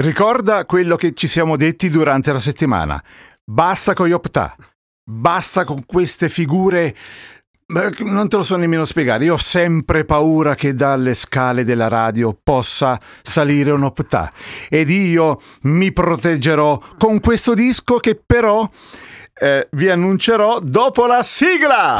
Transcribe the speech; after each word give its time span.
Ricorda 0.00 0.64
quello 0.64 0.96
che 0.96 1.12
ci 1.12 1.28
siamo 1.28 1.56
detti 1.56 1.90
durante 1.90 2.32
la 2.32 2.38
settimana. 2.38 3.02
Basta 3.44 3.92
con 3.92 4.06
gli 4.06 4.12
optà. 4.12 4.56
Basta 5.04 5.64
con 5.64 5.84
queste 5.84 6.30
figure. 6.30 6.96
Non 7.98 8.28
te 8.28 8.36
lo 8.36 8.42
so 8.42 8.56
nemmeno 8.56 8.86
spiegare. 8.86 9.24
Io 9.24 9.34
ho 9.34 9.36
sempre 9.36 10.06
paura 10.06 10.54
che 10.54 10.72
dalle 10.72 11.12
scale 11.12 11.64
della 11.64 11.88
radio 11.88 12.34
possa 12.42 12.98
salire 13.20 13.72
un 13.72 13.84
optà. 13.84 14.32
Ed 14.70 14.88
io 14.88 15.38
mi 15.62 15.92
proteggerò 15.92 16.80
con 16.96 17.20
questo 17.20 17.52
disco 17.52 17.98
che 17.98 18.14
però 18.14 18.66
eh, 19.34 19.68
vi 19.72 19.90
annuncerò 19.90 20.60
dopo 20.60 21.04
la 21.04 21.22
sigla. 21.22 21.96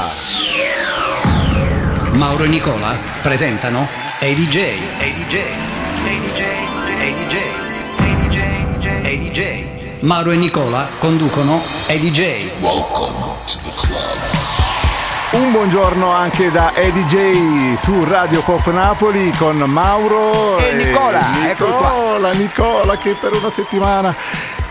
Mauro 2.13 2.45
e 2.45 2.49
Nicola 2.49 2.97
presentano. 3.21 3.87
ADJ. 4.21 4.57
ADJ. 5.01 5.37
ADJ. 6.07 6.70
Mauro 10.01 10.31
e 10.31 10.37
Nicola 10.37 10.89
conducono 10.99 11.61
ADJ. 11.89 12.51
Un 15.33 15.53
buongiorno 15.53 16.11
anche 16.11 16.51
da 16.51 16.73
EDJ 16.75 17.77
su 17.79 18.05
Radio 18.05 18.41
Pop 18.41 18.67
Napoli 18.73 19.31
con 19.37 19.59
Mauro 19.59 20.57
E 20.57 20.73
Nicola, 20.73 21.49
eccolo 21.51 21.73
qua. 21.73 21.91
Nicola, 21.91 22.33
Nicola 22.33 22.97
che 22.97 23.15
per 23.21 23.35
una 23.35 23.51
settimana 23.51 24.15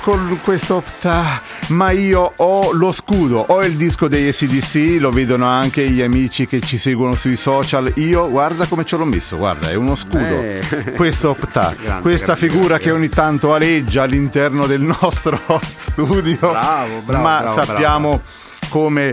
con 0.01 0.39
questo 0.43 0.75
optà 0.75 1.41
ma 1.69 1.91
io 1.91 2.33
ho 2.35 2.71
lo 2.71 2.91
scudo, 2.91 3.45
ho 3.47 3.63
il 3.63 3.75
disco 3.75 4.07
degli 4.07 4.31
SDC, 4.31 4.99
lo 4.99 5.11
vedono 5.11 5.45
anche 5.47 5.87
gli 5.89 6.01
amici 6.01 6.47
che 6.47 6.61
ci 6.61 6.77
seguono 6.77 7.13
sui 7.15 7.35
social. 7.35 7.91
Io 7.95 8.29
guarda 8.29 8.65
come 8.65 8.85
ce 8.85 8.97
l'ho 8.97 9.05
messo, 9.05 9.37
guarda, 9.37 9.69
è 9.69 9.75
uno 9.75 9.95
scudo. 9.95 10.17
Eh. 10.17 10.93
Questo 10.95 11.29
optà, 11.29 11.73
Grande, 11.79 12.01
questa 12.01 12.33
grande, 12.33 12.47
figura 12.47 12.67
grande. 12.77 12.83
che 12.83 12.91
ogni 12.91 13.09
tanto 13.09 13.53
aleggia 13.53 14.03
all'interno 14.03 14.65
del 14.65 14.81
nostro 14.81 15.39
studio. 15.75 16.37
Bravo, 16.39 17.01
bravo, 17.05 17.23
ma 17.23 17.41
bravo, 17.41 17.53
sappiamo 17.61 18.21
come 18.69 19.11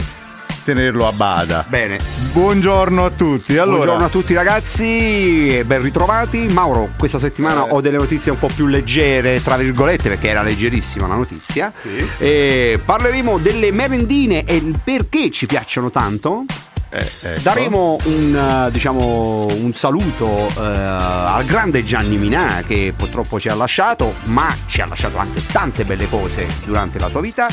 tenerlo 0.67 1.07
a 1.07 1.13
bada. 1.13 1.65
Bene, 1.69 1.99
Buongiorno 2.33 3.05
a 3.05 3.11
tutti. 3.11 3.57
Allora, 3.57 3.77
buongiorno 3.77 4.05
a 4.05 4.09
tutti 4.09 4.35
ragazzi 4.35 5.47
e 5.59 5.65
ben 5.65 5.81
ritrovati. 5.81 6.41
Mauro, 6.41 6.91
questa 6.99 7.19
settimana 7.19 7.67
Eh. 7.67 7.71
ho 7.71 7.81
delle 7.81 7.97
notizie 7.97 8.33
un 8.33 8.39
po' 8.39 8.51
più 8.55 8.67
leggere, 8.67 9.41
tra 9.43 9.57
virgolette, 9.57 10.09
perché 10.11 10.29
era 10.29 10.43
leggerissima 10.43 11.07
la 11.07 11.15
notizia. 11.15 11.73
Sì. 11.81 12.07
E 12.19 12.81
parleremo 12.85 13.39
delle 13.39 13.71
merendine 13.71 14.45
e 14.45 14.57
il 14.57 14.79
perché 14.83 15.31
ci 15.31 15.47
piacciono 15.47 15.91
tanto. 15.91 16.45
Eh, 16.89 16.99
ecco. 16.99 17.41
Daremo 17.43 17.97
un, 18.05 18.67
eh, 18.67 18.71
diciamo, 18.71 19.47
un 19.47 19.73
saluto 19.75 20.49
eh, 20.49 20.61
al 20.61 21.45
grande 21.45 21.85
Gianni 21.85 22.17
Minà 22.17 22.63
che 22.67 22.93
purtroppo 22.97 23.41
ci 23.41 23.49
ha 23.49 23.55
lasciato, 23.55 24.15
ma 24.25 24.55
ci 24.67 24.81
ha 24.81 24.87
lasciato 24.87 25.19
anche 25.19 25.45
tante 25.51 25.85
belle 25.85 26.09
cose 26.09 26.47
durante 26.65 26.99
la 26.99 27.09
sua 27.09 27.21
vita. 27.21 27.49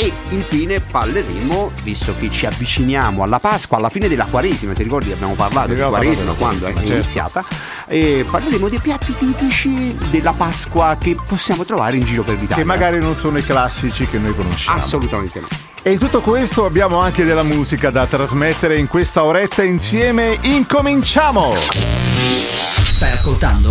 E 0.00 0.12
infine 0.30 0.80
parleremo, 0.80 1.72
visto 1.82 2.14
che 2.16 2.30
ci 2.30 2.46
avviciniamo 2.46 3.22
alla 3.22 3.40
Pasqua, 3.40 3.78
alla 3.78 3.88
fine 3.88 4.08
della 4.08 4.26
Quaresima, 4.26 4.72
se 4.72 4.84
ricordi 4.84 5.10
abbiamo 5.10 5.34
parlato 5.34 5.74
di 5.74 5.80
Quaresima 5.80 6.32
quando 6.32 6.66
è 6.66 6.72
certo. 6.72 6.92
iniziata, 6.92 7.44
e 7.86 8.24
parleremo 8.30 8.68
dei 8.68 8.78
piatti 8.78 9.14
tipici 9.18 9.98
della 10.10 10.32
Pasqua 10.32 10.96
che 11.00 11.16
possiamo 11.26 11.64
trovare 11.64 11.96
in 11.96 12.04
giro 12.04 12.22
per 12.22 12.34
l'Italia. 12.34 12.56
che 12.56 12.64
magari 12.64 13.00
non 13.00 13.16
sono 13.16 13.38
i 13.38 13.44
classici 13.44 14.06
che 14.06 14.18
noi 14.18 14.34
conosciamo. 14.36 14.78
Assolutamente 14.78 15.40
no. 15.40 15.67
E 15.88 15.92
in 15.92 15.98
tutto 15.98 16.20
questo 16.20 16.66
abbiamo 16.66 16.98
anche 16.98 17.24
della 17.24 17.42
musica 17.42 17.88
da 17.88 18.04
trasmettere 18.04 18.76
in 18.76 18.88
questa 18.88 19.24
oretta 19.24 19.62
insieme. 19.62 20.36
Incominciamo! 20.42 21.54
Stai 21.54 23.12
ascoltando 23.12 23.70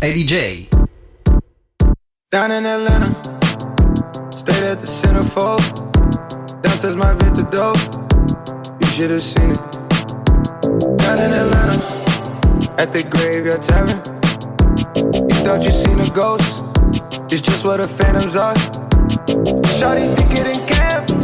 ADJ. 0.00 0.66
Down 2.28 2.50
in 2.50 2.66
Atlanta, 2.66 3.10
stayed 4.28 4.64
at 4.64 4.78
the 4.80 4.86
centerfold. 4.86 5.62
Downstairs 6.60 6.96
my 6.96 7.14
vintage 7.16 7.48
dope, 7.48 7.78
you 8.80 8.88
should 8.88 9.08
have 9.08 9.22
seen 9.22 9.52
it. 9.52 9.60
Down 10.98 11.18
in 11.18 11.32
Atlanta, 11.32 11.80
at 12.76 12.92
the 12.92 13.02
graveyard 13.08 13.62
tavern. 13.62 14.02
You 14.94 15.36
thought 15.46 15.64
you 15.64 15.72
seen 15.72 15.98
a 15.98 16.10
ghost, 16.10 16.62
it's 17.32 17.40
just 17.40 17.64
what 17.64 17.78
the 17.80 17.88
phantoms 17.88 18.36
are. 18.36 18.52
Shawty 19.82 20.14
think 20.14 20.32
it 20.34 20.46
in 20.46 20.60
Kevlar, 20.66 21.01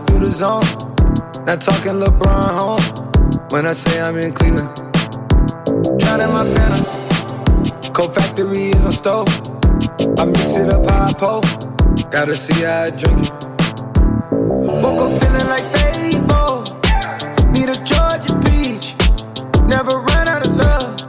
through 0.00 0.20
the 0.20 0.32
zone. 0.32 0.64
Not 1.46 1.60
talking 1.60 2.00
LeBron 2.02 2.50
home. 2.58 2.82
When 3.50 3.66
I 3.66 3.72
say 3.72 4.00
I'm 4.00 4.16
in 4.16 4.32
Cleveland. 4.32 4.70
Drowning 6.00 6.32
my 6.32 6.44
phantom. 6.54 6.84
Cold 7.92 8.14
factory 8.14 8.70
is 8.70 8.82
my 8.82 8.90
stove. 8.90 9.28
I 10.18 10.24
mix 10.24 10.56
it 10.56 10.72
up 10.72 10.90
I 10.90 11.12
pull. 11.12 11.42
Gotta 12.10 12.34
see 12.34 12.64
how 12.64 12.84
I 12.84 12.90
drink 12.90 13.20
it. 13.22 13.32
Woke 14.82 15.00
up 15.04 15.12
feeling 15.20 15.48
like 15.54 15.66
Fable. 15.76 16.64
Need 17.52 17.68
a 17.68 17.78
Georgia 17.84 18.34
peach. 18.44 18.96
Never 19.68 20.00
run 20.00 20.26
out 20.26 20.44
of 20.44 20.56
love. 20.56 21.00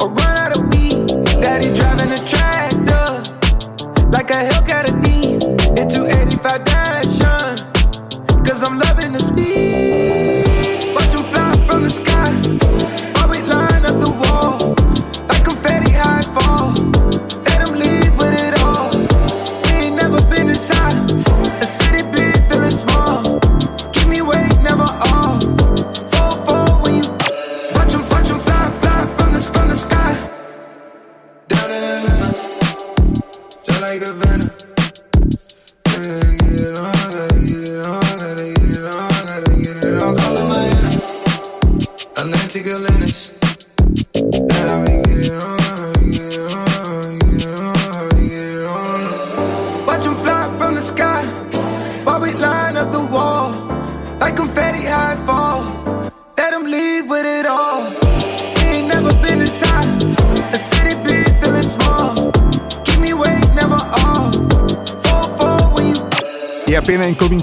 Or 0.00 0.10
run 0.10 0.36
out 0.36 0.56
of 0.56 0.66
weed. 0.68 1.24
Daddy 1.40 1.74
driving 1.74 2.12
a 2.12 2.20
tractor. 2.26 3.06
Like 4.10 4.30
a 4.30 4.40
Hellcat 4.48 4.84
a 4.88 4.92
D. 5.00 5.34
Into 5.80 6.06
85 6.06 6.64
Dashan. 6.64 6.87
Cause 8.48 8.62
I'm 8.62 8.78
loving 8.78 9.12
the 9.12 9.22
speed. 9.22 10.94
Watch 10.94 11.14
'em 11.14 11.22
fly 11.24 11.54
from 11.66 11.82
the 11.82 11.90
sky. 11.90 13.07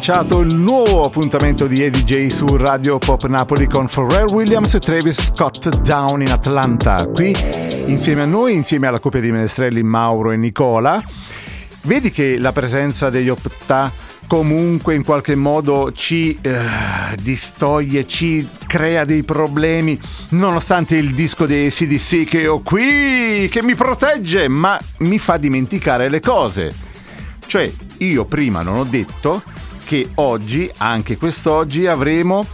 Incominciato 0.06 0.42
il 0.42 0.54
nuovo 0.54 1.04
appuntamento 1.04 1.66
di 1.66 1.82
EDJ 1.82 2.28
su 2.28 2.58
Radio 2.58 3.00
Pop 3.00 3.26
Napoli 3.26 3.66
con 3.68 3.88
Pharrell 3.88 4.28
Williams 4.28 4.76
e 4.76 4.80
Travis 4.80 5.20
Scott 5.20 5.68
Down 5.82 6.22
in 6.22 6.30
Atlanta. 6.30 7.08
Qui 7.08 7.36
insieme 7.88 8.22
a 8.22 8.26
noi, 8.26 8.54
insieme 8.54 8.86
alla 8.86 9.00
coppia 9.00 9.20
di 9.20 9.32
menestrelli 9.32 9.82
Mauro 9.82 10.32
e 10.32 10.38
Nicola. 10.38 11.04
Vedi 11.84 12.12
che 12.12 12.38
la 12.38 12.52
presenza 12.52 13.10
degli 13.10 13.30
Opta 13.30 13.92
comunque 14.28 14.94
in 14.94 15.04
qualche 15.04 15.34
modo 15.34 15.92
ci 15.92 16.38
eh, 16.40 16.60
distoglie, 17.20 18.06
ci 18.06 18.48
crea 18.68 19.06
dei 19.06 19.24
problemi, 19.24 20.00
nonostante 20.32 20.98
il 20.98 21.16
disco 21.16 21.48
dei 21.48 21.72
CDC 21.72 22.26
che 22.26 22.46
ho 22.46 22.62
qui, 22.62 23.48
che 23.50 23.64
mi 23.64 23.74
protegge, 23.74 24.48
ma 24.50 24.80
mi 25.00 25.18
fa 25.18 25.38
dimenticare 25.38 26.10
le 26.10 26.20
cose. 26.20 26.76
Cioè, 27.48 27.72
io 28.00 28.26
prima 28.26 28.62
non 28.62 28.78
ho 28.78 28.84
detto 28.84 29.42
che 29.86 30.10
oggi, 30.16 30.70
anche 30.78 31.16
quest'oggi, 31.16 31.86
avremo 31.86 32.46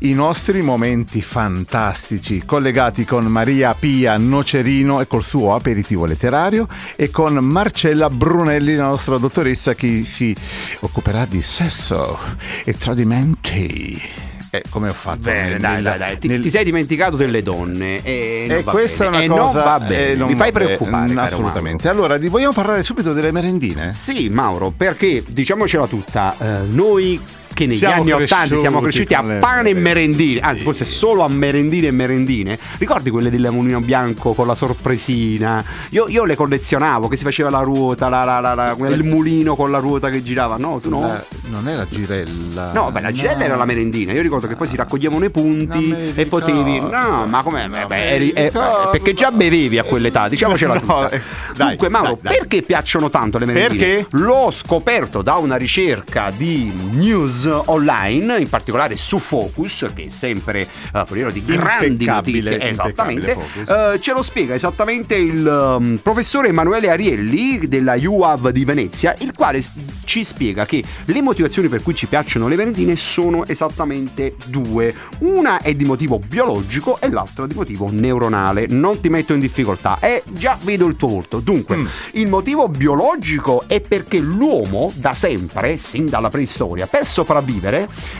i 0.00 0.12
nostri 0.12 0.60
momenti 0.60 1.22
fantastici 1.22 2.44
collegati 2.44 3.04
con 3.04 3.24
Maria 3.24 3.74
Pia 3.74 4.16
Nocerino 4.18 5.00
e 5.00 5.06
col 5.06 5.22
suo 5.22 5.54
aperitivo 5.54 6.04
letterario 6.04 6.68
e 6.94 7.10
con 7.10 7.34
Marcella 7.36 8.10
Brunelli, 8.10 8.76
la 8.76 8.88
nostra 8.88 9.16
dottoressa 9.16 9.74
che 9.74 10.04
si 10.04 10.36
occuperà 10.80 11.24
di 11.24 11.40
sesso 11.40 12.18
e 12.64 12.74
tradimenti. 12.74 14.23
Eh, 14.54 14.62
come 14.70 14.88
ho 14.88 14.92
fatto? 14.92 15.18
Bene, 15.18 15.50
nel- 15.50 15.60
dai, 15.60 15.82
dai, 15.82 15.98
dai. 15.98 16.18
Ti, 16.18 16.28
nel- 16.28 16.40
ti 16.40 16.48
sei 16.50 16.64
dimenticato 16.64 17.16
delle 17.16 17.42
donne. 17.42 18.02
E, 18.04 18.44
non 18.46 18.58
e 18.58 18.62
va 18.62 18.70
questa 18.70 19.04
bene. 19.10 19.24
è 19.24 19.26
una 19.26 19.34
E 19.34 19.38
cosa 19.38 19.58
non 19.58 19.64
va 19.64 19.78
bene. 19.80 20.08
eh, 20.10 20.14
non 20.14 20.28
Mi 20.28 20.36
fai 20.36 20.52
preoccupare. 20.52 21.12
assolutamente. 21.16 21.88
Allora, 21.88 22.16
vogliamo 22.18 22.52
parlare 22.52 22.82
subito 22.84 23.12
delle 23.12 23.32
merendine? 23.32 23.92
Sì, 23.94 24.28
Mauro, 24.28 24.72
perché 24.76 25.24
diciamocela 25.26 25.86
tutta, 25.88 26.34
eh, 26.38 26.58
noi 26.68 27.20
che 27.54 27.66
negli 27.66 27.78
Siamo 27.78 28.02
anni 28.02 28.12
Ottanta 28.12 28.36
cresciuti 28.36 28.60
siamo 28.60 28.80
cresciuti 28.80 29.14
a 29.14 29.22
pane 29.38 29.70
e 29.70 29.74
merendine. 29.74 30.40
anzi 30.40 30.62
forse 30.64 30.84
solo 30.84 31.22
a 31.22 31.28
merendine 31.28 31.86
e 31.86 31.90
merendine. 31.90 32.58
Ricordi 32.78 33.08
quelle 33.10 33.30
del 33.30 33.48
mulino 33.50 33.80
bianco 33.80 34.34
con 34.34 34.46
la 34.46 34.54
sorpresina? 34.54 35.64
Io, 35.90 36.06
io 36.08 36.24
le 36.24 36.34
collezionavo, 36.34 37.08
che 37.08 37.16
si 37.16 37.24
faceva 37.24 37.50
la 37.50 37.60
ruota, 37.60 38.08
la- 38.08 38.24
la- 38.24 38.40
la- 38.40 38.54
la- 38.54 38.76
il 38.88 39.04
mulino 39.04 39.54
con 39.56 39.70
la 39.70 39.78
ruota 39.78 40.10
che 40.10 40.22
girava. 40.22 40.56
No, 40.56 40.78
tu 40.80 40.88
no? 40.90 41.22
Non 41.48 41.68
è 41.68 41.74
la 41.74 41.86
girella. 41.88 42.72
No, 42.72 42.90
beh, 42.90 43.00
la 43.00 43.12
girella 43.12 43.44
era 43.44 43.56
la 43.56 43.64
merendina. 43.64 44.12
Io 44.12 44.22
ricordo 44.22 44.46
che 44.46 44.56
poi 44.56 44.66
si 44.66 44.76
raccoglievano 44.76 45.24
i 45.24 45.30
punti 45.30 45.94
e 46.14 46.26
potevi. 46.26 46.80
No, 46.80 47.26
ma 47.28 47.42
come? 47.42 47.68
Beh, 47.86 48.10
eri- 48.10 48.30
eh, 48.30 48.50
perché 48.90 49.14
già 49.14 49.30
bevevi 49.30 49.78
a 49.78 49.84
quell'età, 49.84 50.28
diciamocela 50.28 50.80
No, 50.84 51.08
eh, 51.08 51.20
dai, 51.56 51.68
Dunque, 51.68 51.88
Mauro, 51.88 52.18
dai, 52.20 52.32
dai. 52.32 52.36
perché 52.38 52.62
piacciono 52.62 53.10
tanto 53.10 53.38
le 53.38 53.46
merendine? 53.46 53.86
Perché? 53.86 54.06
L'ho 54.16 54.50
scoperto 54.50 55.22
da 55.22 55.34
una 55.34 55.56
ricerca 55.56 56.30
di 56.36 56.72
news 56.92 57.43
online, 57.46 58.38
in 58.38 58.48
particolare 58.48 58.96
su 58.96 59.18
Focus, 59.18 59.86
che 59.94 60.04
è 60.04 60.08
sempre 60.08 60.62
eh, 60.92 61.04
foriero 61.06 61.30
di 61.30 61.44
grandi 61.44 62.04
notizie. 62.06 62.60
Esattamente. 62.60 63.36
Eh, 63.66 64.00
ce 64.00 64.12
lo 64.12 64.22
spiega 64.22 64.54
esattamente 64.54 65.14
il 65.16 65.46
um, 65.46 65.98
professore 66.02 66.48
Emanuele 66.48 66.90
Arielli 66.90 67.66
della 67.68 67.96
UAV 67.98 68.50
di 68.50 68.64
Venezia, 68.64 69.14
il 69.20 69.32
quale 69.34 69.62
ci 70.04 70.24
spiega 70.24 70.66
che 70.66 70.82
le 71.04 71.22
motivazioni 71.22 71.68
per 71.68 71.82
cui 71.82 71.94
ci 71.94 72.06
piacciono 72.06 72.48
le 72.48 72.56
merendine 72.56 72.96
sono 72.96 73.46
esattamente 73.46 74.34
due. 74.46 74.94
Una 75.18 75.60
è 75.60 75.74
di 75.74 75.84
motivo 75.84 76.18
biologico 76.18 77.00
e 77.00 77.10
l'altra 77.10 77.46
di 77.46 77.54
motivo 77.54 77.88
neuronale. 77.90 78.66
Non 78.68 79.00
ti 79.00 79.08
metto 79.08 79.32
in 79.32 79.40
difficoltà, 79.40 79.98
eh, 80.00 80.22
già 80.32 80.58
vedo 80.62 80.86
il 80.86 80.96
tuo 80.96 81.08
volto. 81.08 81.40
Dunque, 81.40 81.76
Mm. 81.76 81.86
il 82.12 82.28
motivo 82.28 82.68
biologico 82.68 83.64
è 83.66 83.80
perché 83.80 84.18
l'uomo 84.18 84.92
da 84.94 85.12
sempre, 85.14 85.76
sin 85.76 86.08
dalla 86.08 86.28
preistoria, 86.28 86.86
per 86.86 87.04
sopravvivere 87.06 87.32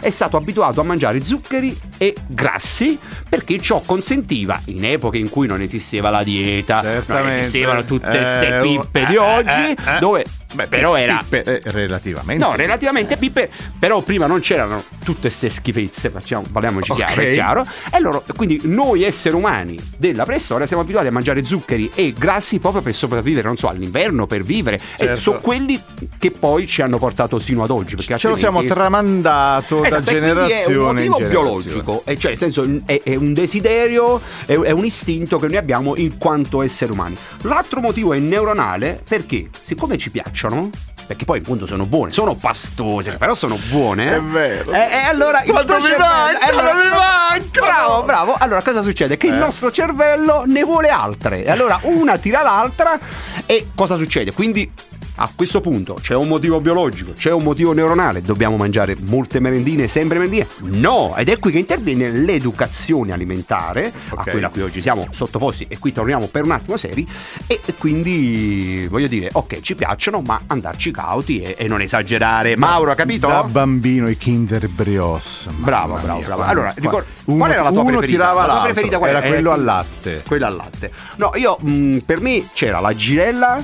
è 0.00 0.10
stato 0.10 0.36
abituato 0.36 0.80
a 0.80 0.84
mangiare 0.84 1.22
zuccheri 1.22 1.78
e 1.98 2.14
grassi 2.26 2.98
perché 3.28 3.58
ciò 3.60 3.80
consentiva 3.84 4.60
in 4.66 4.84
epoche 4.84 5.18
in 5.18 5.28
cui 5.28 5.46
non 5.46 5.60
esisteva 5.60 6.10
la 6.10 6.22
dieta, 6.22 6.82
non 7.06 7.26
esistevano 7.28 7.84
tutte 7.84 8.08
queste 8.08 8.56
Eh, 8.58 8.60
pippe 8.62 9.00
eh, 9.02 9.06
di 9.06 9.14
eh, 9.14 9.18
oggi, 9.18 9.48
eh, 9.50 9.76
eh. 9.96 9.98
dove 10.00 10.24
Beh, 10.54 10.68
però 10.68 10.94
era 10.94 11.18
pippe, 11.18 11.42
eh, 11.42 11.60
relativamente. 11.72 12.44
No, 12.44 12.54
relativamente 12.54 13.16
pippe, 13.16 13.50
però 13.76 14.02
prima 14.02 14.26
non 14.26 14.38
c'erano 14.38 14.80
tutte 15.04 15.22
queste 15.22 15.48
schifezze, 15.48 16.10
facciamo, 16.10 16.44
parliamoci 16.52 16.92
Ok. 16.92 16.96
chiaro, 16.96 17.20
è 17.22 17.32
chiaro. 17.32 17.66
E 17.92 17.98
loro, 18.00 18.24
quindi 18.36 18.60
noi 18.62 19.02
esseri 19.02 19.34
umani 19.34 19.76
della 19.96 20.22
preistoria 20.24 20.64
siamo 20.68 20.82
abituati 20.84 21.08
a 21.08 21.10
mangiare 21.10 21.42
zuccheri 21.42 21.90
e 21.92 22.14
grassi 22.16 22.60
proprio 22.60 22.82
per 22.82 22.94
sopravvivere, 22.94 23.48
non 23.48 23.56
so, 23.56 23.66
all'inverno, 23.68 24.28
per 24.28 24.44
vivere. 24.44 24.76
E 24.76 24.80
Certo. 25.06 25.16
sono 25.20 25.40
quelli 25.40 25.80
che 26.18 26.30
poi 26.30 26.68
ci 26.68 26.82
hanno 26.82 26.98
portato 26.98 27.40
sino 27.40 27.64
ad 27.64 27.70
oggi. 27.70 27.96
Perché 27.96 28.16
Ce 28.16 28.28
lo 28.28 28.36
siamo 28.36 28.62
tramandato 28.62 29.80
da 29.80 29.86
Esatto, 29.88 30.02
e 30.02 30.04
quindi 30.04 30.20
generazione 30.28 31.02
è 31.02 31.06
un 31.06 31.10
motivo 31.10 31.16
generazione. 31.16 31.28
biologico, 31.28 31.93
e 32.04 32.16
cioè 32.18 32.30
nel 32.30 32.38
senso 32.38 32.66
è, 32.86 33.00
è 33.04 33.14
un 33.14 33.32
desiderio, 33.32 34.20
è, 34.46 34.54
è 34.54 34.70
un 34.70 34.84
istinto 34.84 35.38
che 35.38 35.46
noi 35.46 35.56
abbiamo 35.56 35.96
in 35.96 36.18
quanto 36.18 36.62
esseri 36.62 36.92
umani. 36.92 37.16
L'altro 37.42 37.80
motivo 37.80 38.12
è 38.12 38.18
neuronale 38.18 39.02
perché 39.08 39.48
siccome 39.60 39.96
ci 39.98 40.10
piacciono, 40.10 40.70
perché 41.06 41.24
poi 41.24 41.38
appunto 41.40 41.66
sono 41.66 41.84
buone, 41.86 42.12
sono 42.12 42.34
pastose, 42.34 43.16
però 43.18 43.34
sono 43.34 43.58
buone. 43.68 44.10
eh. 44.10 44.16
È 44.16 44.20
vero. 44.22 44.72
E, 44.72 44.78
e 44.78 44.96
allora 45.08 45.42
il 45.42 45.50
Quanto 45.50 45.74
mi 45.76 45.82
cervello- 45.82 46.04
mancano, 46.04 46.58
allora- 46.58 46.74
mi 46.74 46.88
mancano! 46.88 47.66
Bravo, 47.66 48.02
bravo. 48.04 48.34
Allora 48.38 48.62
cosa 48.62 48.80
succede? 48.82 49.16
Che 49.16 49.26
il 49.26 49.34
Eh. 49.34 49.38
nostro 49.38 49.70
cervello 49.70 50.44
ne 50.46 50.62
vuole 50.64 50.88
altre. 50.88 51.44
E 51.44 51.50
allora 51.50 51.78
una 51.82 52.16
tira 52.18 52.42
l'altra 52.42 52.98
e 53.46 53.68
cosa 53.74 53.96
succede? 53.96 54.32
Quindi 54.32 54.70
a 55.16 55.30
questo 55.34 55.60
punto 55.60 55.94
c'è 56.00 56.14
un 56.14 56.26
motivo 56.26 56.60
biologico, 56.60 57.12
c'è 57.12 57.30
un 57.32 57.42
motivo 57.44 57.72
neuronale, 57.72 58.20
dobbiamo 58.22 58.56
mangiare 58.56 58.96
molte 59.00 59.38
merendine, 59.38 59.86
sempre 59.86 60.18
merendine? 60.18 60.48
No, 60.62 61.14
ed 61.16 61.28
è 61.28 61.38
qui 61.38 61.52
che 61.52 61.58
interviene 61.58 62.10
l'educazione 62.10 63.12
alimentare, 63.12 63.92
a 64.08 64.14
Ok. 64.20 64.30
quella 64.30 64.48
a 64.48 64.50
cui 64.50 64.62
oggi 64.62 64.80
siamo 64.80 65.06
sottoposti 65.10 65.66
e 65.68 65.78
qui 65.78 65.92
torniamo 65.92 66.26
per 66.26 66.42
un 66.44 66.50
attimo 66.50 66.76
seri 66.76 67.06
e 67.46 67.60
quindi 67.78 68.86
voglio 68.90 69.06
dire, 69.06 69.28
ok, 69.32 69.60
ci 69.60 69.74
piacciono, 69.74 70.20
ma 70.20 70.40
andarci 70.48 70.90
cauti 70.90 71.40
e, 71.40 71.54
e 71.58 71.68
non 71.68 71.80
esagerare. 71.80 72.56
Mauro, 72.56 72.90
ha 72.90 72.94
capito? 72.94 73.28
Da 73.28 73.44
bambino 73.44 74.08
i 74.08 74.16
Kinder 74.16 74.68
Brios. 74.68 75.46
Bravo, 75.54 75.94
bravo, 76.02 76.20
bravo. 76.20 76.42
Allora, 76.42 76.72
ricor- 76.76 77.06
uno, 77.26 77.38
qual 77.38 77.50
era 77.52 77.62
la 77.62 77.70
tua 77.70 77.80
uno 77.82 77.90
preferita? 77.98 78.18
tirava 78.18 78.46
La 78.46 78.52
tua 78.54 78.62
preferita 78.64 78.98
qual 78.98 79.10
era 79.10 79.18
era? 79.20 79.28
quello 79.28 79.50
Eh, 79.50 79.54
al 79.54 79.64
latte. 79.64 80.22
Quella 80.26 80.46
al 80.48 80.56
latte. 80.56 80.90
No, 81.16 81.30
io 81.36 81.56
mh, 81.60 81.98
per 81.98 82.20
me 82.20 82.48
c'era 82.52 82.80
la 82.80 82.94
girella. 82.94 83.62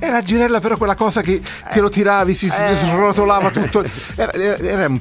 E 0.00 0.10
la 0.10 0.22
girella 0.22 0.60
però 0.60 0.76
quella 0.76 0.94
cosa 0.94 1.22
che, 1.22 1.40
che 1.72 1.80
lo 1.80 1.88
tiravi, 1.88 2.34
si, 2.34 2.48
si 2.48 2.54
Eh. 2.56 2.76
srotolava 2.76 3.50
tutto. 3.50 3.82
Era, 4.16 4.32
era- 4.32 4.56
era 4.58 4.86
un- 4.86 5.00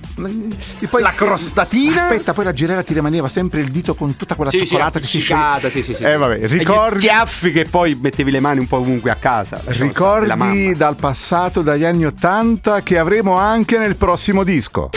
e 0.80 0.88
poi, 0.88 1.02
La 1.02 1.12
crostatina. 1.12 2.04
Aspetta, 2.04 2.34
poi 2.34 2.46
la 2.46 2.54
girella 2.54 2.82
ti 2.84 2.94
rimaneva 2.94 3.28
sempre 3.30 3.60
il 3.62 3.70
dito 3.70 3.94
con 3.96 4.16
tutta 4.16 4.36
quella 4.36 4.50
cioccolata 4.52 5.00
che 5.00 5.06
si 5.06 5.20
scioglieva. 5.20 5.70
sì, 5.70 5.84
sì, 5.84 5.94
sì. 5.96 6.04
Eh 6.04 6.18
vabbè, 6.18 6.36
E 6.44 6.48
gli 6.48 6.58
ricordi, 6.58 7.00
schiaffi 7.00 7.52
che 7.52 7.66
poi 7.70 7.98
mettevi 8.02 8.32
le 8.32 8.40
mani 8.40 8.60
un 8.60 8.68
po' 8.68 8.78
ovunque 8.78 9.12
a 9.12 9.16
casa. 9.16 9.60
Ricordi 9.66 10.74
dal 10.76 10.96
passato, 10.96 11.62
dagli 11.62 11.84
anni 11.84 12.06
Ottanta, 12.06 12.82
che 12.82 12.98
avremo 12.98 13.36
anche 13.38 13.78
nel 13.78 13.96
prossimo 13.96 14.44
disco. 14.44 14.90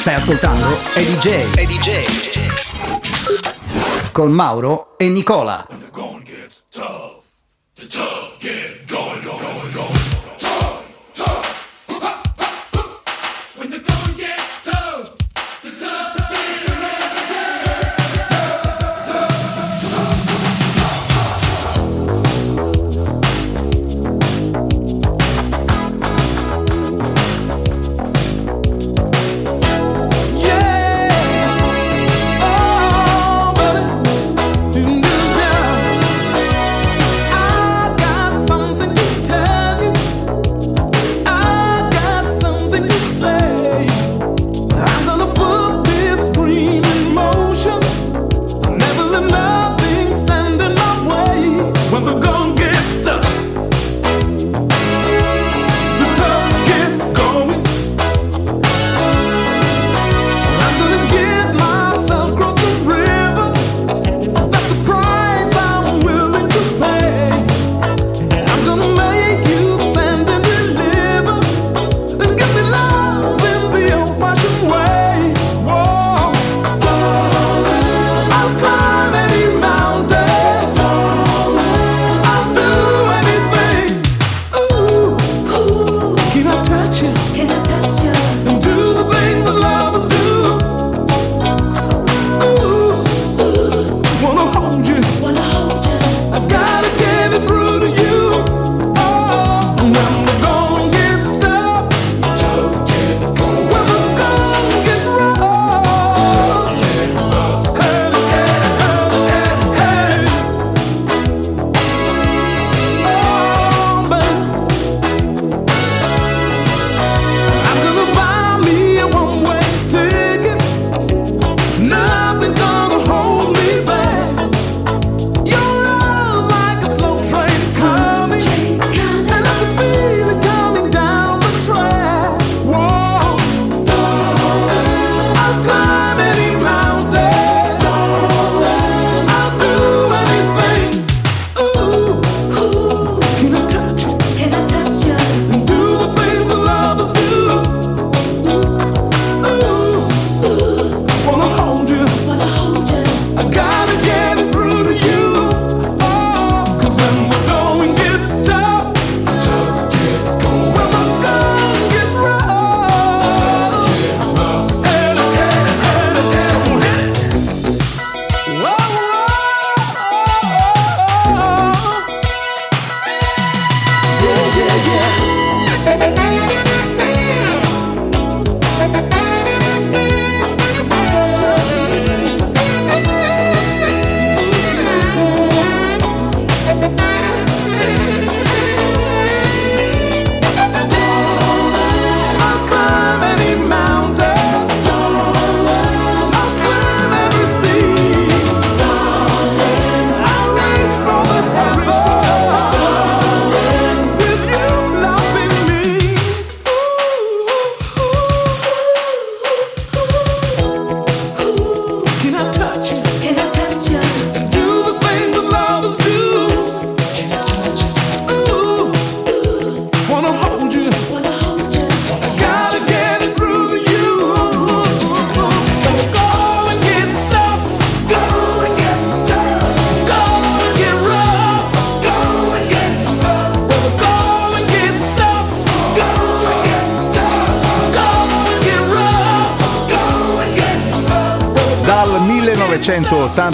Stai 0.00 0.14
ascoltando 0.14 0.68
Eddie 0.94 1.18
J. 1.18 1.58
Eddie 1.58 1.78
J. 1.78 2.04
Con 4.12 4.30
Mauro 4.32 4.94
e 4.96 5.08
Nicola. 5.08 5.66
Yeah. 5.68 7.15
Oh, 7.78 8.38
baby. 8.40 8.86
Do, 8.86 8.96
do, 9.22 9.38
do. 9.38 9.65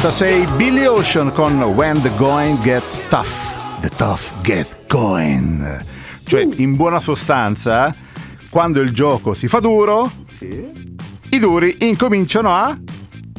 1986 0.02 0.56
Billy 0.56 0.84
Ocean 0.86 1.32
con 1.32 1.62
When 1.62 2.02
the 2.02 2.10
Going 2.16 2.60
Gets 2.62 3.06
Tough. 3.08 3.28
The 3.82 3.88
Tough 3.90 4.32
Get 4.42 4.88
Going. 4.88 5.84
Cioè, 6.24 6.44
in 6.56 6.74
buona 6.74 6.98
sostanza, 6.98 7.94
quando 8.50 8.80
il 8.80 8.92
gioco 8.92 9.32
si 9.32 9.46
fa 9.46 9.60
duro, 9.60 10.10
i 10.40 11.38
duri 11.38 11.76
incominciano 11.82 12.52
a 12.52 12.76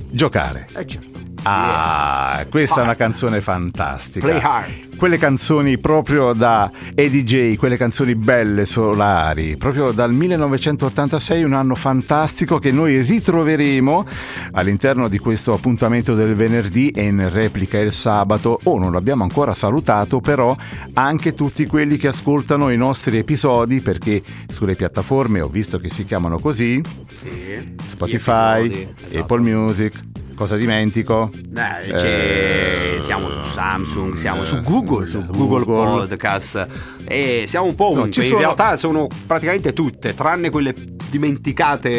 giocare. 0.09 0.65
Eh 0.73 0.87
certo. 0.87 1.19
Ah, 1.43 2.45
questa 2.49 2.79
è 2.79 2.83
una 2.83 2.95
canzone 2.95 3.41
fantastica. 3.41 4.25
Play 4.25 4.39
hard. 4.41 4.95
Quelle 4.95 5.17
canzoni 5.17 5.77
proprio 5.79 6.31
da 6.31 6.71
Eddie 6.95 7.23
J, 7.23 7.55
quelle 7.55 7.75
canzoni 7.75 8.13
belle, 8.13 8.67
solari, 8.67 9.57
proprio 9.57 9.91
dal 9.91 10.13
1986, 10.13 11.43
un 11.43 11.53
anno 11.53 11.73
fantastico 11.73 12.59
che 12.59 12.71
noi 12.71 13.01
ritroveremo 13.01 14.05
all'interno 14.51 15.07
di 15.07 15.17
questo 15.17 15.53
appuntamento 15.53 16.13
del 16.13 16.35
venerdì 16.35 16.89
e 16.89 17.03
in 17.05 17.27
replica 17.31 17.79
il 17.79 17.91
sabato. 17.91 18.59
Oh, 18.65 18.77
non 18.77 18.91
l'abbiamo 18.91 19.23
ancora 19.23 19.55
salutato, 19.55 20.19
però 20.19 20.55
anche 20.93 21.33
tutti 21.33 21.65
quelli 21.65 21.97
che 21.97 22.09
ascoltano 22.09 22.69
i 22.69 22.77
nostri 22.77 23.17
episodi, 23.17 23.79
perché 23.81 24.21
sulle 24.47 24.75
piattaforme 24.75 25.41
ho 25.41 25.47
visto 25.47 25.79
che 25.79 25.89
si 25.89 26.05
chiamano 26.05 26.37
così, 26.37 26.79
Sì. 27.21 27.75
Spotify, 27.87 28.65
episodi, 28.65 28.87
esatto. 29.07 29.17
Apple 29.19 29.39
Music, 29.39 30.03
cosa 30.35 30.55
dimentico? 30.57 31.31
C'è- 31.53 32.95
Eh, 32.97 33.01
siamo 33.01 33.29
su 33.29 33.39
Samsung, 33.53 34.13
siamo 34.13 34.43
su 34.43 34.55
eh, 34.57 34.61
Google, 34.61 35.05
su 35.07 35.25
Google, 35.25 35.65
Google. 35.65 35.99
Podcast 36.07 36.67
e 37.05 37.45
siamo 37.47 37.65
un 37.67 37.75
po' 37.75 37.87
ovunque. 37.87 38.11
ci 38.11 38.19
In 38.21 38.25
sono- 38.27 38.39
realtà 38.39 38.75
sono 38.77 39.07
praticamente 39.27 39.73
tutte, 39.73 40.13
tranne 40.13 40.49
quelle 40.49 40.73
dimenticate, 41.09 41.89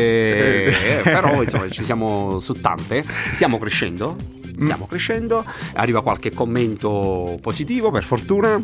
eh, 0.64 1.00
però 1.02 1.42
insomma 1.42 1.68
ci 1.70 1.82
siamo 1.82 2.40
su 2.40 2.52
tante. 2.54 3.04
Stiamo 3.32 3.58
crescendo. 3.58 4.16
Mm. 4.64 4.66
Stiamo 4.66 4.86
crescendo, 4.86 5.44
arriva 5.74 6.02
qualche 6.02 6.32
commento 6.32 7.38
positivo 7.40 7.90
per 7.90 8.02
fortuna. 8.04 8.60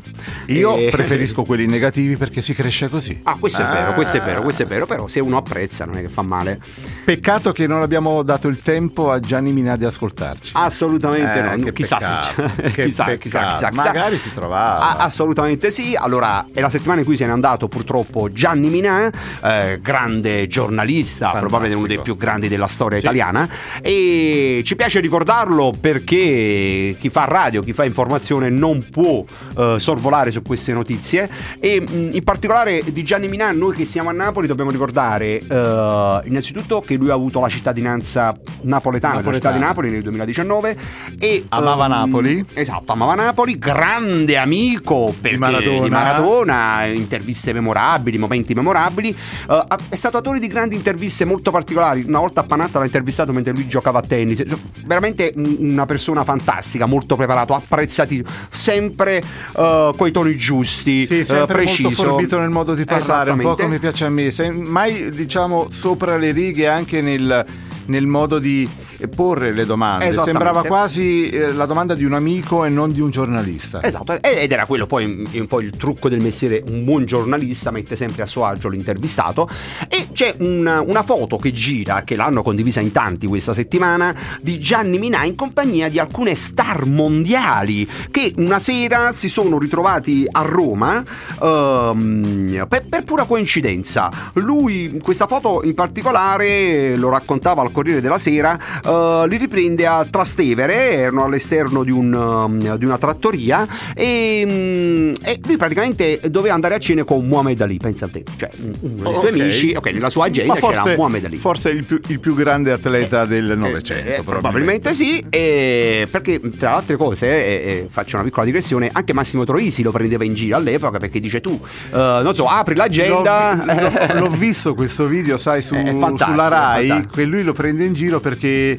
Io 0.46 0.76
E- 0.76 0.88
preferisco 0.90 1.42
quelli 1.44 1.66
negativi 1.66 2.16
perché 2.16 2.42
si 2.42 2.54
cresce 2.54 2.88
così. 2.88 3.20
Ah, 3.24 3.36
questo 3.38 3.60
è 3.62 3.66
vero, 3.66 3.92
questo 3.94 4.16
è 4.16 4.20
vero, 4.20 4.40
Ah. 4.40 4.42
questo 4.42 4.62
è 4.62 4.66
vero, 4.66 4.86
però 4.86 5.06
se 5.08 5.20
uno 5.20 5.36
apprezza 5.36 5.84
non 5.84 5.96
è 5.96 6.00
che 6.00 6.08
fa 6.08 6.22
male. 6.22 6.60
Peccato 7.04 7.52
che 7.52 7.66
non 7.66 7.82
abbiamo 7.82 8.22
dato 8.22 8.48
il 8.48 8.62
tempo 8.62 9.10
a 9.10 9.20
Gianni 9.20 9.52
Minà 9.52 9.76
di 9.76 9.84
ascoltarci. 9.84 10.50
Assolutamente 10.54 11.38
Eh, 11.38 11.56
no, 11.56 11.72
chissà 11.72 11.96
peccato, 11.98 12.52
se 12.56 12.70
che 12.72 12.84
chissà, 12.84 13.04
chissà, 13.16 13.16
chissà, 13.18 13.68
chissà. 13.68 13.70
Magari 13.72 14.18
si 14.18 14.32
trovava. 14.32 14.96
Ah, 14.96 15.04
assolutamente 15.04 15.70
sì. 15.70 15.94
Allora, 15.98 16.46
è 16.52 16.60
la 16.60 16.70
settimana 16.70 17.00
in 17.00 17.06
cui 17.06 17.16
se 17.16 17.24
n'è 17.26 17.30
andato 17.30 17.68
purtroppo 17.68 18.30
Gianni 18.32 18.68
Minà, 18.68 19.10
eh, 19.42 19.78
grande 19.82 20.46
giornalista, 20.46 21.26
Fantastico. 21.30 21.38
probabilmente 21.48 21.76
uno 21.76 21.86
dei 21.86 22.02
più 22.02 22.16
grandi 22.16 22.48
della 22.48 22.66
storia 22.66 22.98
Sì. 22.98 23.04
italiana. 23.04 23.48
E 23.80 24.62
ci 24.64 24.76
piace 24.76 25.00
ricordarlo 25.00 25.74
perché 25.92 26.96
chi 26.98 27.08
fa 27.10 27.24
radio, 27.24 27.62
chi 27.62 27.72
fa 27.72 27.84
informazione 27.84 28.48
non 28.50 28.84
può 28.90 29.24
eh, 29.56 29.76
sorvolare 29.78 30.30
su 30.30 30.42
queste 30.42 30.72
notizie. 30.72 31.28
E 31.58 31.80
mh, 31.80 32.10
in 32.12 32.24
particolare 32.24 32.82
di 32.92 33.02
Gianni 33.02 33.28
Minà, 33.28 33.50
noi 33.52 33.74
che 33.74 33.84
siamo 33.84 34.08
a 34.08 34.12
Napoli 34.12 34.46
dobbiamo 34.46 34.70
ricordare 34.70 35.38
eh, 35.40 36.20
innanzitutto 36.24 36.80
che 36.80 36.94
lui 36.96 37.10
ha 37.10 37.14
avuto 37.14 37.40
la 37.40 37.48
cittadinanza 37.48 38.36
napoletana, 38.62 39.20
della 39.20 39.32
città 39.34 39.50
Napoletana. 39.50 39.54
di 39.54 39.60
Napoli 39.60 39.90
nel 39.90 40.02
2019 40.02 40.76
e 41.18 41.44
Amava 41.48 41.84
ehm, 41.84 41.90
Napoli. 41.90 42.44
Esatto, 42.54 42.92
amava 42.92 43.14
Napoli, 43.14 43.58
grande 43.58 44.36
amico 44.36 45.14
perché- 45.20 45.38
Maradona. 45.38 45.82
di 45.84 45.90
Maradona, 45.90 46.84
interviste 46.86 47.52
memorabili, 47.52 48.18
momenti 48.18 48.54
memorabili. 48.54 49.08
Eh, 49.48 49.64
è 49.88 49.94
stato 49.94 50.16
autore 50.18 50.38
di 50.38 50.46
grandi 50.46 50.74
interviste 50.74 51.24
molto 51.24 51.50
particolari. 51.50 52.04
Una 52.06 52.18
volta 52.20 52.40
a 52.40 52.44
Panatta 52.44 52.78
l'ha 52.78 52.84
intervistato 52.84 53.32
mentre 53.32 53.52
lui 53.52 53.66
giocava 53.66 53.98
a 53.98 54.02
tennis. 54.02 54.38
Cioè, 54.46 54.58
Veramente 54.84 55.32
un- 55.36 55.69
una 55.72 55.86
persona 55.86 56.24
fantastica, 56.24 56.86
molto 56.86 57.16
preparato, 57.16 57.54
apprezzati, 57.54 58.24
sempre 58.50 59.22
eh, 59.56 59.92
coi 59.96 60.10
toni 60.10 60.36
giusti, 60.36 61.06
Sì, 61.06 61.24
sempre 61.24 61.54
preciso. 61.54 61.82
molto 61.88 62.02
forbito 62.04 62.38
nel 62.38 62.50
modo 62.50 62.74
di 62.74 62.84
parlare, 62.84 63.30
un 63.30 63.40
po' 63.40 63.54
come 63.56 63.78
piace 63.78 64.04
a 64.04 64.08
me, 64.10 64.30
Se- 64.30 64.50
mai 64.50 65.10
diciamo 65.10 65.68
sopra 65.70 66.16
le 66.16 66.30
righe 66.32 66.66
anche 66.68 67.00
nel, 67.00 67.44
nel 67.86 68.06
modo 68.06 68.38
di 68.38 68.68
porre 69.08 69.52
le 69.52 69.66
domande. 69.66 70.12
Sembrava 70.12 70.62
quasi 70.64 71.30
eh, 71.30 71.52
la 71.52 71.66
domanda 71.66 71.94
di 71.94 72.04
un 72.04 72.14
amico 72.14 72.64
e 72.64 72.68
non 72.68 72.92
di 72.92 73.00
un 73.00 73.10
giornalista. 73.10 73.82
Esatto, 73.82 74.20
ed 74.20 74.50
era 74.50 74.66
quello 74.66 74.86
poi 74.86 75.28
un 75.32 75.46
po' 75.46 75.60
il 75.60 75.70
trucco 75.76 76.08
del 76.08 76.20
mestiere, 76.20 76.62
un 76.66 76.84
buon 76.84 77.04
giornalista 77.04 77.70
mette 77.70 77.96
sempre 77.96 78.22
a 78.22 78.26
suo 78.26 78.44
agio 78.44 78.68
l'intervistato 78.68 79.48
e 79.88 80.08
c'è 80.12 80.34
una, 80.38 80.80
una 80.80 81.02
foto 81.02 81.36
che 81.36 81.52
gira, 81.52 82.02
che 82.02 82.16
l'hanno 82.16 82.42
condivisa 82.42 82.80
in 82.80 82.92
tanti 82.92 83.26
questa 83.26 83.52
settimana, 83.52 84.14
di 84.40 84.58
Gianni 84.58 84.98
Minà 84.98 85.24
in 85.24 85.34
compagnia 85.34 85.88
di 85.88 85.98
alcune 85.98 86.34
star 86.34 86.86
mondiali 86.86 87.88
che 88.10 88.32
una 88.36 88.58
sera 88.58 89.12
si 89.12 89.28
sono 89.28 89.58
ritrovati 89.58 90.26
a 90.30 90.42
Roma 90.42 91.02
ehm, 91.42 92.66
per, 92.68 92.84
per 92.88 93.04
pura 93.04 93.24
coincidenza. 93.24 94.10
Lui, 94.34 94.98
questa 95.02 95.26
foto 95.26 95.62
in 95.64 95.74
particolare, 95.74 96.96
lo 96.96 97.08
raccontava 97.08 97.62
al 97.62 97.72
Corriere 97.72 98.00
della 98.00 98.18
Sera, 98.18 98.58
eh, 98.90 99.28
li 99.28 99.36
riprende 99.36 99.86
a 99.86 100.04
Trastevere, 100.08 100.90
erano 100.92 101.24
all'esterno 101.24 101.84
di, 101.84 101.90
un, 101.90 102.12
um, 102.12 102.76
di 102.76 102.84
una 102.84 102.98
trattoria 102.98 103.66
e, 103.94 104.42
mm, 104.46 105.12
e 105.22 105.40
lui 105.46 105.56
praticamente 105.56 106.20
doveva 106.28 106.54
andare 106.54 106.74
a 106.74 106.78
cena 106.78 107.04
con 107.04 107.26
Muhammad 107.26 107.60
Ali, 107.60 107.78
pensa 107.78 108.06
a 108.06 108.08
te, 108.08 108.24
cioè 108.36 108.50
uno 108.60 108.72
dei 108.80 109.14
suoi 109.14 109.28
Ok. 109.30 109.40
amici, 109.40 109.74
ok, 109.76 109.86
nella 109.92 110.10
sua 110.10 110.24
agenda 110.26 110.54
Ma 110.54 110.60
c'era 110.60 110.72
forse, 110.80 110.96
Muhammad 110.96 111.24
Ali. 111.24 111.36
forse 111.36 111.70
il 111.70 111.84
più, 111.84 112.00
il 112.08 112.20
più 112.20 112.34
grande 112.34 112.72
atleta 112.72 113.24
del 113.24 113.50
Eh, 113.50 113.54
Novecento. 113.54 114.08
eh, 114.10 114.22
probabilmente 114.24 114.92
sì, 114.92 115.24
e 115.28 116.06
perché 116.10 116.40
tra 116.58 116.76
altre 116.76 116.96
cose, 116.96 117.26
eh, 117.26 117.70
eh, 117.70 117.86
faccio 117.90 118.16
una 118.16 118.24
piccola 118.24 118.44
digressione, 118.44 118.88
anche 118.92 119.12
Massimo 119.12 119.44
Troisi 119.44 119.82
lo 119.82 119.90
prendeva 119.92 120.24
in 120.24 120.34
giro 120.34 120.56
all'epoca 120.56 120.98
perché 120.98 121.20
dice 121.20 121.40
tu, 121.40 121.58
eh, 121.92 122.20
non 122.22 122.34
so, 122.34 122.46
apri 122.46 122.74
l'agenda. 122.74 123.54
L'ho, 123.64 124.14
l'ho- 124.14 124.20
l'ho 124.20 124.30
visto 124.36 124.74
questo 124.74 125.06
video, 125.06 125.36
sai, 125.36 125.62
su- 125.62 125.74
sulla 125.74 126.48
Rai, 126.48 127.06
che 127.12 127.24
lui 127.24 127.42
lo 127.42 127.52
prende 127.52 127.84
in 127.84 127.92
giro 127.92 128.20
perché... 128.20 128.78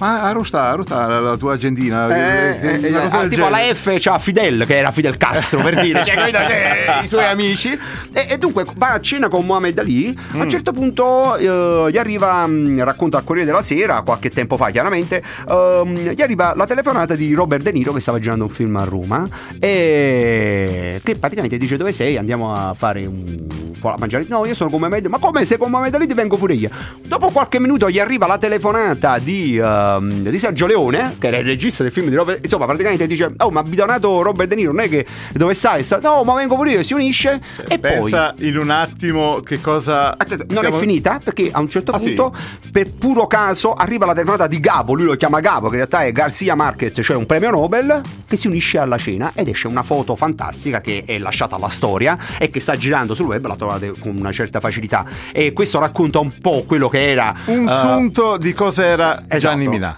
Ma 0.00 0.22
Arusta, 0.22 0.68
Arusta, 0.70 1.06
la, 1.06 1.20
la 1.20 1.36
tua 1.36 1.52
agendina. 1.54 2.08
Eh, 2.08 2.58
eh, 2.60 2.80
eh, 2.86 2.94
ah, 2.96 3.08
tipo 3.22 3.28
genere. 3.28 3.42
alla 3.44 3.74
F 3.74 3.94
c'ha 3.98 4.18
Fidel 4.18 4.64
che 4.66 4.76
era 4.78 4.90
Fidel 4.92 5.16
Castro 5.18 5.60
per 5.60 5.78
dire. 5.82 6.02
Cioè, 6.04 6.14
capito? 6.14 6.38
Cioè, 6.38 6.98
i 7.02 7.06
suoi 7.06 7.24
amici. 7.26 7.78
E, 8.12 8.26
e 8.30 8.38
dunque 8.38 8.64
va 8.76 8.92
a 8.92 9.00
cena 9.00 9.28
con 9.28 9.44
Mohamed 9.44 9.78
Ali. 9.78 10.16
A 10.32 10.36
Mm. 10.36 10.40
un 10.40 10.48
certo 10.48 10.72
punto 10.72 11.36
eh, 11.36 11.90
gli 11.92 11.98
arriva 11.98 12.46
mh, 12.46 12.82
racconta 12.82 13.18
al 13.18 13.24
Corriere 13.24 13.46
della 13.48 13.62
Sera 13.62 14.00
qualche 14.02 14.30
tempo 14.30 14.56
fa 14.56 14.70
chiaramente 14.70 15.22
ehm, 15.48 16.10
gli 16.10 16.22
arriva 16.22 16.54
la 16.56 16.66
telefonata 16.66 17.14
di 17.14 17.34
Robert 17.34 17.62
De 17.62 17.72
Niro 17.72 17.92
che 17.92 18.00
stava 18.00 18.18
girando 18.18 18.44
un 18.44 18.50
film 18.50 18.76
a 18.76 18.84
Roma 18.84 19.28
e 19.58 21.00
che 21.04 21.14
praticamente 21.16 21.58
dice 21.58 21.76
dove 21.76 21.92
sei? 21.92 22.16
Andiamo 22.16 22.54
a 22.54 22.74
fare 22.74 23.04
un 23.06 23.68
a 23.82 23.94
mangiare. 23.98 24.26
No 24.28 24.44
io 24.44 24.54
sono 24.54 24.68
con 24.70 24.78
Mohamed. 24.80 25.06
Ma 25.06 25.18
come? 25.18 25.46
Sei 25.46 25.56
con 25.56 25.70
Mohamed 25.70 25.94
Ali? 25.94 26.06
Ti 26.06 26.12
vengo 26.14 26.36
pure 26.36 26.52
io. 26.54 26.68
Dopo 27.06 27.30
qualche 27.30 27.58
minuto 27.58 27.88
gli 27.88 27.98
arriva 27.98 28.26
la 28.26 28.36
telefonata 28.38 29.18
di, 29.18 29.58
ehm, 29.96 30.28
di 30.28 30.38
Sergio 30.38 30.66
Leone 30.66 31.16
che 31.18 31.26
era 31.28 31.38
il 31.38 31.44
regista 31.44 31.82
del 31.82 31.92
film 31.92 32.08
di 32.08 32.14
Robert 32.14 32.42
insomma 32.42 32.66
praticamente 32.66 33.06
dice 33.06 33.32
oh 33.38 33.50
ma 33.50 33.62
bidonato 33.62 34.22
Robert 34.22 34.48
De 34.48 34.54
Niro 34.54 34.72
non 34.72 34.84
è 34.84 34.88
che 34.88 35.06
dove 35.32 35.54
stai 35.54 35.82
Sta- 35.84 35.98
no 36.02 36.22
ma 36.24 36.34
vengo 36.34 36.56
pure 36.56 36.70
io 36.72 36.82
si 36.82 36.92
unisce 36.94 37.40
e 37.68 37.78
poi 37.78 37.90
Pensa 37.90 38.34
in 38.38 38.56
un 38.56 38.70
attimo 38.70 39.40
che 39.40 39.60
cosa... 39.60 40.16
Aspetta, 40.16 40.44
non 40.48 40.58
stiamo- 40.58 40.76
è 40.76 40.80
finita 40.80 41.20
perché 41.22 41.48
a 41.52 41.60
un 41.60 41.68
certo 41.68 41.90
Ah, 41.92 41.98
sì? 41.98 42.12
punto, 42.12 42.34
per 42.70 42.92
puro 42.92 43.26
caso, 43.26 43.72
arriva 43.74 44.06
la 44.06 44.12
telefonata 44.12 44.46
di 44.46 44.60
Gabo. 44.60 44.94
Lui 44.94 45.06
lo 45.06 45.16
chiama 45.16 45.40
Gabo, 45.40 45.66
che 45.68 45.76
in 45.76 45.86
realtà 45.86 46.04
è 46.04 46.12
Garcia 46.12 46.54
Marquez, 46.54 46.98
cioè 47.02 47.16
un 47.16 47.26
premio 47.26 47.50
Nobel, 47.50 48.00
che 48.28 48.36
si 48.36 48.46
unisce 48.46 48.78
alla 48.78 48.96
cena 48.96 49.32
ed 49.34 49.48
esce 49.48 49.66
una 49.66 49.82
foto 49.82 50.14
fantastica 50.14 50.80
che 50.80 51.02
è 51.04 51.18
lasciata 51.18 51.56
alla 51.56 51.68
storia 51.68 52.16
e 52.38 52.48
che 52.48 52.60
sta 52.60 52.76
girando 52.76 53.14
sul 53.14 53.26
web. 53.26 53.44
La 53.46 53.56
trovate 53.56 53.92
con 53.98 54.16
una 54.16 54.30
certa 54.32 54.60
facilità. 54.60 55.04
E 55.32 55.52
questo 55.52 55.78
racconta 55.80 56.20
un 56.20 56.30
po' 56.40 56.62
quello 56.66 56.88
che 56.88 57.10
era 57.10 57.34
Un 57.46 57.66
eh, 57.66 57.70
sunto 57.70 58.36
di 58.36 58.52
cosa 58.52 58.84
era 58.84 59.22
esatto. 59.26 59.38
Gianni 59.38 59.66
Minà. 59.80 59.96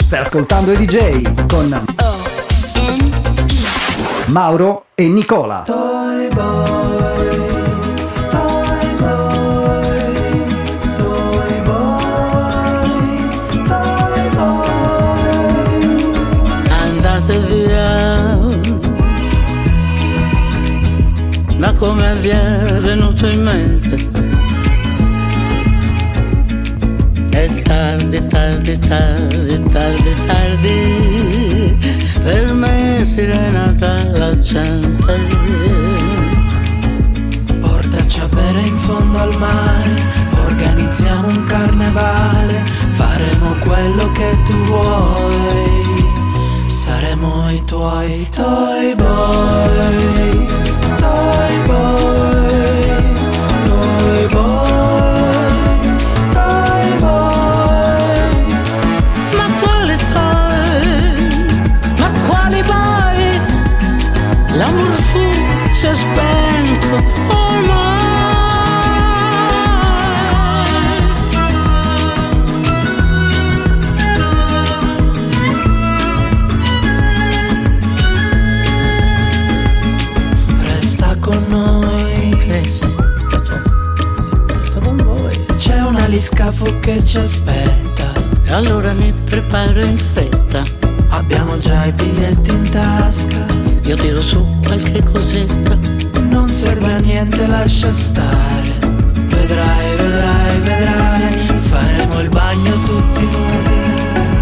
Stai 0.00 0.18
ascoltando 0.18 0.72
i 0.72 0.84
DJ 0.84 1.46
con 1.46 1.84
Mauro 4.26 4.86
e 4.96 5.06
Nicola. 5.06 5.62
andate 16.72 17.38
via. 17.38 18.36
Ma 21.58 21.72
come 21.74 22.14
vi 22.14 22.28
è 22.28 22.78
venuto 22.80 23.26
in 23.26 23.42
mente? 23.42 24.07
Tardi, 27.88 28.20
tardi, 28.28 28.78
tardi, 28.78 29.62
tardi, 29.72 30.14
tardi, 30.26 31.78
per 32.22 32.52
me 32.52 33.02
sirena 33.02 33.72
tra 33.78 33.96
la 34.12 34.38
gente. 34.38 35.14
Portaci 37.60 38.20
a 38.20 38.28
bere 38.28 38.60
in 38.60 38.76
fondo 38.76 39.18
al 39.18 39.34
mare, 39.38 39.94
organizziamo 40.44 41.28
un 41.28 41.44
carnevale 41.44 41.76
ne 41.78 41.90
vale, 41.92 42.64
faremo 42.90 43.54
quello 43.64 44.12
che 44.12 44.36
tu 44.44 44.54
vuoi. 44.64 46.06
Saremo 46.66 47.50
i 47.50 47.64
tuoi 47.64 48.28
toy 48.30 48.94
boy, 48.96 50.46
toy 50.96 51.54
boy, 51.66 52.88
toy 53.64 54.28
boy, 54.28 54.97
Aliscafo 86.18 86.80
che 86.80 87.00
ci 87.04 87.16
aspetta. 87.16 88.10
E 88.42 88.52
allora 88.52 88.92
mi 88.92 89.14
preparo 89.24 89.84
in 89.84 89.96
fretta. 89.96 90.64
Abbiamo 91.10 91.58
già 91.58 91.84
i 91.84 91.92
biglietti 91.92 92.50
in 92.50 92.68
tasca. 92.70 93.46
Io 93.82 93.94
tiro 93.94 94.20
su 94.20 94.44
qualche 94.64 95.00
cosetta. 95.00 95.78
Non 96.22 96.52
serve 96.52 96.92
a 96.92 96.98
niente, 96.98 97.46
lascia 97.46 97.92
stare. 97.92 98.68
Vedrai, 99.28 99.96
vedrai, 99.96 100.58
vedrai. 100.58 101.46
Faremo 101.60 102.18
il 102.18 102.28
bagno 102.30 102.82
tutti 102.82 103.22
nudi. 103.22 103.76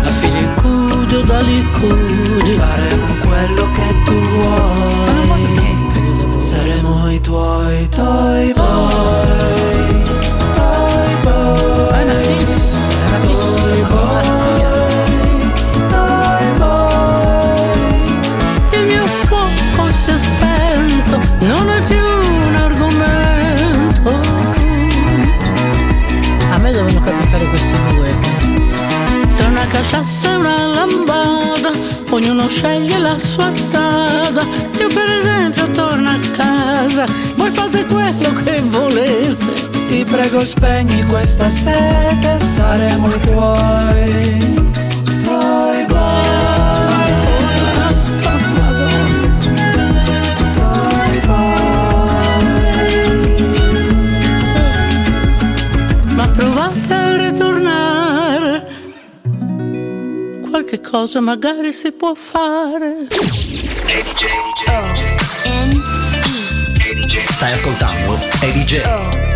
La 0.00 0.12
filicudo 0.12 1.20
da 1.24 1.42
licudi. 1.42 2.52
Faremo 2.52 3.06
quello 3.20 3.70
che 3.72 4.02
tu 4.06 4.14
vuoi. 4.14 5.84
Saremo 6.38 7.10
i 7.10 7.20
tuoi 7.20 7.86
toy 7.90 8.54
sceglie 32.56 32.98
la 32.98 33.18
sua 33.18 33.50
strada. 33.50 34.42
Io 34.78 34.88
per 34.88 35.08
esempio 35.18 35.70
torno 35.72 36.08
a 36.08 36.18
casa, 36.32 37.04
voi 37.36 37.50
fate 37.50 37.84
quello 37.84 38.32
che 38.44 38.60
volete. 38.62 39.84
Ti 39.86 40.04
prego 40.04 40.40
spegni 40.40 41.04
questa 41.04 41.48
sete, 41.50 42.38
saremo 42.40 43.08
i 43.14 43.20
tuoi. 43.20 44.75
Qualche 60.76 60.90
cosa 60.90 61.20
magari 61.20 61.72
si 61.72 61.90
può 61.92 62.12
fare. 62.14 63.06
Stai 67.30 67.52
ascoltando 67.52 68.18
Eddie 68.42 68.64
J. 68.64 69.35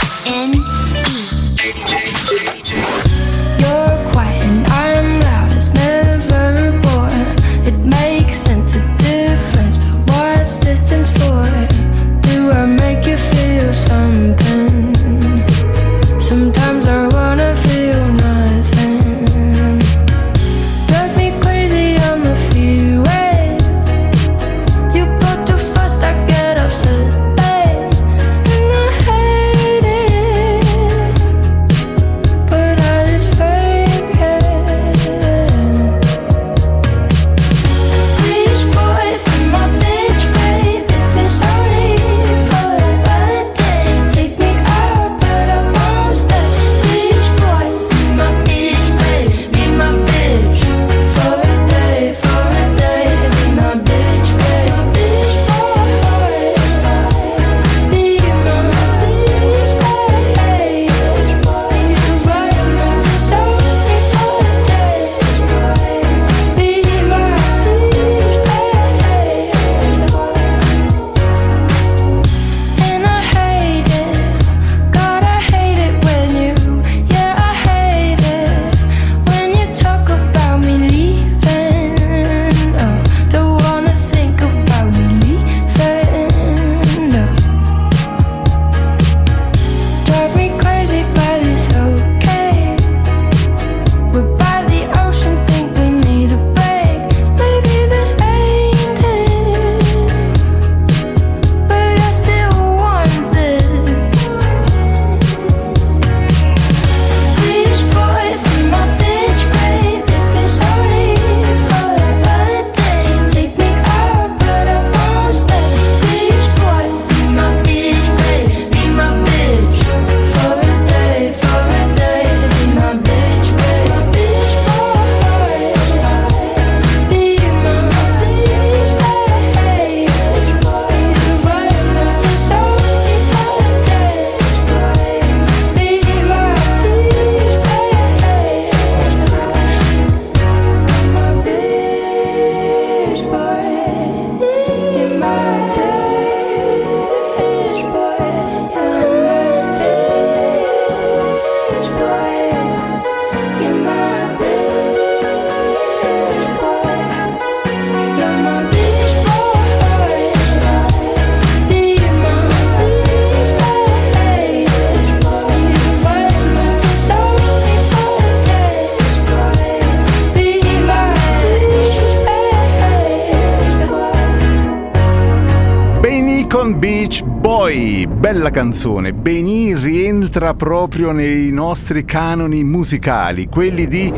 bella 178.41 178.51
canzone, 178.51 179.13
Beni 179.13 179.77
rientra 179.77 180.55
proprio 180.55 181.11
nei 181.11 181.51
nostri 181.51 182.07
canoni 182.07 182.65
musicali, 182.65 183.49
quelli 183.49 183.87
di 183.87 184.11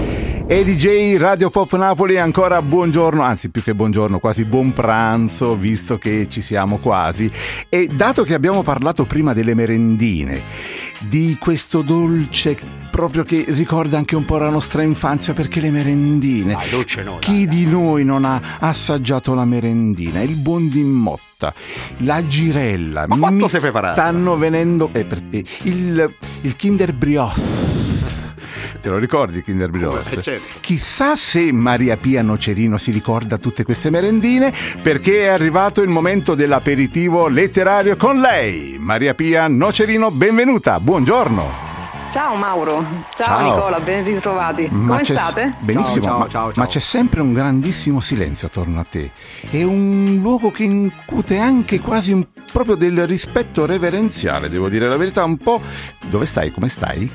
EDJ 0.46 1.16
Radio 1.16 1.50
Pop 1.50 1.74
Napoli. 1.74 2.18
Ancora 2.18 2.62
buongiorno, 2.62 3.20
anzi 3.20 3.50
più 3.50 3.64
che 3.64 3.74
buongiorno, 3.74 4.20
quasi 4.20 4.44
buon 4.44 4.72
pranzo, 4.72 5.56
visto 5.56 5.98
che 5.98 6.28
ci 6.28 6.40
siamo 6.40 6.78
quasi. 6.78 7.28
E 7.68 7.88
dato 7.88 8.22
che 8.22 8.34
abbiamo 8.34 8.62
parlato 8.62 9.06
prima 9.06 9.32
delle 9.32 9.54
merendine, 9.54 10.42
di 11.08 11.36
questo 11.38 11.82
dolce 11.82 12.80
proprio 12.90 13.24
che 13.24 13.46
ricorda 13.48 13.96
anche 13.96 14.14
un 14.14 14.26
po' 14.26 14.36
la 14.36 14.50
nostra 14.50 14.82
infanzia, 14.82 15.32
perché 15.32 15.60
le 15.60 15.70
merendine. 15.70 16.54
Dai, 16.54 16.70
dolce 16.70 17.02
no, 17.02 17.18
Chi 17.18 17.46
dai, 17.46 17.56
di 17.56 17.66
noi 17.66 18.04
non 18.04 18.24
ha 18.24 18.58
assaggiato 18.58 19.34
la 19.34 19.46
merendina? 19.46 20.20
Il 20.20 20.36
buon 20.36 20.68
di 20.68 20.82
motta, 20.82 21.54
la 21.98 22.24
girella. 22.26 23.06
Ma 23.06 23.16
quanto 23.16 23.44
mi 23.44 23.50
sei 23.50 23.60
preparato? 23.60 23.98
Stanno 23.98 24.36
venendo 24.36 24.90
eh, 24.92 25.04
perché 25.06 25.42
il, 25.62 26.14
il 26.42 26.56
Kinder 26.56 26.92
Brioche. 26.92 27.71
Te 28.82 28.88
lo 28.88 28.98
ricordi 28.98 29.42
Kinder 29.42 29.70
Brioche? 29.70 30.18
Eh, 30.18 30.22
certo. 30.22 30.58
Chissà 30.60 31.14
se 31.14 31.52
Maria 31.52 31.96
Pia 31.96 32.20
Nocerino 32.20 32.76
si 32.78 32.90
ricorda 32.90 33.38
tutte 33.38 33.62
queste 33.62 33.90
merendine 33.90 34.52
perché 34.82 35.22
è 35.22 35.28
arrivato 35.28 35.82
il 35.82 35.88
momento 35.88 36.34
dell'aperitivo 36.34 37.28
letterario 37.28 37.96
con 37.96 38.18
lei. 38.18 38.76
Maria 38.80 39.14
Pia 39.14 39.46
Nocerino, 39.46 40.10
benvenuta, 40.10 40.80
buongiorno. 40.80 41.70
Ciao 42.10 42.34
Mauro, 42.34 42.84
ciao, 43.14 43.38
Ciao. 43.38 43.54
Nicola, 43.54 43.78
ben 43.78 44.04
ritrovati. 44.04 44.68
Ma 44.70 44.94
Come 44.94 45.04
state? 45.04 45.54
Benissimo, 45.60 46.04
Ciao, 46.04 46.18
ma, 46.18 46.28
ciao, 46.28 46.28
ciao, 46.28 46.46
ma 46.48 46.52
ciao. 46.54 46.66
c'è 46.66 46.78
sempre 46.80 47.20
un 47.22 47.32
grandissimo 47.32 48.00
silenzio 48.00 48.48
attorno 48.48 48.80
a 48.80 48.84
te. 48.84 49.12
È 49.48 49.62
un 49.62 50.18
luogo 50.20 50.50
che 50.50 50.64
incute 50.64 51.38
anche 51.38 51.78
quasi 51.80 52.10
un- 52.12 52.26
proprio 52.52 52.74
del 52.74 53.06
rispetto 53.06 53.64
reverenziale, 53.64 54.48
devo 54.50 54.68
dire 54.68 54.88
la 54.88 54.96
verità, 54.96 55.22
un 55.24 55.36
po'... 55.38 55.62
Dove 56.10 56.26
stai? 56.26 56.50
Come 56.50 56.68
stai? 56.68 57.10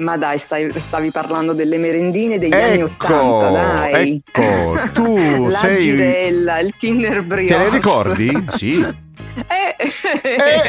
Ma 0.00 0.16
dai, 0.16 0.38
stai- 0.38 0.72
stavi 0.78 1.10
parlando 1.10 1.52
delle 1.52 1.76
merendine 1.76 2.38
degli 2.38 2.52
anni 2.54 2.80
Ecco, 2.80 3.14
Ottanta, 3.14 3.50
dai. 3.90 4.22
ecco, 4.24 4.90
tu 4.92 5.44
La 5.48 5.50
sei... 5.50 5.78
girella, 5.78 6.58
il 6.60 6.74
Kinder 6.76 7.22
Brioche. 7.24 7.54
Te 7.54 7.58
le 7.62 7.68
ricordi? 7.70 8.44
Sì. 8.48 8.86
Eh, 9.46 9.76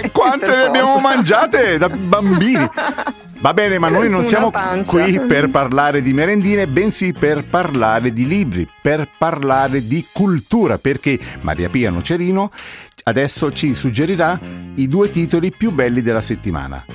E 0.04 0.12
quante 0.12 0.46
ne 0.48 0.62
abbiamo 0.64 1.00
mangiate 1.00 1.78
da 1.80 1.90
bambini? 1.90 2.70
Va 3.40 3.54
bene, 3.56 3.80
ma 3.80 3.90
noi 3.90 4.08
non 4.08 4.20
Una 4.20 4.28
siamo 4.28 4.52
pancia. 4.52 5.02
qui 5.02 5.20
per 5.22 5.50
parlare 5.50 6.02
di 6.04 6.14
merendine, 6.14 6.68
bensì 6.68 7.12
per 7.12 7.44
parlare 7.44 8.14
di 8.14 8.28
libri, 8.28 8.68
per 8.82 9.10
parlare 9.18 9.82
di 9.86 10.06
cultura, 10.14 10.78
perché 10.78 11.18
Maria 11.42 11.70
Pia 11.70 11.90
Nocerino 11.90 12.52
adesso 13.04 13.52
ci 13.52 13.74
suggerirà 13.74 14.40
i 14.76 14.88
due 14.88 15.10
titoli 15.10 15.52
più 15.52 15.72
belli 15.72 16.02
della 16.04 16.22
settimana. 16.22 16.86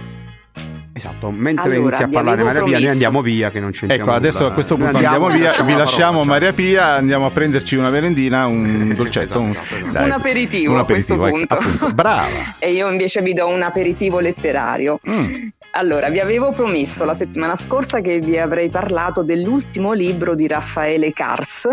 Esatto, 0.97 1.31
mentre 1.31 1.75
Allora, 1.75 1.89
inizia 1.89 2.07
a 2.07 2.09
parlare 2.09 2.43
Maria 2.43 2.63
Pia, 2.63 2.79
noi 2.79 2.89
andiamo 2.89 3.21
via 3.21 3.51
che 3.51 3.61
non 3.61 3.71
c'entriamo 3.71 4.03
Ecco, 4.03 4.13
adesso 4.15 4.39
nulla. 4.39 4.51
a 4.51 4.55
questo 4.55 4.77
punto 4.79 4.97
andiamo, 4.97 5.29
via, 5.29 5.45
lasciamo 5.49 5.67
vi 5.67 5.73
la 5.73 5.79
lasciamo 5.79 6.11
parola, 6.13 6.31
Maria 6.31 6.53
Pia, 6.55 6.87
andiamo 6.95 7.27
a 7.27 7.31
prenderci 7.31 7.77
una 7.77 7.91
merendina, 7.91 8.47
un 8.47 8.95
dolcetto, 8.97 9.41
un, 9.41 9.49
esatto, 9.49 9.75
esatto. 9.75 9.93
dai, 9.93 10.05
Un 10.07 10.11
aperitivo 10.13 10.73
un 10.73 10.79
a 10.79 10.85
questo 10.85 11.13
aperitivo, 11.13 11.43
ecco, 11.43 11.55
punto. 11.55 11.69
appunto. 11.69 11.95
Brava. 11.95 12.25
E 12.59 12.73
io 12.73 12.91
invece 12.91 13.21
vi 13.21 13.35
do 13.35 13.47
un 13.47 13.63
aperitivo 13.63 14.21
letterario. 14.21 14.99
Mm. 15.07 15.49
Allora, 15.79 16.09
vi 16.09 16.21
avevo 16.21 16.53
promesso 16.55 17.05
la 17.05 17.13
settimana 17.13 17.55
scorsa 17.55 18.01
che 18.01 18.19
vi 18.19 18.39
avrei 18.39 18.71
parlato 18.71 19.23
dell'ultimo 19.23 19.93
libro 19.93 20.35
di 20.35 20.47
Raffaele 20.47 21.13
Cars, 21.13 21.69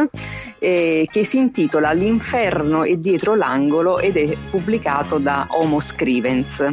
eh, 0.59 1.07
che 1.09 1.23
si 1.23 1.37
intitola 1.37 1.91
L'inferno 1.91 2.83
è 2.83 2.97
dietro 2.97 3.33
l'angolo 3.33 3.99
ed 3.99 4.17
è 4.17 4.35
pubblicato 4.49 5.19
da 5.19 5.47
Homo 5.51 5.79
Scrivens. 5.79 6.67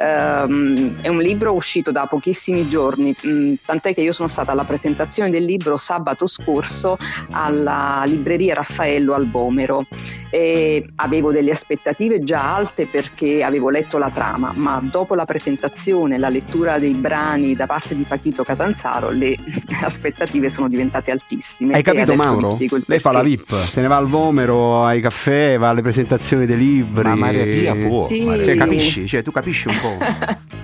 Ehm, 0.00 1.00
è 1.00 1.06
un 1.06 1.18
libro 1.18 1.52
uscito 1.52 1.92
da 1.92 2.06
pochissimi 2.06 2.66
giorni, 2.66 3.14
mh, 3.22 3.54
tant'è 3.64 3.94
che 3.94 4.00
io 4.00 4.12
sono 4.12 4.26
stata 4.26 4.50
alla 4.50 4.64
presentazione 4.64 5.30
del 5.30 5.44
libro 5.44 5.76
sabato 5.76 6.26
scorso 6.26 6.96
alla 7.30 8.02
libreria 8.04 8.54
Raffaello 8.54 9.14
al 9.14 9.30
Vomero 9.30 9.86
e 10.28 10.84
avevo 10.96 11.30
delle 11.30 11.52
aspettative 11.52 12.24
già 12.24 12.56
alte 12.56 12.86
perché 12.86 13.44
avevo 13.44 13.70
letto 13.70 13.96
la 13.96 14.10
trama, 14.10 14.52
ma 14.56 14.80
dopo 14.82 15.14
la 15.14 15.24
presentazione, 15.24 16.18
la 16.18 16.28
lettura 16.28 16.62
dei 16.78 16.94
brani 16.94 17.54
da 17.54 17.66
parte 17.66 17.94
di 17.94 18.04
Pachito 18.04 18.42
Catanzaro, 18.44 19.10
le 19.10 19.36
aspettative 19.82 20.48
sono 20.48 20.68
diventate 20.68 21.10
altissime. 21.10 21.74
Hai 21.74 21.80
e 21.80 21.82
capito 21.82 22.14
Mauro? 22.14 22.58
Lei 22.86 22.98
fa 22.98 23.12
la. 23.12 23.22
VIP, 23.22 23.50
se 23.52 23.80
ne 23.80 23.86
va 23.86 23.96
al 23.96 24.08
Vomero, 24.08 24.84
ai 24.84 25.00
caffè, 25.00 25.56
va 25.58 25.68
alle 25.70 25.82
presentazioni 25.82 26.46
dei 26.46 26.56
libri. 26.56 27.04
Ma 27.08 27.14
Maria 27.14 27.44
Pia 27.44 27.74
può. 27.74 28.06
Sì. 28.06 28.24
Maria 28.24 28.44
Cioè, 28.44 28.56
capisci? 28.56 29.06
Cioè, 29.06 29.22
tu 29.22 29.30
capisci 29.30 29.68
un 29.68 29.74
po'. 29.80 29.96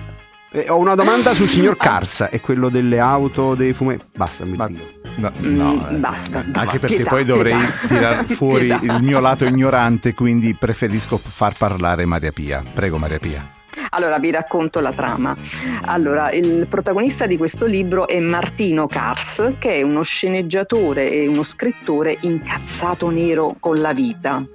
Eh, 0.53 0.65
ho 0.67 0.77
una 0.79 0.95
domanda 0.95 1.33
sul 1.33 1.47
signor 1.47 1.77
Cars, 1.77 2.23
è 2.23 2.41
quello 2.41 2.67
delle 2.67 2.99
auto, 2.99 3.55
dei 3.55 3.71
fumetti. 3.71 4.03
Basta, 4.17 4.43
mi 4.43 4.57
Ma- 4.57 4.65
ritiro. 4.65 4.85
No, 5.15 5.31
Mm, 5.41 5.55
no, 5.55 5.89
eh, 5.89 5.95
basta, 5.95 6.39
Anche 6.39 6.51
basta. 6.51 6.77
perché 6.79 6.95
Pietà, 6.97 7.09
poi 7.09 7.23
dovrei 7.23 7.55
pietà. 7.55 7.87
tirar 7.87 8.25
fuori 8.35 8.65
Pietà. 8.67 8.95
il 8.97 9.01
mio 9.01 9.21
lato 9.21 9.45
ignorante, 9.45 10.13
quindi 10.13 10.53
preferisco 10.53 11.15
far 11.17 11.53
parlare 11.57 12.05
Maria 12.05 12.33
Pia. 12.33 12.65
Prego 12.73 12.97
Maria 12.97 13.19
Pia. 13.19 13.49
Allora 13.89 14.19
vi 14.19 14.31
racconto 14.31 14.79
la 14.79 14.93
trama. 14.93 15.35
Allora, 15.83 16.31
il 16.31 16.67
protagonista 16.67 17.25
di 17.25 17.37
questo 17.37 17.65
libro 17.65 18.07
è 18.07 18.19
Martino 18.19 18.87
Cars, 18.87 19.53
che 19.59 19.75
è 19.75 19.81
uno 19.81 20.03
sceneggiatore 20.03 21.11
e 21.11 21.27
uno 21.27 21.43
scrittore 21.43 22.17
incazzato 22.21 23.09
nero 23.09 23.55
con 23.59 23.77
la 23.79 23.93
vita. 23.93 24.45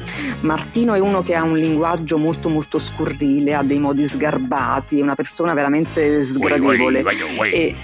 Martino 0.41 0.95
è 0.95 0.99
uno 0.99 1.23
che 1.23 1.35
ha 1.35 1.43
un 1.43 1.57
linguaggio 1.57 2.19
molto 2.19 2.49
molto 2.49 2.79
scurrile, 2.79 3.55
ha 3.55 3.63
dei 3.63 3.79
modi 3.79 4.07
sgarbati, 4.07 4.99
è 4.99 5.03
una 5.03 5.15
persona 5.15 5.55
veramente 5.55 6.23
sgradevole. 6.23 7.03
E... 7.51 7.75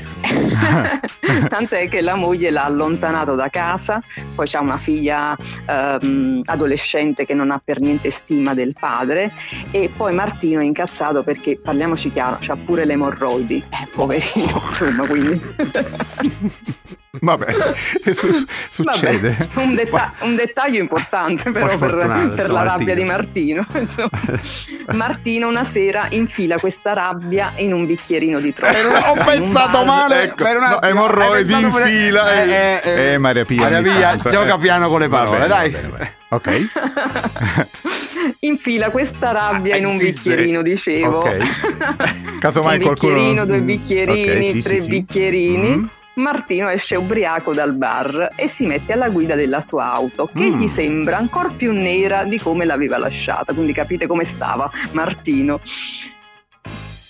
Tant'è 1.48 1.88
che 1.88 2.00
la 2.00 2.14
moglie 2.14 2.50
l'ha 2.50 2.64
allontanato 2.64 3.35
da 3.35 3.48
casa, 3.48 4.02
poi 4.35 4.46
c'ha 4.46 4.61
una 4.61 4.76
figlia 4.76 5.37
ehm, 5.66 6.40
adolescente 6.44 7.24
che 7.24 7.35
non 7.35 7.50
ha 7.50 7.61
per 7.62 7.81
niente 7.81 8.11
stima 8.11 8.55
del 8.55 8.74
padre 8.78 9.33
e 9.70 9.92
poi 9.94 10.14
Martino 10.14 10.61
è 10.61 10.64
incazzato 10.64 11.22
perché, 11.22 11.59
parliamoci 11.59 12.11
chiaro, 12.11 12.38
c'ha 12.40 12.57
pure 12.57 12.85
le 12.85 12.94
emorroidi, 12.94 13.57
eh, 13.57 13.88
poverino, 13.92 14.62
insomma, 14.64 15.07
quindi... 15.07 15.40
Vabbè, 17.20 17.44
su- 18.14 18.46
succede. 18.70 19.37
Vabbè, 19.53 19.62
un, 19.66 19.75
detta- 19.75 20.14
un 20.20 20.35
dettaglio 20.35 20.81
importante 20.81 21.51
però 21.51 21.66
per, 21.77 21.94
per 21.94 22.16
insomma, 22.38 22.53
la 22.53 22.62
rabbia 22.62 22.94
di 22.94 23.05
Martino. 23.05 23.62
Martino. 24.94 25.48
una 25.48 25.62
sera 25.64 26.07
infila 26.09 26.57
questa 26.59 26.94
rabbia 26.94 27.53
in 27.57 27.75
un 27.75 27.85
bicchierino 27.85 28.40
di 28.40 28.55
troppo. 28.55 28.75
Ho 29.11 29.25
pensato 29.25 29.85
male. 29.85 30.22
Ecco, 30.22 30.42
per 30.42 30.57
un 30.57 30.62
no, 30.62 30.81
emorroidi 30.81 31.53
in 31.53 31.68
pure- 31.68 31.85
fila. 31.85 32.33
Eh, 32.33 32.48
eh, 32.51 32.81
eh, 32.83 33.12
eh, 33.12 33.18
Maria 33.18 33.44
Pia. 33.44 33.61
Maria 33.61 33.83
Pia, 33.83 34.09
tanto, 34.12 34.31
gioca 34.31 34.55
eh. 34.55 34.59
piano 34.59 34.88
con 34.88 35.01
le 35.01 35.09
parole, 35.09 35.37
bene, 35.37 35.48
dai. 35.48 35.70
bene, 35.70 35.88
bene. 35.88 36.14
Ok. 36.31 36.66
infila 38.40 38.90
questa 38.90 39.33
rabbia 39.33 39.77
in 39.77 39.85
un 39.85 39.92
Eh, 39.92 39.96
sì. 39.96 40.05
bicchierino, 40.31 40.62
dicevo. 40.62 41.18
Ok. 41.18 42.38
Casomai 42.38 42.77
un 42.79 42.83
qualcuno- 42.85 43.12
bicchierino, 43.12 43.44
due 43.44 43.59
Mm, 43.61 43.64
bicchierini, 43.66 44.48
ok, 44.48 44.55
sì, 44.55 44.62
tre 44.62 44.77
sì, 44.77 44.83
sì. 44.83 44.88
bicchierini. 44.88 45.90
Martino 46.14 46.68
esce 46.68 46.96
ubriaco 46.96 47.55
dal 47.55 47.75
bar 47.75 48.31
e 48.37 48.46
si 48.46 48.66
mette 48.66 48.92
alla 48.92 49.09
guida 49.09 49.35
della 49.35 49.61
sua 49.61 49.92
auto, 49.92 50.29
che 50.33 50.51
Mm. 50.51 50.61
gli 50.61 50.66
sembra 50.66 51.16
ancora 51.16 51.48
più 51.51 51.72
nera 51.72 52.25
di 52.25 52.38
come 52.38 52.64
l'aveva 52.66 52.98
lasciata. 52.98 53.55
Quindi 53.55 53.72
capite 53.72 54.07
come 54.07 54.25
stava 54.25 54.70
Martino. 54.92 55.61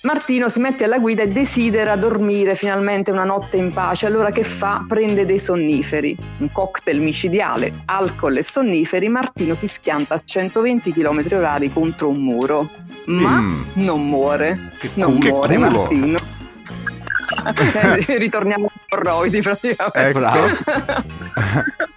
Martino 0.05 0.49
si 0.49 0.59
mette 0.59 0.83
alla 0.85 0.99
guida 0.99 1.23
e 1.23 1.29
desidera 1.29 1.95
dormire 1.95 2.57
finalmente 2.57 3.13
una 3.13 3.23
notte 3.25 3.57
in 3.57 3.73
pace. 3.73 4.07
Allora 4.07 4.31
che 4.33 4.43
fa? 4.43 4.85
Prende 4.87 5.25
dei 5.25 5.39
sonniferi, 5.39 6.17
un 6.39 6.51
cocktail 6.51 7.01
micidiale, 7.01 7.83
alcol 7.85 8.37
e 8.37 8.43
sonniferi. 8.43 9.09
Martino 9.09 9.55
si 9.55 9.69
schianta 9.69 10.15
a 10.15 10.21
120 10.25 10.93
km 10.93 11.23
orari 11.35 11.73
contro 11.73 12.09
un 12.09 12.21
muro, 12.21 12.69
ma 13.07 13.39
Mm. 13.41 13.63
non 13.75 14.05
muore. 14.07 14.73
non 14.95 15.19
che 15.19 15.29
muore 15.29 15.55
culo. 15.57 15.69
Martino. 15.71 16.19
Eh, 17.45 18.19
Ritorniamo 18.19 18.71
corroidi 18.93 19.41
praticamente. 19.41 20.09
Ecco. 20.09 20.21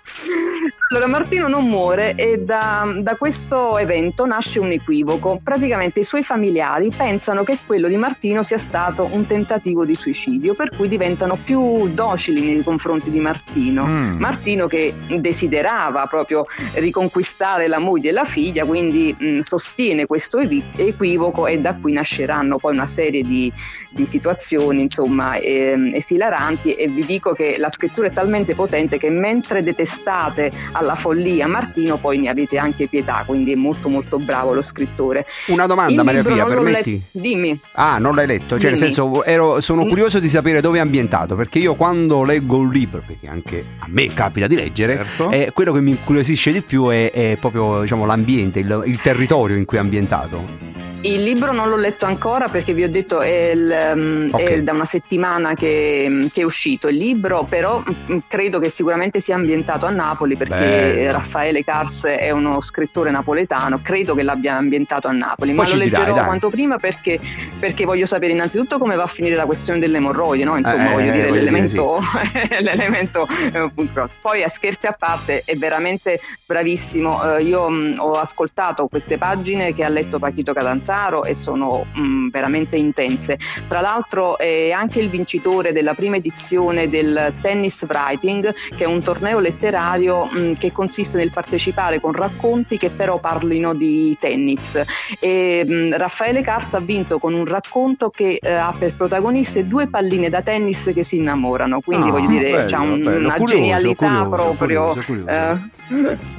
Allora 0.92 1.08
Martino 1.08 1.48
non 1.48 1.68
muore 1.68 2.14
e 2.14 2.38
da, 2.38 2.86
da 3.00 3.16
questo 3.16 3.78
evento 3.80 4.26
nasce 4.26 4.60
un 4.60 4.72
equivoco. 4.72 5.40
Praticamente 5.44 6.02
i 6.02 6.04
suoi 6.04 6.22
familiari 6.22 6.94
pensano 6.96 7.44
che 7.44 7.58
quello 7.66 7.88
di 7.88 7.98
Martino 7.98 8.44
sia 8.44 8.58
stato 8.58 9.10
un 9.12 9.26
tentativo 9.26 9.84
di 9.84 9.96
suicidio, 9.96 10.54
per 10.54 10.70
cui 10.70 10.88
diventano 10.88 11.40
più 11.44 11.90
docili 11.90 12.54
nei 12.54 12.64
confronti 12.64 13.10
di 13.10 13.20
Martino. 13.20 13.86
Mm. 13.86 14.20
Martino 14.20 14.68
che 14.68 14.94
desiderava 15.20 16.06
proprio 16.06 16.46
riconquistare 16.76 17.68
la 17.68 17.80
moglie 17.80 18.10
e 18.10 18.14
la 18.14 18.24
figlia, 18.24 18.64
quindi 18.66 19.16
mh, 19.18 19.40
sostiene 19.40 20.06
questo 20.06 20.38
equivoco 20.40 21.48
e 21.48 21.58
da 21.58 21.74
qui 21.74 21.94
nasceranno 21.94 22.58
poi 22.58 22.74
una 22.74 22.86
serie 22.86 23.24
di, 23.24 23.52
di 23.90 24.06
situazioni 24.06 24.82
insomma 24.82 25.36
ehm, 25.36 25.96
esilaranti 25.96 26.74
e 26.74 26.88
vi 26.88 27.04
dico 27.04 27.32
che 27.34 27.56
la 27.58 27.70
scrittura 27.70 28.08
è 28.08 28.12
talmente 28.12 28.54
potente 28.54 28.98
che 28.98 29.10
mentre 29.10 29.64
detestate 29.96 30.52
alla 30.74 30.96
follia. 30.96 31.48
Martino 31.48 31.98
poi 31.98 32.18
ne 32.20 32.30
avete 32.30 32.58
anche 32.58 32.88
pietà, 32.88 33.24
quindi 33.26 33.52
è 33.54 33.56
molto 33.56 33.90
molto 33.90 34.20
bravo 34.20 34.54
lo 34.54 34.62
scrittore. 34.62 35.26
Una 35.48 35.66
domanda, 35.66 36.02
Il 36.02 36.06
Maria 36.06 36.24
Pia, 36.24 36.46
permetti? 36.46 36.92
letto- 36.92 37.04
Dimmi. 37.12 37.60
Ah, 37.74 37.98
non 37.98 38.16
l'hai 38.16 38.28
letto? 38.28 38.60
Cioè, 38.60 38.72
nel 38.72 38.80
Dimmi. 38.80 38.92
senso, 38.94 39.24
ero- 39.24 39.62
sono 39.62 39.86
curioso 39.86 40.20
di 40.20 40.30
sapere 40.30 40.62
dove 40.62 40.78
è 40.78 40.82
ambientato, 40.82 41.36
perché 41.36 41.60
io 41.60 41.76
quando 41.76 42.24
leggo 42.24 42.58
un 42.58 42.70
libro, 42.70 43.04
perché 43.06 43.28
anche 43.28 43.66
a 43.80 43.86
me 43.90 44.08
capita 44.14 44.48
di 44.48 44.56
leggere, 44.56 44.96
Certo. 44.96 45.32
eh, 45.32 45.52
quello 45.54 45.72
che 45.72 45.80
mi 45.82 45.92
incuriosisce 45.92 46.52
di 46.52 46.62
più 46.62 46.88
è, 46.90 47.12
è 47.12 47.38
proprio 47.40 47.82
diciamo, 47.82 48.06
l'ambiente, 48.06 48.60
il, 48.60 48.84
il 48.86 49.00
territorio 49.02 49.56
in 49.56 49.66
cui 49.66 49.78
è 49.78 49.80
ambientato. 49.80 50.74
Il 51.06 51.22
libro 51.22 51.52
non 51.52 51.70
l'ho 51.70 51.76
letto 51.76 52.08
ancora 52.08 52.50
perché 52.50 52.74
vi 52.74 52.84
ho 52.84 52.90
detto 52.90 53.22
è, 53.22 53.52
il, 53.52 53.92
um, 53.94 54.30
Ok. 54.32 54.42
è 54.42 54.62
da 54.64 54.72
una 54.72 54.86
settimana 54.86 55.54
che, 55.54 56.28
che 56.34 56.42
è 56.42 56.44
uscito 56.44 56.88
il 56.88 56.96
libro, 56.98 57.46
però 57.48 57.80
mm, 57.80 58.18
credo 58.28 58.58
che 58.58 58.70
sicuramente 58.70 59.20
sia 59.20 59.36
ambientato 59.36 59.86
a 59.86 59.92
Napoli 59.92 60.36
perché 60.36 60.56
Bello. 60.56 61.12
Raffaele 61.12 61.64
Cars 61.64 62.06
è 62.06 62.32
uno 62.32 62.60
scrittore 62.60 63.12
napoletano, 63.12 63.82
credo 63.84 64.16
che 64.16 64.24
l'abbia 64.24 64.56
ambientato 64.56 65.08
a 65.08 65.12
Napoli, 65.12 65.54
Poi 65.54 65.66
ma 65.66 65.72
lo 65.72 65.78
dirai, 65.84 65.90
leggerò 65.90 66.16
dai. 66.16 66.26
quanto 66.26 66.50
prima 66.50 66.78
perché, 66.78 67.20
perché 67.60 67.86
voglio 67.86 68.08
sapere 68.08 68.32
innanzitutto 68.32 68.80
come 68.80 68.96
va 68.96 69.04
a 69.04 69.08
finire 69.08 69.36
la 69.36 69.46
questione 69.46 69.78
dell'emorroide, 69.78 70.44
no? 70.44 70.58
insomma 70.58 70.90
Eh, 70.90 70.94
voglio 70.94 71.12
dire 71.12 71.28
voglio 71.28 71.40
dire, 71.40 71.52
l'elemento, 71.52 72.00
l'elemento 72.60 73.28
eh. 73.54 73.72
Poi 74.20 74.42
a 74.42 74.48
scherzi 74.48 74.88
a 74.88 74.96
parte 74.98 75.44
è 75.46 75.56
veramente 75.56 76.20
bravissimo, 76.48 77.36
Eh, 77.36 77.44
io 77.44 77.62
ho 77.98 78.12
ascoltato 78.14 78.88
queste 78.88 79.20
pagine 79.20 79.72
che 79.72 79.84
ha 79.84 79.90
letto 79.90 80.18
Pachito 80.18 80.52
Catanzaro 80.54 80.94
e 81.26 81.34
sono 81.34 81.86
mh, 81.94 82.30
veramente 82.30 82.78
intense. 82.78 83.38
Tra 83.68 83.82
l'altro 83.82 84.38
è 84.38 84.72
anche 84.72 85.00
il 85.00 85.10
vincitore 85.10 85.72
della 85.74 85.94
prima 85.94 86.16
edizione 86.16 86.88
del 86.88 87.34
Tennis 87.42 87.86
Writing, 87.90 88.54
che 88.76 88.84
è 88.84 88.88
un 88.88 89.02
torneo 89.02 89.40
letterario 89.40 90.26
mh, 90.26 90.54
che 90.54 90.72
consiste 90.72 91.18
nel 91.18 91.32
partecipare 91.32 92.00
con 92.00 92.14
racconti 92.14 92.78
che 92.78 92.90
però 92.90 93.20
parlino 93.20 93.74
di 93.74 94.16
tennis. 94.20 94.82
E, 95.20 95.64
mh, 95.68 95.98
Raffaele 95.98 96.42
Cars 96.42 96.74
ha 96.76 96.80
vinto 96.80 97.20
con 97.20 97.34
un 97.34 97.46
racconto 97.46 98.10
che 98.10 98.40
eh, 98.42 98.52
ha 98.54 98.74
per 98.78 98.96
protagoniste 98.96 99.68
due 99.68 99.88
palline 99.88 100.30
da 100.30 100.42
tennis 100.42 100.92
che 100.94 101.04
si 101.04 101.18
innamorano, 101.18 101.82
quindi 101.82 102.08
Ah, 102.10 102.12
voglio 102.12 102.28
dire 102.28 102.52
bello, 102.52 102.66
c'ha 102.70 102.80
un- 102.80 103.04
bello. 103.04 103.26
una 103.28 103.36
Curioso, 103.36 103.56
genialità 103.56 104.06
curioso, 104.06 104.30
proprio. 104.30 104.94
curioso, 105.06 105.30
eh, 105.30 105.58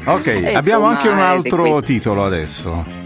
Ok, 0.04 0.26
abbiamo 0.54 0.56
insomma, 0.56 0.88
anche 0.88 1.08
un 1.08 1.18
è 1.18 1.20
altro 1.22 1.80
titolo 1.82 2.24
adesso. 2.24 3.05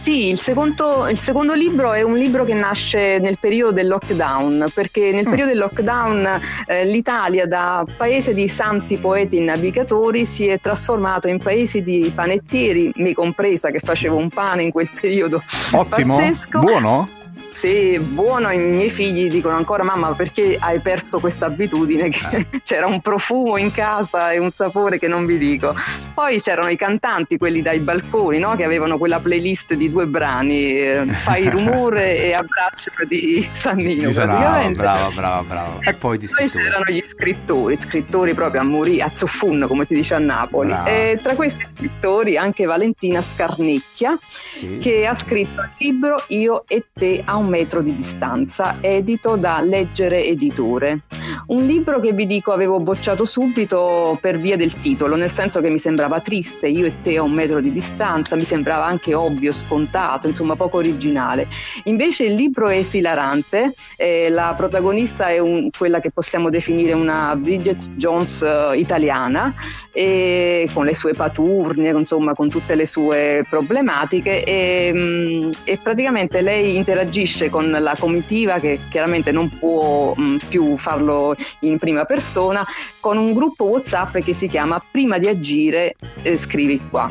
Sì, 0.00 0.28
il 0.28 0.40
secondo, 0.40 1.06
il 1.08 1.18
secondo 1.18 1.52
libro 1.52 1.92
è 1.92 2.00
un 2.00 2.16
libro 2.16 2.44
che 2.44 2.54
nasce 2.54 3.18
nel 3.18 3.38
periodo 3.38 3.72
del 3.72 3.86
lockdown, 3.86 4.70
perché 4.72 5.10
nel 5.12 5.26
Mm. 5.26 5.30
periodo 5.30 5.50
del 5.50 5.58
lockdown 5.58 6.40
eh, 6.66 6.84
l'Italia 6.86 7.46
da 7.46 7.84
paese 7.98 8.32
di 8.32 8.48
santi 8.48 8.96
poeti 8.96 9.36
e 9.36 9.40
navigatori 9.40 10.24
si 10.24 10.46
è 10.46 10.58
trasformato 10.58 11.28
in 11.28 11.38
paese 11.38 11.82
di 11.82 12.10
panettieri, 12.14 12.90
me 12.96 13.12
compresa 13.12 13.70
che 13.70 13.78
facevo 13.78 14.16
un 14.16 14.30
pane 14.30 14.62
in 14.62 14.70
quel 14.70 14.88
periodo 14.98 15.42
Ottimo, 15.72 16.16
pazzesco. 16.16 16.58
buono? 16.60 17.08
Sì, 17.50 17.98
buono, 17.98 18.50
i 18.52 18.58
miei 18.58 18.90
figli 18.90 19.28
dicono 19.28 19.56
ancora 19.56 19.82
mamma 19.82 20.14
perché 20.14 20.56
hai 20.58 20.80
perso 20.80 21.18
questa 21.18 21.46
abitudine 21.46 22.08
che 22.08 22.46
c'era 22.62 22.86
un 22.86 23.00
profumo 23.00 23.56
in 23.58 23.72
casa 23.72 24.30
e 24.32 24.38
un 24.38 24.50
sapore 24.50 24.98
che 24.98 25.08
non 25.08 25.26
vi 25.26 25.36
dico. 25.36 25.74
Poi 26.14 26.40
c'erano 26.40 26.68
i 26.68 26.76
cantanti, 26.76 27.36
quelli 27.38 27.60
dai 27.60 27.80
balconi, 27.80 28.38
no? 28.38 28.54
che 28.56 28.64
avevano 28.64 28.98
quella 28.98 29.20
playlist 29.20 29.74
di 29.74 29.90
due 29.90 30.06
brani, 30.06 30.78
eh, 30.78 31.04
Fai 31.08 31.48
rumore 31.50 32.18
e 32.18 32.32
Abbraccio 32.32 32.90
di 33.08 33.48
Sannino 33.52 34.10
Bravo, 34.10 34.70
bravo, 34.70 35.12
bravo, 35.14 35.44
bravo. 35.44 35.78
E 35.82 35.94
poi 35.94 36.18
di 36.18 36.28
Poi 36.28 36.48
c'erano 36.48 36.84
gli 36.86 37.02
scrittori, 37.02 37.76
scrittori 37.76 38.34
proprio 38.34 38.60
a 38.60 38.64
morire, 38.64 39.02
a 39.02 39.12
zuffun 39.12 39.64
come 39.66 39.84
si 39.84 39.94
dice 39.94 40.14
a 40.14 40.18
Napoli. 40.18 40.72
E 40.86 41.18
tra 41.20 41.34
questi 41.34 41.64
scrittori 41.64 42.36
anche 42.36 42.64
Valentina 42.64 43.20
Scarnecchia, 43.20 44.16
Sì. 44.28 44.78
che 44.78 45.06
ha 45.06 45.14
scritto 45.14 45.60
il 45.60 45.70
libro 45.78 46.22
Io 46.28 46.64
e 46.66 46.86
te 46.92 47.22
a 47.24 47.39
un 47.40 47.48
metro 47.48 47.82
di 47.82 47.92
distanza, 47.92 48.76
edito 48.80 49.36
da 49.36 49.60
Leggere 49.60 50.24
Editore. 50.24 51.00
Un 51.46 51.64
libro 51.64 51.98
che 52.00 52.12
vi 52.12 52.26
dico 52.26 52.52
avevo 52.52 52.78
bocciato 52.78 53.24
subito 53.24 54.16
per 54.20 54.38
via 54.38 54.56
del 54.56 54.78
titolo, 54.78 55.16
nel 55.16 55.30
senso 55.30 55.60
che 55.60 55.70
mi 55.70 55.78
sembrava 55.78 56.20
triste, 56.20 56.68
io 56.68 56.86
e 56.86 57.00
te 57.00 57.16
a 57.16 57.22
un 57.22 57.32
metro 57.32 57.60
di 57.60 57.70
distanza, 57.70 58.36
mi 58.36 58.44
sembrava 58.44 58.84
anche 58.84 59.14
ovvio, 59.14 59.52
scontato, 59.52 60.26
insomma 60.26 60.54
poco 60.54 60.76
originale. 60.76 61.48
Invece 61.84 62.24
il 62.24 62.34
libro 62.34 62.68
è 62.68 62.76
esilarante, 62.76 63.72
eh, 63.96 64.28
la 64.28 64.54
protagonista 64.56 65.28
è 65.28 65.38
un- 65.38 65.70
quella 65.76 66.00
che 66.00 66.10
possiamo 66.10 66.50
definire 66.50 66.92
una 66.92 67.34
Bridget 67.36 67.90
Jones 67.92 68.42
eh, 68.42 68.76
italiana, 68.76 69.54
e 69.92 70.68
con 70.72 70.84
le 70.84 70.94
sue 70.94 71.14
paturnie, 71.14 71.90
insomma 71.90 72.34
con 72.34 72.48
tutte 72.48 72.74
le 72.74 72.86
sue 72.86 73.44
problematiche 73.48 74.44
e, 74.44 74.92
mm, 74.94 75.50
e 75.64 75.78
praticamente 75.82 76.40
lei 76.40 76.76
interagisce 76.76 77.29
con 77.50 77.70
la 77.70 77.94
comitiva 77.98 78.58
che 78.58 78.80
chiaramente 78.88 79.32
non 79.32 79.48
può 79.58 80.14
mm, 80.18 80.36
più 80.48 80.76
farlo 80.76 81.34
in 81.60 81.78
prima 81.78 82.04
persona 82.04 82.64
con 83.00 83.16
un 83.16 83.32
gruppo 83.32 83.64
WhatsApp 83.64 84.18
che 84.18 84.32
si 84.34 84.48
chiama 84.48 84.82
Prima 84.90 85.18
di 85.18 85.28
agire 85.28 85.94
eh, 86.22 86.36
scrivi 86.36 86.80
qua. 86.90 87.10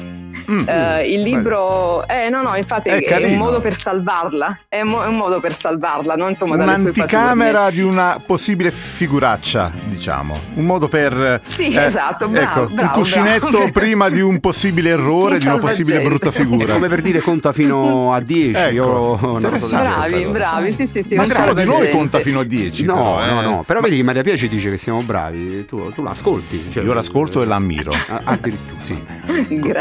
Mm. 0.52 0.68
Eh, 0.68 1.12
il 1.14 1.22
libro, 1.22 2.08
eh, 2.08 2.30
no, 2.30 2.42
no, 2.42 2.56
infatti 2.56 2.90
È 2.90 3.00
è, 3.04 3.26
un 3.26 3.38
modo 3.38 3.60
per 3.60 3.74
salvarla, 3.74 4.62
è, 4.68 4.84
mo- 4.84 5.04
è 5.04 5.08
un 5.08 5.18
modo 5.18 5.40
per 5.40 5.54
salvarla, 5.54 6.16
no? 6.16 6.30
Insomma. 6.30 6.56
Un'anticamera 6.56 7.70
di 7.70 7.82
una 7.82 8.22
possibile 8.24 8.72
figuraccia, 8.72 9.72
diciamo. 9.86 10.38
Un 10.56 10.66
modo 10.66 10.88
per. 10.88 11.42
Sì, 11.44 11.76
esatto, 11.76 12.28
bravo, 12.28 12.62
ecco, 12.62 12.70
un 12.70 12.76
bravo, 12.76 12.94
cuscinetto 13.00 13.50
bravo. 13.50 13.72
prima 13.72 14.10
di 14.10 14.22
un 14.22 14.40
possibile 14.40 14.90
errore, 14.92 15.34
Un 15.34 15.40
di 15.40 15.48
una 15.48 15.58
possibile 15.58 16.02
brutta 16.02 16.30
È 16.30 16.32
figura. 16.32 16.74
come 16.74 16.88
per 16.88 17.02
dire 17.02 17.22
conta 17.22 17.52
fino 17.52 18.14
a 18.14 18.20
10. 18.20 18.60
Ecco, 18.60 18.74
io 18.74 18.86
non 18.86 19.42
lo 19.42 19.42
so 19.42 19.50
questa 19.50 20.09
Bravi, 20.12 20.32
bravi, 20.32 20.74
sì, 20.74 20.86
sì, 20.88 21.02
sì. 21.02 21.16
Ma 21.16 21.24
un 21.24 21.28
nessuno 21.30 21.54
di 21.54 21.66
noi 21.66 21.90
conta 21.90 22.20
fino 22.20 22.40
a 22.40 22.44
10. 22.44 22.86
No, 22.86 22.94
però, 22.94 23.26
no, 23.34 23.42
eh. 23.42 23.44
no. 23.46 23.64
Però 23.64 23.80
vedi 23.82 23.96
che 23.98 24.04
Maria 24.04 24.24
Pia 24.24 24.36
ci 24.36 24.48
dice 24.48 24.70
che 24.70 24.78
siamo 24.78 25.02
bravi. 25.02 25.66
Tu, 25.66 25.92
tu 25.94 26.02
l'ascolti. 26.04 26.68
cioè- 26.72 26.84
Io 26.84 26.94
l'ascolto 26.94 27.42
e 27.42 27.46
l'ammiro. 27.46 27.92
Ah, 28.08 28.22
Addirittura. 28.24 28.80
Sì. 28.80 29.02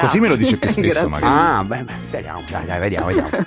Così 0.00 0.20
me 0.20 0.28
lo 0.28 0.36
dice 0.36 0.56
più 0.58 0.68
spesso, 0.70 0.88
Grazie. 0.88 1.08
magari. 1.08 1.32
Ah, 1.34 1.64
beh, 1.64 1.82
beh, 1.84 1.92
vediamo, 2.10 2.42
dai, 2.50 2.66
dai, 2.66 2.78
vediamo, 2.80 3.06
vediamo. 3.06 3.28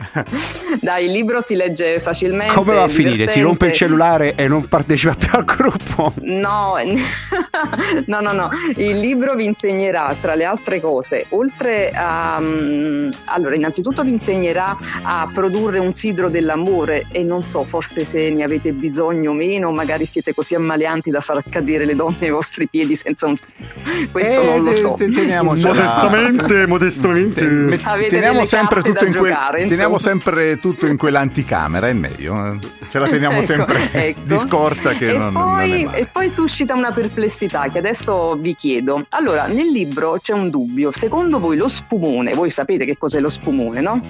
Dai, 0.80 1.04
il 1.06 1.12
libro 1.12 1.40
si 1.40 1.54
legge 1.54 1.98
facilmente. 1.98 2.54
Come 2.54 2.74
va 2.74 2.84
a 2.84 2.88
finire? 2.88 3.26
Si 3.26 3.40
rompe 3.40 3.66
il 3.66 3.72
cellulare 3.72 4.34
e 4.34 4.48
non 4.48 4.66
partecipa 4.66 5.14
più 5.14 5.28
al 5.32 5.44
gruppo? 5.44 6.12
No, 6.22 6.74
no, 8.06 8.20
no, 8.20 8.32
no. 8.32 8.50
Il 8.76 8.98
libro 8.98 9.34
vi 9.34 9.44
insegnerà, 9.46 10.16
tra 10.20 10.34
le 10.34 10.44
altre 10.44 10.80
cose, 10.80 11.26
oltre 11.30 11.90
a... 11.94 12.38
mm, 12.40 13.10
allora, 13.26 13.54
innanzitutto 13.54 14.02
vi 14.02 14.12
insegnerà 14.12 14.76
a 15.02 15.28
produrre 15.32 15.78
un 15.78 15.92
sidro 15.92 16.28
dell'amore 16.30 17.06
e 17.10 17.22
non 17.22 17.44
so, 17.44 17.62
forse 17.62 18.04
se 18.04 18.30
ne 18.30 18.42
avete 18.42 18.72
bisogno 18.72 19.30
o 19.30 19.34
meno, 19.34 19.70
magari 19.70 20.06
siete 20.06 20.34
così 20.34 20.54
ammaleanti 20.54 21.10
da 21.10 21.20
far 21.20 21.42
cadere 21.48 21.84
le 21.84 21.94
donne 21.94 22.16
ai 22.20 22.30
vostri 22.30 22.68
piedi 22.68 22.96
senza 22.96 23.26
un 23.26 23.36
sidro. 23.36 23.66
Questo 24.10 24.40
Eh, 24.40 24.44
non 24.44 24.62
lo 24.64 24.70
te- 24.70 24.76
so. 24.76 24.94
te- 24.96 25.10
teniamocela. 25.10 25.68
Modestamente, 25.74 26.66
modestamente. 26.66 27.78
Teniamo 28.08 28.44
sempre 28.44 28.82
tutto 28.82 29.04
in 29.04 29.12
quel- 29.14 29.30
giocare, 29.32 29.66
teniamo 29.66 29.89
insomma. 29.94 29.98
sempre 29.98 30.56
tutto 30.58 30.86
in 30.86 30.96
quell'anticamera, 30.96 31.88
è 31.88 31.92
meglio. 31.92 32.46
eh. 32.52 32.58
Ce 32.90 32.98
la 32.98 33.06
teniamo 33.06 33.36
Ecco, 33.36 33.44
sempre 33.46 33.92
ecco. 33.92 34.20
di 34.24 34.38
scorta 34.38 34.90
che 34.94 35.10
e 35.10 35.16
non, 35.16 35.32
non 35.32 35.42
poi, 35.44 35.84
male. 35.84 35.98
e 35.98 36.06
poi 36.06 36.28
suscita 36.28 36.74
una 36.74 36.90
perplessità 36.90 37.68
che 37.68 37.78
adesso 37.78 38.34
vi 38.36 38.54
chiedo. 38.54 39.06
Allora, 39.10 39.46
nel 39.46 39.68
libro 39.70 40.18
c'è 40.20 40.32
un 40.32 40.50
dubbio. 40.50 40.90
Secondo 40.90 41.38
voi 41.38 41.56
lo 41.56 41.68
spumone, 41.68 42.34
voi 42.34 42.50
sapete 42.50 42.84
che 42.84 42.96
cos'è 42.98 43.20
lo 43.20 43.28
spumone, 43.28 43.80
no? 43.80 44.00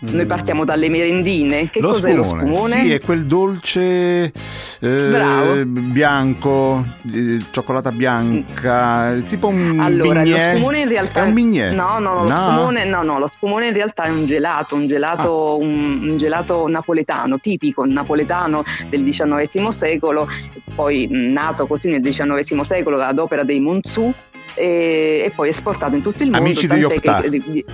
Noi 0.00 0.26
partiamo 0.26 0.64
dalle 0.64 0.88
merendine. 0.88 1.68
Che 1.70 1.80
lo 1.80 1.88
cos'è 1.88 2.10
spumone, 2.12 2.16
lo 2.16 2.22
spumone? 2.54 2.82
Sì, 2.82 2.92
è 2.92 3.00
quel 3.00 3.26
dolce 3.26 4.32
eh, 4.80 5.64
bianco, 5.66 6.84
eh, 7.12 7.38
cioccolata 7.50 7.90
bianca, 7.90 9.14
tipo 9.26 9.48
un 9.48 9.80
Allora, 9.80 10.22
bignè. 10.22 10.32
lo 10.52 10.56
spumone 10.56 10.78
in 10.80 10.88
realtà 10.88 11.20
È 11.20 11.22
un 11.26 11.34
bignè? 11.34 11.72
No, 11.72 11.98
no, 11.98 12.12
no, 12.14 12.22
lo 12.22 12.28
spumone, 12.30 12.84
no, 12.84 13.02
no, 13.02 13.18
lo 13.18 13.26
spumone 13.26 13.66
in 13.68 13.74
realtà 13.74 14.04
è 14.04 14.10
un 14.10 14.24
gelato, 14.26 14.76
un 14.76 14.86
gelato, 14.86 15.30
Ah. 15.30 15.54
un, 15.56 16.08
un 16.10 16.16
gelato 16.16 16.68
napoletano, 16.68 17.38
tipico 17.40 17.84
napoletano 17.84 18.62
del 18.88 19.02
XIX 19.02 19.66
secolo, 19.68 20.28
poi 20.76 21.08
nato 21.10 21.66
così 21.66 21.88
nel 21.88 22.02
XIX 22.02 22.60
secolo 22.60 23.00
ad 23.00 23.18
opera 23.18 23.42
dei 23.42 23.58
Monzù 23.58 24.12
e, 24.54 25.22
e 25.26 25.32
poi 25.34 25.48
esportato 25.48 25.96
in 25.96 26.02
tutto 26.02 26.22
il 26.22 26.30
mondo. 26.30 26.46
Amici 26.46 26.66
tant'è 26.68 26.84
Optà. 26.84 27.20
che- 27.22 27.30
di- 27.30 27.42
di-. 27.46 27.64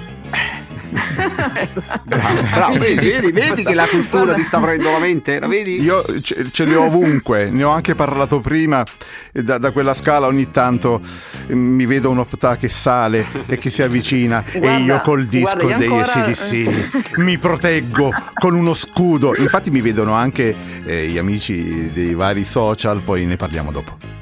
Bravo, 2.05 2.43
bravo, 2.55 2.79
vedi, 2.79 3.09
vedi, 3.11 3.33
vedi 3.33 3.65
che 3.65 3.75
la 3.75 3.87
cultura 3.87 4.23
Guarda- 4.25 4.35
ti 4.35 4.43
sta 4.43 4.61
prendendo 4.61 4.91
la 4.93 4.99
mente? 4.99 5.39
La 5.41 5.47
vedi? 5.47 5.81
Io 5.81 6.05
ce, 6.21 6.51
ce 6.51 6.65
li 6.65 6.75
ho 6.75 6.85
ovunque, 6.85 7.51
ne 7.51 7.65
ho 7.65 7.71
anche 7.71 7.95
parlato 7.95 8.41
prima, 8.41 8.85
e 9.33 9.43
da, 9.43 9.59
da 9.59 9.71
quella 9.73 9.95
scala 9.95 10.27
ogni 10.27 10.51
tanto 10.51 11.01
eh, 11.47 11.55
mi 11.55 11.87
vedo 11.87 12.11
un 12.11 12.19
optà 12.19 12.57
che 12.57 12.69
sale 12.69 13.27
e 13.47 13.57
che 13.59 13.71
si 13.71 13.83
avvicina 13.83 14.45
e 14.53 14.59
Guarda, 14.59 14.79
io 14.79 15.01
col 15.01 15.25
disco 15.27 15.57
guarda, 15.57 15.77
dei 15.77 15.89
ancora- 15.89 16.13
ACDC 16.13 17.17
mi 17.19 17.39
proteggo 17.39 18.11
con 18.35 18.55
uno 18.55 18.75
scudo. 18.75 19.35
Infatti 19.37 19.71
mi 19.71 19.81
vedono 19.81 20.13
anche 20.15 20.55
eh, 20.85 21.07
gli 21.09 21.19
amici 21.19 21.91
dei 21.93 22.15
vari 22.15 22.45
social, 22.45 23.01
poi 23.03 23.25
ne 23.27 23.37
parliamo 23.37 23.71
dopo. 23.73 24.14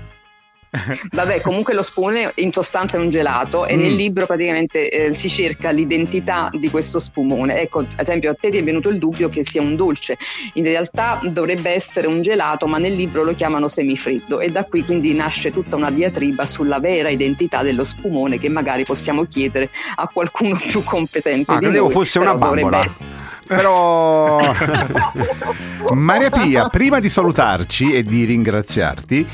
Vabbè, 1.12 1.40
comunque 1.42 1.74
lo 1.74 1.82
spumone 1.82 2.32
in 2.36 2.50
sostanza 2.50 2.96
è 2.96 3.00
un 3.00 3.10
gelato 3.10 3.66
e 3.66 3.76
Mm. 3.76 3.80
nel 3.80 3.94
libro 3.94 4.26
praticamente 4.26 4.88
eh, 4.88 5.14
si 5.14 5.28
cerca 5.28 5.70
l'identità 5.70 6.48
di 6.52 6.70
questo 6.70 6.98
spumone. 6.98 7.60
Ecco, 7.60 7.80
ad 7.80 7.86
esempio 7.96 8.30
a 8.30 8.34
te 8.34 8.48
ti 8.50 8.56
è 8.58 8.64
venuto 8.64 8.88
il 8.88 8.98
dubbio 8.98 9.28
che 9.28 9.42
sia 9.44 9.60
un 9.60 9.76
dolce, 9.76 10.16
in 10.54 10.64
realtà 10.64 11.20
dovrebbe 11.30 11.70
essere 11.70 12.06
un 12.06 12.20
gelato, 12.22 12.66
ma 12.66 12.78
nel 12.78 12.94
libro 12.94 13.22
lo 13.22 13.34
chiamano 13.34 13.68
semifreddo 13.68 14.40
e 14.40 14.48
da 14.48 14.64
qui 14.64 14.82
quindi 14.84 15.12
nasce 15.14 15.50
tutta 15.50 15.76
una 15.76 15.90
diatriba 15.90 16.46
sulla 16.46 16.78
vera 16.80 17.10
identità 17.10 17.62
dello 17.62 17.84
spumone 17.84 18.38
che 18.38 18.48
magari 18.48 18.84
possiamo 18.84 19.24
chiedere 19.24 19.70
a 19.96 20.08
qualcuno 20.08 20.56
più 20.66 20.82
competente 20.82 21.52
Ah, 21.52 21.58
credevo 21.58 21.84
noi, 21.84 21.92
fosse 21.92 22.18
una 22.18 22.34
bambola. 22.34 22.78
dovrebbe- 22.78 23.30
Però 23.46 24.38
Maria 25.94 26.30
Pia, 26.30 26.68
prima 26.68 27.00
di 27.00 27.08
salutarci 27.08 27.92
e 27.92 28.02
di 28.02 28.24
ringraziarti, 28.24 29.26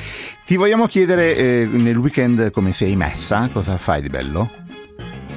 ti 0.45 0.57
vogliamo 0.57 0.87
chiedere 0.87 1.37
eh, 1.37 1.69
nel 1.71 1.97
weekend 1.97 2.51
come 2.51 2.73
sei 2.73 2.97
messa? 2.97 3.49
Cosa 3.53 3.77
fai 3.77 4.03
di 4.03 4.09
bello? 4.09 4.68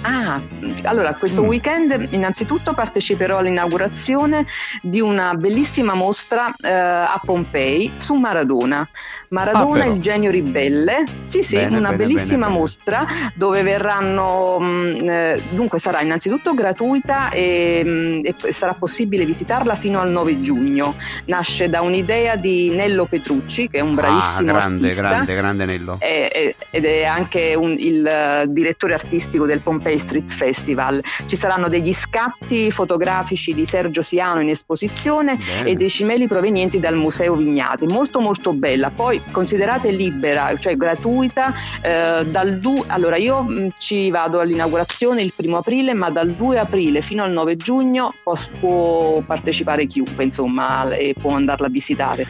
Ah, 0.04 0.42
allora 0.84 1.14
questo 1.14 1.44
Mm. 1.44 1.48
weekend 1.48 2.08
innanzitutto 2.12 2.74
parteciperò 2.74 3.38
all'inaugurazione 3.38 4.46
di 4.82 5.00
una 5.00 5.36
bellissima 5.36 5.94
mostra 5.94 6.52
eh, 6.60 6.70
a 6.72 7.20
Pompei 7.24 7.92
su 7.98 8.16
Maradona. 8.16 8.88
Maradona, 9.30 9.84
Ah, 9.84 9.88
il 9.88 10.00
genio 10.00 10.32
ribelle. 10.32 11.04
Sì, 11.22 11.42
sì, 11.44 11.56
Bene, 11.56 11.78
una 11.78 11.90
bene, 11.92 12.04
bellissima 12.04 12.48
bene, 12.48 12.58
mostra 12.60 13.06
dove 13.36 13.62
verranno, 13.64 14.60
mh, 14.60 15.10
eh, 15.10 15.42
dunque 15.52 15.80
sarà 15.80 16.02
innanzitutto 16.02 16.54
gratuita 16.54 17.30
e, 17.30 17.84
mh, 17.86 18.22
e 18.46 18.52
sarà 18.52 18.74
possibile 18.74 19.24
visitarla 19.24 19.76
fino 19.76 20.00
al 20.02 20.12
9 20.12 20.40
giugno. 20.42 20.96
Nasce 21.26 21.70
da 21.70 21.82
un'idea 21.82 22.36
di 22.36 22.70
Nello 22.72 23.06
Petrucci, 23.06 23.70
che 23.70 23.78
è 23.78 23.82
un 23.82 23.94
bravissimo 23.96 24.50
ah, 24.50 24.54
grande, 24.54 24.82
artista. 24.88 25.08
grande, 25.08 25.36
grande 25.36 25.66
Nello. 25.66 25.96
È- 26.00 26.30
è- 26.32 26.56
ed 26.72 26.86
è 26.86 27.04
anche 27.04 27.54
un- 27.56 27.76
il 27.78 28.06
eh, 28.06 28.46
direttore 28.50 28.94
artistico 28.96 29.46
del 29.46 29.62
Pompei 29.62 29.91
Street 29.98 30.32
Festival. 30.32 31.02
Ci 31.26 31.36
saranno 31.36 31.70
degli 31.70 31.94
scatti 31.94 32.72
fotografici 32.72 33.54
di 33.54 33.66
Sergio 33.66 34.02
Siano 34.02 34.42
in 34.42 34.50
esposizione 34.50 35.38
Bene. 35.38 35.70
e 35.70 35.76
dei 35.76 35.90
cimeli 35.90 36.28
provenienti 36.28 36.80
dal 36.80 36.96
Museo 36.96 37.36
Vignati. 37.36 37.86
Molto 37.86 38.20
molto 38.20 38.54
bella. 38.54 38.90
Poi 38.90 39.22
considerate 39.32 39.92
libera, 39.92 40.56
cioè 40.58 40.76
gratuita. 40.76 41.54
eh, 41.82 42.26
dal 42.26 42.60
du- 42.60 42.84
allora 42.88 43.18
io 43.18 43.42
mh, 43.44 43.74
ci 43.78 44.10
vado 44.10 44.40
all'inaugurazione 44.40 45.22
il 45.22 45.34
primo 45.36 45.58
aprile, 45.58 45.94
ma 45.94 46.10
dal 46.10 46.32
2 46.32 46.60
aprile 46.60 47.02
fino 47.02 47.24
al 47.24 47.32
9 47.32 47.56
giugno 47.58 48.14
pos- 48.24 48.50
può 48.60 49.22
partecipare 49.26 49.86
chiunque, 49.88 50.24
insomma, 50.24 50.90
e 50.94 51.16
può 51.20 51.32
andarla 51.34 51.68
a 51.68 51.70
visitare 51.70 52.28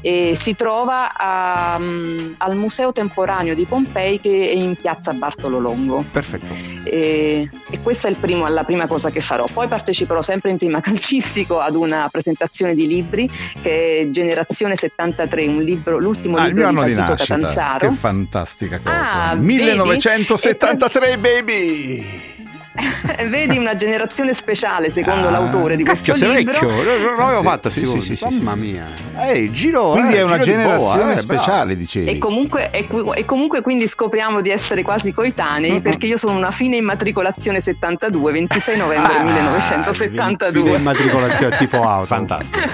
e 0.00 0.32
si 0.34 0.54
trova 0.54 1.14
a, 1.16 1.76
mm, 1.78 2.32
al 2.38 2.56
Museo 2.56 2.92
Temporaneo 2.92 3.54
di 3.54 3.64
Pompei 3.66 4.20
che 4.20 4.48
è 4.50 4.54
in 4.54 4.76
piazza 4.76 5.12
Bartolo 5.12 5.58
Longo. 5.58 6.04
Perfetto. 6.10 6.46
E, 6.84 7.01
e 7.02 7.80
questa 7.82 8.08
è 8.08 8.10
il 8.10 8.16
primo- 8.16 8.46
la 8.48 8.64
prima 8.64 8.86
cosa 8.86 9.10
che 9.10 9.20
farò. 9.20 9.44
Poi 9.52 9.66
parteciperò 9.68 10.22
sempre 10.22 10.50
in 10.50 10.58
tema 10.58 10.80
calcistico 10.82 11.60
ad 11.60 11.74
una 11.74 12.08
presentazione 12.10 12.74
di 12.74 12.86
libri 12.86 13.28
che 13.60 14.00
è 14.00 14.10
Generazione 14.10 14.76
73, 14.76 15.46
un 15.48 15.62
libro, 15.62 15.98
l'ultimo 15.98 16.36
Ah, 16.36 16.42
il 16.46 16.54
libro 16.54 16.70
mio 16.70 16.80
anno 16.80 16.88
di 16.88 16.94
Tito 16.94 17.10
nascita. 17.10 17.34
Catanzaro. 17.36 17.88
Che 17.88 17.94
fantastica 17.94 18.78
cosa. 18.78 19.22
Ah, 19.22 19.34
vedi? 19.34 19.46
1973, 19.46 21.18
baby! 21.18 22.31
Vedi 23.28 23.58
una 23.58 23.76
generazione 23.76 24.32
speciale 24.32 24.88
secondo 24.88 25.28
Ah, 25.28 25.30
l'autore 25.30 25.76
di 25.76 25.84
questo 25.84 26.12
Cacchio, 26.12 26.26
sei 26.28 26.36
libro. 26.38 26.52
vecchio. 26.68 27.06
Non 27.10 27.16
l'avevo 27.16 27.42
fatta, 27.42 27.68
sì, 27.70 27.84
sì, 27.84 28.00
sì, 28.00 28.16
sì, 28.16 28.24
Mamma 28.24 28.52
sì, 28.52 28.58
mia. 28.58 28.86
Ehi, 29.18 29.50
giro. 29.50 29.90
Quindi 29.90 30.14
eh, 30.14 30.18
è 30.18 30.22
una 30.22 30.38
giro 30.38 30.56
di 30.56 30.62
boa, 30.62 30.72
generazione 30.72 31.12
eh, 31.12 31.18
speciale, 31.18 31.76
dicevi. 31.76 32.10
E 32.10 32.18
comunque, 32.18 32.70
e, 32.70 32.88
e 33.14 33.24
comunque 33.26 33.60
quindi 33.60 33.86
scopriamo 33.86 34.40
di 34.40 34.50
essere 34.50 34.82
quasi 34.82 35.12
coetanei 35.12 35.72
Mm-mm. 35.72 35.80
perché 35.82 36.06
io 36.06 36.16
sono 36.16 36.36
una 36.36 36.50
fine 36.50 36.76
immatricolazione 36.76 37.60
72, 37.60 38.32
26 38.32 38.76
novembre 38.78 39.16
Ah, 39.16 39.22
1972. 39.24 40.62
fine 40.62 40.76
immatricolazione 40.76 41.56
tipo 41.58 41.82
auto. 41.82 42.06
Fantastico. 42.12 42.68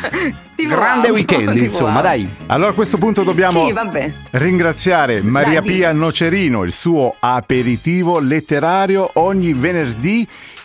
Tipo 0.54 0.74
Grande 0.74 1.08
auto, 1.08 1.12
weekend, 1.12 1.52
tipo 1.52 1.64
insomma, 1.64 1.90
auto. 1.90 2.02
dai. 2.02 2.28
Allora 2.46 2.70
a 2.70 2.74
questo 2.74 2.98
punto 2.98 3.22
dobbiamo 3.24 3.66
Sì, 3.66 3.72
vabbè. 3.72 4.12
ringraziare 4.32 5.22
Maria 5.22 5.60
Dai, 5.60 5.70
Pia 5.72 5.92
Nocerino, 5.92 6.62
il 6.64 6.72
suo 6.72 7.14
aperitivo 7.18 8.18
letterario 8.20 9.10
ogni 9.14 9.52
venerdì 9.52 9.86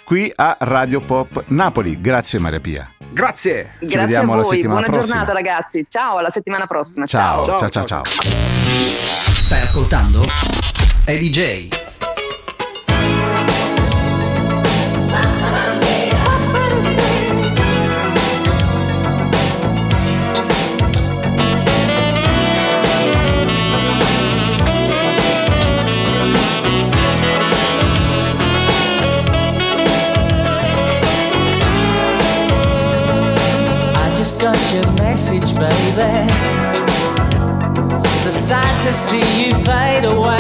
qui 0.04 0.32
a 0.36 0.58
Radio 0.60 1.02
Pop 1.02 1.46
Napoli. 1.48 2.00
Grazie 2.02 2.40
Maria 2.40 2.60
Pia. 2.60 2.92
Grazie. 3.12 3.76
Grazie 3.80 3.98
a 3.98 4.02
vediamo 4.02 4.36
la 4.36 4.42
voi, 4.42 4.56
settimana 4.56 4.80
buona 4.82 4.98
prossima. 4.98 5.24
giornata 5.24 5.34
ragazzi. 5.34 5.86
Ciao, 5.88 6.18
alla 6.18 6.30
settimana 6.30 6.66
prossima. 6.66 7.06
Ciao, 7.06 7.46
ciao, 7.46 7.58
Ciao, 7.60 7.70
ciao, 7.70 7.86
ciao. 7.86 8.04
ciao. 8.04 8.22
Stai 9.44 9.62
ascoltando? 9.62 10.22
È 11.06 11.18
DJ. 11.18 11.83
Got 34.44 34.74
your 34.74 34.92
message, 34.96 35.56
baby. 35.56 36.28
It's 38.12 38.26
a 38.26 38.32
sight 38.34 38.82
to 38.82 38.92
see 38.92 39.24
you 39.42 39.56
fade 39.64 40.04
away. 40.04 40.38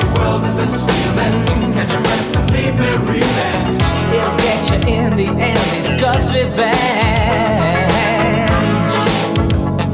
The 0.00 0.06
World 0.18 0.42
is 0.42 0.58
a 0.58 0.66
screaming, 0.66 1.72
catch 1.72 1.92
your 1.92 2.02
breath 2.02 2.36
and 2.36 2.50
leave 2.50 2.74
me 2.74 2.90
reeling. 3.06 3.78
It'll 4.12 4.36
get 4.38 4.60
you 4.70 4.78
in 4.92 5.16
the 5.16 5.28
end, 5.40 5.68
it's 5.78 5.94
God's 6.02 6.34
revenge. 6.34 6.74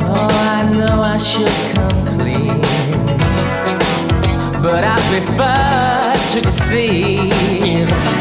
Oh, 0.01 0.31
I 0.57 0.63
know 0.73 1.03
I 1.03 1.19
should 1.19 1.59
come 1.75 2.01
clean, 2.17 2.63
but 4.63 4.85
I 4.85 4.97
prefer 5.13 6.15
to 6.33 6.41
deceive. 6.41 8.14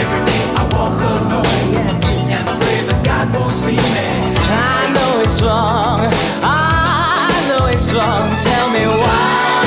I 4.37 4.91
know 4.93 5.21
it's 5.21 5.41
wrong. 5.41 5.99
I 6.43 7.45
know 7.47 7.67
it's 7.67 7.93
wrong. 7.93 8.35
Tell 8.37 8.69
me 8.71 8.85
why. 8.85 9.62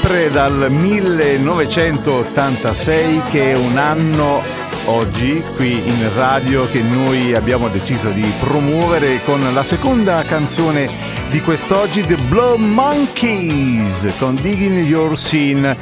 Sempre 0.00 0.30
dal 0.30 0.70
1986 0.70 3.20
che 3.30 3.50
è 3.50 3.56
un 3.56 3.78
anno 3.78 4.40
oggi 4.84 5.42
qui 5.56 5.72
in 5.72 6.14
radio 6.14 6.66
che 6.66 6.82
noi 6.82 7.34
abbiamo 7.34 7.66
deciso 7.66 8.10
di 8.10 8.32
promuovere 8.38 9.20
con 9.24 9.40
la 9.52 9.64
seconda 9.64 10.22
canzone 10.22 10.88
di 11.30 11.40
quest'oggi 11.40 12.06
The 12.06 12.14
Blow 12.28 12.56
Monkeys 12.58 14.14
con 14.20 14.36
Digging 14.36 14.86
Your 14.86 15.18
Scene. 15.18 15.76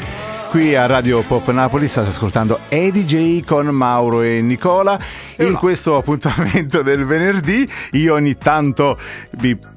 Qui 0.48 0.74
a 0.74 0.86
Radio 0.86 1.20
Pop 1.20 1.50
Napoli 1.50 1.86
state 1.86 2.08
ascoltando 2.08 2.60
Eddie 2.70 3.04
J 3.04 3.44
con 3.44 3.66
Mauro 3.66 4.22
e 4.22 4.40
Nicola. 4.40 4.98
In 5.40 5.56
questo 5.56 5.94
appuntamento 5.94 6.80
del 6.80 7.04
venerdì 7.04 7.70
io 7.92 8.14
ogni 8.14 8.38
tanto 8.38 8.98
vi 9.32 9.74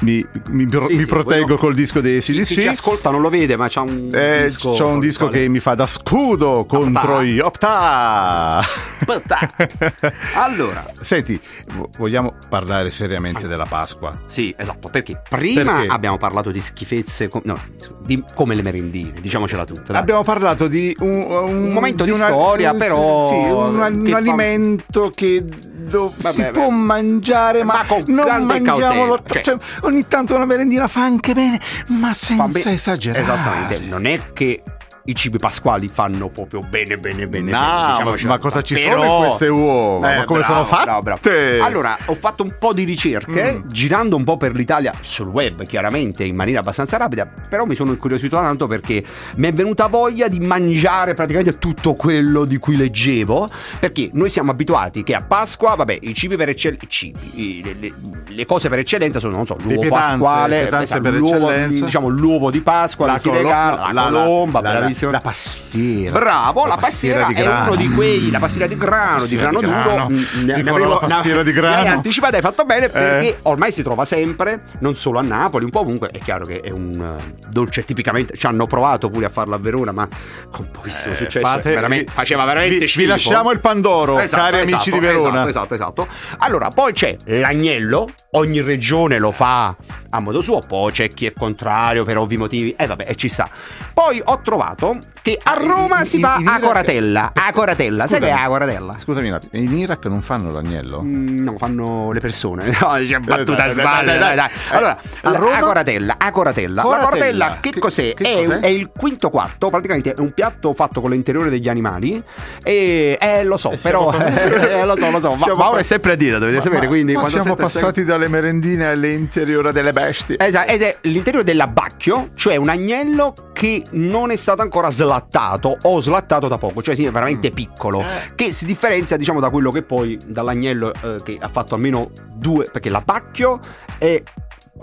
mi, 0.00 0.24
mi- 0.48 0.68
Sì, 0.68 0.76
mi 0.94 0.98
sì, 1.00 1.06
proteggo 1.06 1.44
quello- 1.44 1.56
col 1.58 1.74
disco 1.74 2.00
dei 2.00 2.20
Chi, 2.20 2.32
chi 2.32 2.44
ci 2.44 2.54
CDC. 2.56 2.66
ascolta 2.68 3.10
non 3.10 3.20
lo 3.22 3.28
vede, 3.30 3.56
ma 3.56 3.66
c'ha 3.68 3.80
un 3.80 4.10
Eh, 4.12 4.42
disco. 4.44 4.72
c'ho 4.72 4.86
un 4.88 4.98
disco 4.98 5.28
che 5.28 5.48
mi 5.48 5.58
fa 5.58 5.74
da 5.74 5.86
scudo 5.86 6.64
contro 6.66 7.22
gli 7.22 7.38
Opta. 7.38 8.60
Allora, 10.34 10.84
Senti, 11.00 11.38
vo- 11.74 11.88
vogliamo 11.96 12.34
parlare 12.48 12.90
seriamente 12.90 13.46
della 13.46 13.66
Pasqua? 13.66 14.18
sì, 14.26 14.54
esatto, 14.56 14.88
perché 14.88 15.20
prima 15.28 15.74
Perché? 15.76 15.88
abbiamo 15.88 16.16
parlato 16.18 16.50
di 16.50 16.60
schifezze, 16.60 17.28
no, 17.44 17.58
di 18.04 18.22
come 18.34 18.54
le 18.54 18.62
merendine, 18.62 19.20
diciamocela 19.20 19.64
tutta. 19.64 19.92
dai. 19.92 20.00
Abbiamo 20.00 20.22
parlato 20.22 20.66
di 20.68 20.94
un, 21.00 21.24
Un 21.26 21.68
momento 21.72 22.04
di 22.04 22.14
storia, 22.14 22.74
però, 22.74 23.28
Sì, 23.28 23.34
un, 23.34 23.78
un 23.78 24.02
che 24.04 24.10
fa- 24.10 24.16
alimento 24.16 25.12
che 25.14 25.44
do- 25.44 26.12
Vabbè, 26.16 26.34
si 26.34 26.42
beh. 26.42 26.50
può 26.50 26.68
mangiare, 26.70 27.62
ma, 27.64 27.74
Ma 27.74 27.84
con 27.86 28.02
non 28.06 28.44
mangiamolo. 28.44 29.16
cautela, 29.22 29.42
cioè, 29.42 29.56
ogni 29.86 30.06
tanto 30.06 30.34
una 30.34 30.44
merendina 30.44 30.88
fa 30.88 31.02
anche 31.02 31.32
bene, 31.32 31.60
ma 31.86 32.12
senza 32.14 32.70
esagerare. 32.70 33.22
Esattamente, 33.22 33.78
non 33.78 34.06
è 34.06 34.32
che 34.32 34.62
i 35.06 35.14
cibi 35.14 35.38
pasquali 35.38 35.88
fanno 35.88 36.28
proprio 36.28 36.60
bene, 36.60 36.98
bene, 36.98 37.26
bene. 37.26 37.50
No, 37.50 37.96
bene, 38.04 38.04
ma- 38.22 38.28
ma 38.28 38.38
cosa 38.38 38.62
ci 38.62 38.76
sono 38.76 39.04
in 39.04 39.24
queste 39.24 39.48
uova? 39.48 40.16
Ma 40.16 40.24
come 40.24 40.42
sono 40.42 40.64
fatte? 40.64 40.84
bravo, 40.84 41.02
bravo. 41.02 41.20
Allora, 41.64 41.96
ho 42.06 42.14
fatto 42.14 42.42
un 42.42 42.54
po' 42.58 42.72
di 42.72 42.84
ricerche, 42.84 43.54
Mm. 43.64 43.68
girando 43.68 44.16
un 44.16 44.24
po' 44.24 44.36
per 44.36 44.52
l'Italia, 44.54 44.92
sul 45.00 45.28
web 45.28 45.64
chiaramente, 45.64 46.24
in 46.24 46.34
maniera 46.36 46.60
abbastanza 46.60 46.96
rapida, 46.96 47.26
però 47.48 47.64
mi 47.64 47.74
sono 47.74 47.90
incuriosito 47.90 48.36
tanto 48.36 48.66
perché 48.66 49.02
mi 49.36 49.48
è 49.48 49.52
venuta 49.52 49.86
voglia 49.86 50.28
di 50.28 50.40
mangiare 50.40 51.14
praticamente 51.14 51.58
tutto 51.58 51.94
quello 51.94 52.44
di 52.44 52.56
cui 52.58 52.76
leggevo, 52.76 53.48
perché 53.78 54.10
noi 54.12 54.28
siamo 54.30 54.50
abituati 54.50 55.02
che 55.02 55.14
a 55.14 55.22
Pasqua, 55.22 55.74
vabbè, 55.74 55.98
i 56.02 56.14
cibi 56.14 56.36
per 56.36 56.48
eccellenza, 56.50 56.86
le, 57.34 57.76
le- 57.78 57.94
le 58.26 58.44
cose 58.46 58.68
per 58.68 58.80
eccellenza 58.80 59.18
sono, 59.18 59.36
non 59.36 59.46
so, 59.46 59.56
l'uovo 59.62 59.80
pietanze, 59.80 60.10
pasquale, 60.18 60.60
pietanze 60.62 60.84
esatto, 60.84 61.02
per 61.02 61.12
l'uovo, 61.14 61.50
diciamo 61.68 62.08
l'uovo 62.08 62.50
di 62.50 62.60
Pasqua, 62.60 63.06
La 63.06 63.12
che 63.14 63.18
si 63.20 63.28
colo- 63.28 63.40
regala, 63.40 63.92
la, 63.92 64.02
colomba, 64.04 64.60
la, 64.60 64.72
la, 64.80 64.80
bravissimo. 64.96 65.10
la 65.10 65.20
pastiera. 65.20 66.18
Bravo, 66.18 66.66
la, 66.66 66.76
pastiera, 66.76 67.26
di 67.26 67.34
è 67.34 67.46
uno 67.46 67.74
di 67.76 67.88
quei, 67.90 68.30
la 68.30 68.38
pastiera 68.38 68.66
di 68.66 68.76
grano, 68.76 69.24
di 69.24 69.36
Pastiera 69.36 69.50
grano, 69.50 69.60
di 69.60 69.66
duro. 69.66 69.82
grano. 69.82 70.08
mm, 70.08 70.14
ne- 70.16 70.22
ne 70.44 70.54
Dicono 70.54 70.74
avevo- 70.76 70.92
la 71.00 71.06
pastiera 71.06 71.42
di 71.42 71.52
grano. 71.52 71.74
Ne 71.82 71.88
hai 71.88 71.94
anticipata, 71.94 72.36
hai 72.36 72.42
fatto 72.42 72.64
bene 72.64 72.88
perché 72.88 73.26
Eh. 73.28 73.38
ormai 73.42 73.72
si 73.72 73.82
trova 73.82 74.04
sempre, 74.04 74.62
non 74.80 74.96
solo 74.96 75.18
a 75.18 75.22
Napoli, 75.22 75.64
un 75.64 75.70
po' 75.70 75.80
ovunque. 75.80 76.08
È 76.10 76.18
chiaro 76.18 76.44
che 76.46 76.60
è 76.60 76.70
un 76.70 77.16
eh, 77.18 77.34
dolce 77.50 77.84
tipicamente. 77.84 78.36
Ci 78.36 78.46
hanno 78.46 78.66
provato 78.66 79.10
pure 79.10 79.26
a 79.26 79.28
farlo 79.28 79.54
a 79.54 79.58
Verona, 79.58 79.92
ma 79.92 80.08
con 80.50 80.68
pochissimo 80.70 81.14
Eh, 81.14 81.16
successo. 81.16 81.46
fate- 81.46 81.72
veramente- 81.74 82.04
vi- 82.06 82.12
faceva 82.12 82.44
veramente 82.44 82.84
vi- 82.86 82.92
vi 82.96 83.06
lasciamo 83.06 83.50
il 83.50 83.60
Pandoro, 83.60 84.14
cari 84.16 84.60
amici 84.60 84.90
di 84.90 84.98
Verona. 84.98 85.46
Esatto, 85.48 85.74
esatto, 85.74 86.04
esatto. 86.04 86.08
Allora, 86.38 86.68
poi 86.70 86.92
c'è 86.92 87.16
l'agnello, 87.26 88.08
ogni 88.32 88.60
regione 88.60 89.18
lo 89.18 89.30
fa 89.30 89.74
a 90.10 90.20
modo 90.20 90.40
suo, 90.40 90.60
poi 90.66 90.92
c'è 90.92 91.08
chi 91.08 91.26
è 91.26 91.32
contrario 91.32 92.04
per 92.04 92.16
ovvi 92.18 92.36
motivi, 92.36 92.74
e 92.76 92.86
vabbè, 92.86 93.04
e 93.08 93.14
ci 93.16 93.28
sta. 93.28 93.48
Poi 93.92 94.20
ho 94.24 94.40
trovato 94.42 94.85
che 95.22 95.38
a 95.42 95.54
Roma 95.54 96.00
in- 96.00 96.06
si 96.06 96.16
in 96.18 96.24
a 96.24 96.58
coratella, 96.60 97.32
a 97.34 97.52
coratella, 97.52 98.06
sai 98.06 98.20
che 98.20 98.28
è 98.28 98.30
a 98.30 98.46
coratella? 98.46 98.94
Scusami 98.98 99.28
un 99.28 99.34
attimo, 99.34 99.62
in 99.62 99.76
Iraq 99.76 100.04
non 100.06 100.22
fanno 100.22 100.52
l'agnello? 100.52 101.02
Mm, 101.02 101.38
No, 101.42 101.54
fanno 101.58 102.12
le 102.12 102.20
persone. 102.20 102.64
No, 102.80 102.92
c'è 102.98 103.18
battuta 103.18 103.54
dai, 103.66 103.66
dai, 103.66 103.70
sbaglia. 103.72 104.04
dai, 104.04 104.18
Dai, 104.18 104.18
dai. 104.18 104.36
dai. 104.36 104.46
Eh, 104.46 104.76
Allora, 104.76 104.98
a 105.22 105.30
Roma? 105.36 105.56
a 105.56 105.60
coratella, 105.60 106.14
a 106.18 106.30
coratella. 106.30 106.82
La 106.84 106.96
Coratella. 106.98 107.58
che, 107.60 107.70
Che- 107.70 107.80
cos'è? 107.80 108.14
che 108.14 108.24
è, 108.24 108.36
cos'è? 108.46 108.60
è 108.60 108.66
il 108.68 108.90
quinto 108.96 109.30
quarto, 109.30 109.68
praticamente 109.70 110.12
è 110.14 110.20
un 110.20 110.32
piatto 110.32 110.72
fatto 110.74 111.00
con 111.00 111.10
l'interiore 111.10 111.50
degli 111.50 111.68
animali. 111.68 112.22
E 112.62 113.18
eh, 113.20 113.44
lo 113.44 113.56
so, 113.56 113.72
E 113.72 113.78
però 113.78 114.12
eh, 114.14 114.84
lo 114.84 114.96
so, 114.96 115.10
lo 115.10 115.20
so. 115.20 115.30
Ma 115.34 115.54
Mauro 115.54 115.72
pa- 115.72 115.78
è 115.78 115.82
sempre 115.82 116.12
a 116.12 116.14
dita, 116.14 116.38
dovete 116.38 116.56
Ma- 116.58 116.62
sapere. 116.62 116.82
ma- 116.82 116.88
Quindi 116.88 117.12
ma 117.14 117.20
quando 117.20 117.40
siamo 117.40 117.56
passati 117.56 118.04
dalle 118.04 118.28
merendine 118.28 118.86
all'interiore 118.86 119.72
delle 119.72 119.92
bestie. 119.92 120.36
Esatto, 120.38 120.70
ed 120.70 120.82
è 120.82 120.96
l'interiore 121.02 121.44
dell'abbacchio, 121.44 122.30
cioè 122.34 122.56
un 122.56 122.68
agnello 122.68 123.34
che 123.52 123.82
non 123.92 124.30
è 124.30 124.36
stato 124.36 124.62
ancora 124.62 124.75
slattato 124.90 125.78
o 125.82 126.00
slattato 126.00 126.48
da 126.48 126.58
poco, 126.58 126.82
cioè 126.82 126.94
sì, 126.94 127.04
è 127.04 127.10
veramente 127.10 127.50
piccolo, 127.50 128.02
che 128.34 128.52
si 128.52 128.64
differenzia 128.66 129.16
diciamo 129.16 129.40
da 129.40 129.50
quello 129.50 129.70
che 129.70 129.82
poi 129.82 130.18
dall'agnello 130.24 130.92
eh, 130.92 131.22
che 131.22 131.38
ha 131.40 131.48
fatto 131.48 131.74
almeno 131.74 132.10
due, 132.34 132.68
perché 132.70 132.90
l'abbacchio 132.90 133.58
è 133.98 134.22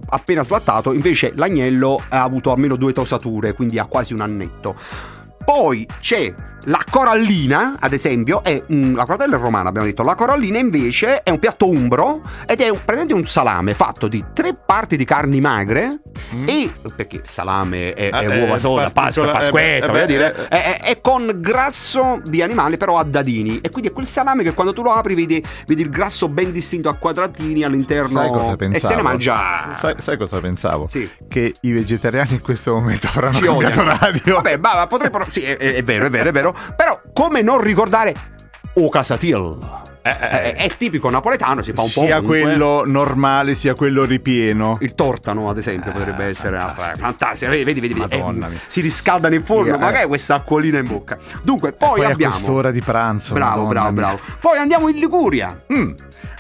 appena 0.10 0.44
slattato, 0.44 0.92
invece 0.92 1.32
l'agnello 1.36 2.02
ha 2.10 2.24
avuto 2.24 2.52
almeno 2.52 2.76
due 2.76 2.94
tosature, 2.94 3.54
quindi 3.54 3.80
ha 3.80 3.86
quasi 3.86 4.14
un 4.14 4.22
annetto. 4.22 4.76
Poi 5.44 5.88
c'è 6.00 6.34
la 6.66 6.82
corallina, 6.90 7.78
ad 7.80 7.94
esempio, 7.94 8.44
è 8.44 8.64
mm, 8.72 8.96
la 8.96 9.06
corallina 9.06 9.38
è 9.38 9.40
romana, 9.40 9.70
abbiamo 9.70 9.88
detto. 9.88 10.04
La 10.04 10.16
corallina 10.16 10.58
invece 10.58 11.22
è 11.24 11.30
un 11.30 11.40
piatto 11.40 11.68
umbro 11.68 12.22
ed 12.48 12.60
è 12.62 12.70
un, 12.70 12.78
praticamente 12.78 13.14
un 13.14 13.26
salame 13.26 13.74
fatto 13.74 14.08
di 14.08 14.24
tre 14.34 14.56
parti 14.56 14.96
di 14.98 15.06
carni 15.06 15.40
magre 15.42 16.00
e 16.46 16.72
perché 16.96 17.22
salame 17.26 17.94
è, 17.94 18.10
è 18.10 18.24
Mm. 18.24 18.30
Ah, 18.32 18.38
uova 18.38 18.56
eh, 18.56 18.60
sola, 18.60 18.90
Pasqua, 18.92 19.28
eh, 19.28 19.32
Pasquetta, 19.32 20.02
eh, 20.02 20.06
dire, 20.06 20.36
eh. 20.36 20.48
è, 20.48 20.78
è- 20.78 20.82
è 20.84 21.02
con 21.02 21.32
grasso 21.38 22.22
di 22.24 22.42
animale 22.42 22.78
però 22.78 22.98
a 22.98 23.04
dadini 23.04 23.60
e 23.62 23.70
quindi 23.70 23.90
è 23.90 23.94
quel 23.94 24.06
salame 24.08 24.44
che 24.44 24.54
quando 24.54 24.72
tu 24.74 24.82
lo 24.84 24.94
apri 24.94 25.16
vedi, 25.16 25.44
vedi 25.68 25.82
il 25.82 25.90
grasso 25.90 26.30
ben 26.30 26.52
distinto 26.52 26.90
a 26.90 26.94
quadratini 26.96 27.64
all'interno 27.64 28.20
Sai 28.20 28.30
cosa 28.30 28.56
pensavo? 28.56 28.76
e 28.76 28.80
se 28.80 28.96
ne 28.96 29.02
mangia 29.02 29.76
Sai, 29.78 29.96
sai 30.00 30.18
cosa 30.18 30.40
pensavo? 30.40 30.88
Sì. 30.88 31.10
Che 31.28 31.54
i 31.62 31.72
vegetariani 31.72 32.34
in 32.34 32.42
questo 32.42 32.74
momento 32.74 33.08
avranno 33.08 33.38
Ci 33.38 33.44
cambiato 33.44 33.84
radio. 33.84 34.36
Vabbè, 34.36 34.58
ma, 34.58 34.76
ma 34.76 34.88
potrei. 34.88 35.10
Sì, 35.28 35.42
è, 35.44 35.58
è- 35.58 35.74
è 35.76 35.84
vero, 35.84 36.06
è 36.06 36.10
vero, 36.10 36.30
è 36.30 36.32
vero. 36.32 36.53
Però, 36.76 37.00
come 37.14 37.42
non 37.42 37.60
ricordare 37.62 38.14
O 38.76 38.90
Casatil? 38.90 39.82
È, 40.04 40.56
è 40.58 40.70
tipico 40.78 41.10
napoletano, 41.10 41.62
si 41.64 41.72
fa 41.72 41.82
un 41.82 41.90
po' 41.94 42.02
sia 42.04 42.22
quello 42.22 42.84
normale 42.86 43.56
sia 43.56 43.74
quello 43.74 44.04
ripieno. 44.04 44.78
Il 44.82 44.96
tortano, 44.96 45.50
ad 45.50 45.58
esempio, 45.58 45.94
potrebbe 45.94 46.26
essere 46.26 46.60
fantastico. 46.98 47.52
Vedi, 47.52 47.64
vedi, 47.64 47.80
vedi, 47.80 47.94
vedi. 47.94 48.18
Madonna 48.18 48.48
Eh, 48.48 48.50
mia. 48.50 48.60
si 48.68 48.82
riscalda 48.82 49.30
nel 49.30 49.42
forno, 49.44 49.76
Eh. 49.76 49.78
magari 49.78 50.06
questa 50.08 50.36
acquolina 50.36 50.80
in 50.80 50.88
bocca. 50.88 51.18
Dunque, 51.42 51.72
poi, 51.72 52.02
Poi 52.02 52.12
abbiamo. 52.12 52.34
quest'ora 52.34 52.72
di 52.72 52.82
pranzo. 52.82 53.34
Bravo, 53.34 53.64
Madonna 53.64 53.70
bravo, 53.70 53.92
mia. 53.92 54.02
bravo. 54.02 54.20
Poi 54.42 54.58
andiamo 54.58 54.90
in 54.90 54.98
Liguria. 54.98 55.64
Mm. 55.72 55.92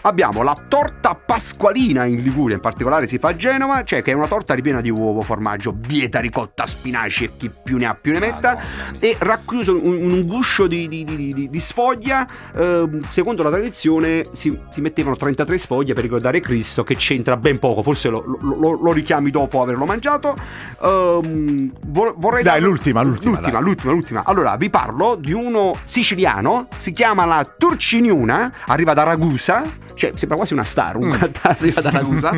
Abbiamo 0.05 0.41
la 0.43 0.57
torta 0.67 1.15
pasqualina 1.15 2.03
in 2.05 2.21
Liguria, 2.21 2.55
in 2.55 2.61
particolare 2.61 3.07
si 3.07 3.17
fa 3.19 3.29
a 3.29 3.35
Genova, 3.35 3.83
cioè 3.83 4.01
che 4.01 4.11
è 4.11 4.13
una 4.13 4.27
torta 4.27 4.53
ripiena 4.53 4.81
di 4.81 4.89
uovo, 4.89 5.21
formaggio, 5.21 5.71
bieta, 5.71 6.19
ricotta, 6.19 6.65
spinaci 6.65 7.23
e 7.23 7.31
chi 7.37 7.49
più 7.63 7.77
ne 7.77 7.85
ha 7.85 7.93
più 7.99 8.11
ne 8.11 8.19
metta, 8.19 8.59
e 8.99 9.15
racchiuso 9.19 9.77
in 9.77 9.85
un, 9.85 10.11
un 10.11 10.25
guscio 10.25 10.67
di, 10.67 10.87
di- 10.87 11.05
di- 11.05 11.49
di- 11.49 11.59
sfoglia, 11.59 12.27
ehm, 12.55 13.03
secondo 13.07 13.43
la 13.43 13.49
tradizione 13.49 14.25
si, 14.31 14.57
si 14.69 14.81
mettevano 14.81 15.15
33 15.15 15.57
sfoglie 15.57 15.93
per 15.93 16.03
ricordare 16.03 16.41
Cristo, 16.41 16.83
che 16.83 16.95
c'entra 16.95 17.37
ben 17.37 17.57
poco, 17.59 17.81
forse 17.81 18.09
lo, 18.09 18.23
lo- 18.41 18.77
lo- 18.81 18.91
richiami 18.91 19.31
dopo 19.31 19.61
averlo 19.61 19.85
mangiato. 19.85 20.35
Vor- 20.81 22.15
vorrei 22.17 22.43
Dai, 22.43 22.53
darvi- 22.59 22.65
l'ultima, 22.65 23.01
l'ultima, 23.03 23.31
l'ultima, 23.31 23.51
dai. 23.51 23.61
l'ultima, 23.63 23.91
l'ultima. 23.93 24.23
Allora, 24.25 24.55
vi 24.57 24.69
parlo 24.69 25.15
di 25.15 25.31
uno 25.31 25.75
siciliano, 25.83 26.67
si 26.75 26.91
chiama 26.91 27.25
la 27.25 27.45
Turciniuna, 27.57 28.51
arriva 28.67 28.93
da 28.93 29.03
Ragusa, 29.03 29.63
cioè 29.95 30.11
sembra 30.15 30.37
quasi 30.37 30.53
una 30.53 30.63
star, 30.63 30.97
un 30.97 31.07
Mm. 31.09 31.23
arriva 31.41 31.81
da 31.81 31.89
Ragusa, 31.91 32.31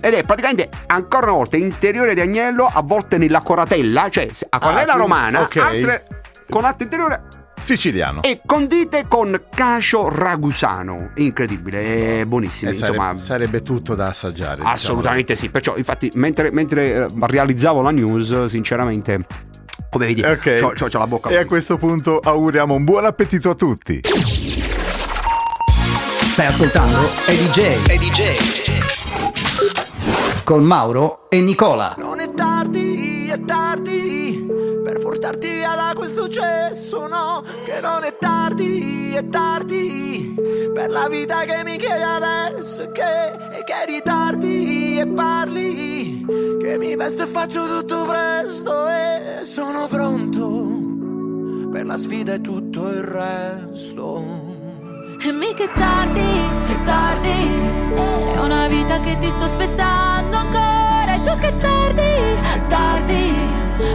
ed 0.00 0.14
è 0.14 0.22
praticamente 0.24 0.68
ancora 0.86 1.26
una 1.26 1.36
volta 1.36 1.56
interiore 1.56 2.14
di 2.14 2.20
agnello 2.20 2.70
avvolte 2.72 3.18
nella 3.18 3.40
coratella, 3.40 4.08
cioè 4.08 4.28
acquarella 4.48 4.80
Ah, 4.80 4.96
quindi- 4.96 5.00
romana, 5.02 5.40
ok. 5.42 5.56
altre 5.56 6.06
con 6.48 6.62
latte 6.62 6.82
interiore 6.84 7.22
Siciliano. 7.60 8.22
e 8.22 8.40
condite 8.44 9.04
con 9.06 9.40
cacio 9.54 10.08
ragusano. 10.08 11.10
Incredibile, 11.16 12.20
è 12.20 12.24
buonissimo. 12.26 12.70
Eh, 12.70 12.76
sarebbe, 12.76 12.96
insomma, 12.96 13.18
sarebbe 13.18 13.62
tutto 13.62 13.94
da 13.94 14.06
assaggiare. 14.06 14.56
diciamo. 14.56 14.72
assolutamente 14.74 15.34
sì. 15.36 15.48
Perciò, 15.50 15.76
infatti, 15.76 16.10
mentre, 16.14 16.50
mentre, 16.50 16.94
eh, 16.94 17.06
realizzavo 17.18 17.82
la 17.82 17.90
news, 17.90 18.44
sinceramente, 18.46 19.20
come 19.90 20.06
vedi, 20.06 20.22
Ok. 20.22 20.54
c'ho, 20.58 20.72
c'ho- 20.74 20.86
c'ho 20.88 20.98
la 20.98 21.06
bocca. 21.06 21.28
E 21.28 21.36
a 21.36 21.44
questo 21.44 21.76
punto 21.76 22.18
auguriamo 22.18 22.74
un 22.74 22.84
buon 22.84 23.04
appetito 23.04 23.50
a 23.50 23.54
tutti. 23.54 24.00
Stai 26.40 26.52
ascoltando 26.52 27.00
Eddie 27.26 27.50
J. 27.50 27.58
Eddie 27.90 28.08
J. 28.08 28.32
Con 30.42 30.64
Mauro 30.64 31.28
e 31.28 31.42
Nicola. 31.42 31.94
Non 31.98 32.18
è 32.18 32.32
tardi, 32.32 33.28
è 33.28 33.44
tardi 33.44 34.48
per 34.82 35.00
portarti 35.00 35.52
via 35.52 35.74
da 35.74 35.92
questo 35.94 36.28
cesso, 36.28 37.06
no, 37.08 37.42
che 37.62 37.80
non 37.82 38.04
è 38.04 38.16
tardi, 38.16 39.12
è 39.12 39.28
tardi 39.28 40.34
per 40.72 40.90
la 40.90 41.08
vita 41.10 41.44
che 41.44 41.62
mi 41.62 41.76
chiedi 41.76 42.02
adesso 42.02 42.90
che, 42.90 43.32
e 43.58 43.62
che 43.62 43.84
ritardi 43.86 44.98
e 44.98 45.06
parli, 45.08 46.24
che 46.58 46.78
mi 46.78 46.96
vesto 46.96 47.24
e 47.24 47.26
faccio 47.26 47.66
tutto 47.66 48.06
presto 48.06 48.88
e 48.88 49.40
sono 49.42 49.86
pronto 49.88 51.68
per 51.70 51.84
la 51.84 51.98
sfida 51.98 52.32
e 52.32 52.40
tutto 52.40 52.88
il 52.88 53.02
resto. 53.02 54.39
E 55.30 55.32
mica 55.32 55.62
è 55.62 55.72
tardi, 55.72 56.28
è 56.66 56.82
tardi. 56.82 57.38
È 58.34 58.38
una 58.38 58.66
vita 58.66 58.98
che 58.98 59.16
ti 59.20 59.30
sto 59.30 59.44
aspettando 59.44 60.36
ancora. 60.36 61.14
E 61.14 61.22
tu 61.22 61.38
che 61.38 61.56
tardi, 61.56 62.12
tardi. 62.66 63.32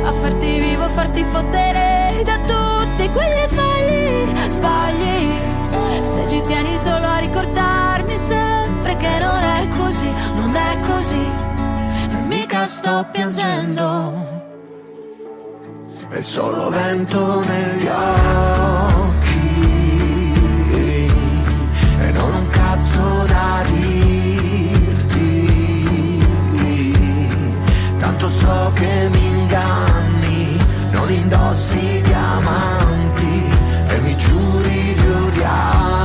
A 0.05 0.13
farti 0.13 0.59
vivo, 0.59 0.83
a 0.85 0.89
farti 0.89 1.23
fottere 1.25 2.21
Da 2.23 2.37
tutti 2.37 3.09
quegli 3.09 3.45
sbagli, 3.49 4.49
sbagli. 4.49 6.03
Se 6.03 6.25
ci 6.29 6.41
tieni 6.43 6.77
solo 6.79 7.05
a 7.05 7.17
ricordarmi 7.17 8.17
sempre 8.17 8.95
Che 8.95 9.19
non 9.19 9.43
è 9.43 9.67
così, 9.77 10.13
non 10.35 10.55
è 10.55 10.79
così. 10.87 11.31
E 12.17 12.23
mica 12.27 12.65
sto 12.65 13.05
piangendo. 13.11 14.13
È 16.07 16.21
solo 16.21 16.69
vento 16.69 17.43
negli 17.43 17.87
occhi 17.87 18.94
da 23.27 23.63
dirti. 23.67 24.97
Tanto 27.97 28.27
so 28.27 28.71
che 28.73 29.09
mi 29.11 29.27
inganni, 29.27 30.57
non 30.91 31.11
indossi 31.11 32.01
diamanti 32.01 33.43
e 33.87 33.99
mi 33.99 34.15
giuri 34.17 34.93
di 34.93 35.07
odiarmi. 35.07 36.04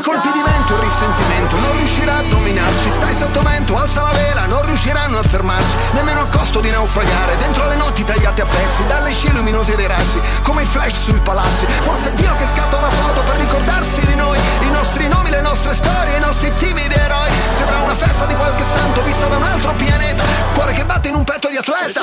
A 0.00 0.02
colpi 0.02 0.32
di 0.32 0.40
vento 0.42 0.72
il 0.76 0.80
risentimento 0.80 1.56
non 1.60 1.76
riuscirà 1.76 2.16
a 2.16 2.22
dominarci. 2.22 2.88
Stai 2.88 3.14
sotto 3.14 3.42
vento, 3.42 3.76
alza 3.76 4.00
la 4.00 4.12
vela, 4.12 4.46
non 4.46 4.64
riusciranno 4.64 5.18
a 5.18 5.22
fermarci. 5.22 5.76
Nemmeno 5.92 6.20
a 6.20 6.24
costo 6.24 6.60
di 6.60 6.70
naufragare 6.70 7.36
Dentro 7.36 7.66
le 7.66 7.74
notti 7.74 8.02
tagliate 8.02 8.40
a 8.40 8.46
pezzi 8.46 8.86
Dalle 8.86 9.10
scie 9.10 9.30
luminose 9.32 9.76
dei 9.76 9.86
razzi 9.86 10.18
Come 10.42 10.62
i 10.62 10.64
flash 10.64 11.02
sui 11.04 11.18
palazzi. 11.18 11.66
Forse 11.80 12.08
è 12.08 12.12
Dio 12.12 12.34
che 12.34 12.46
scatta 12.50 12.78
una 12.78 12.88
foto 12.88 13.20
per 13.24 13.36
ricordarsi 13.36 14.06
di 14.06 14.14
noi 14.14 14.38
I 14.38 14.70
nostri 14.70 15.06
nomi, 15.06 15.28
le 15.28 15.42
nostre 15.42 15.74
storie, 15.74 16.16
i 16.16 16.20
nostri 16.20 16.50
timidi 16.54 16.94
eroi. 16.94 17.30
Sembra 17.58 17.80
una 17.80 17.94
festa 17.94 18.24
di 18.24 18.34
qualche 18.34 18.64
santo 18.74 19.02
vista 19.02 19.26
da 19.26 19.36
un 19.36 19.42
altro 19.42 19.72
pianeta. 19.72 20.24
Cuore 20.54 20.72
che 20.72 20.84
batte 20.86 21.08
in 21.08 21.14
un 21.16 21.24
petto 21.24 21.50
di 21.50 21.58
atleta. 21.58 22.00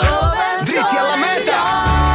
Dritti 0.62 0.98
alla 0.98 1.16
meta 1.16 2.07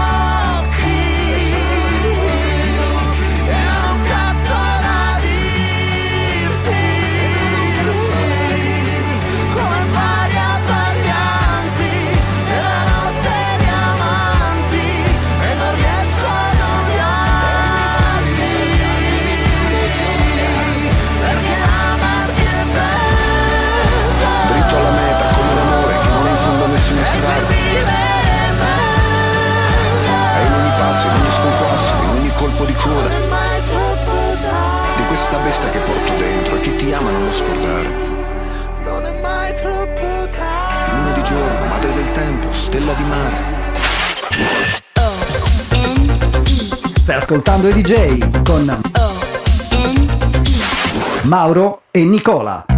stella 42.82 42.94
di 42.94 43.04
mare 43.04 43.60
Stai 46.94 47.16
ascoltando 47.16 47.68
Eddie 47.68 47.82
J. 47.82 48.42
Con 48.42 48.80
Mauro 51.22 51.82
e 51.92 52.04
Nicola. 52.04 52.71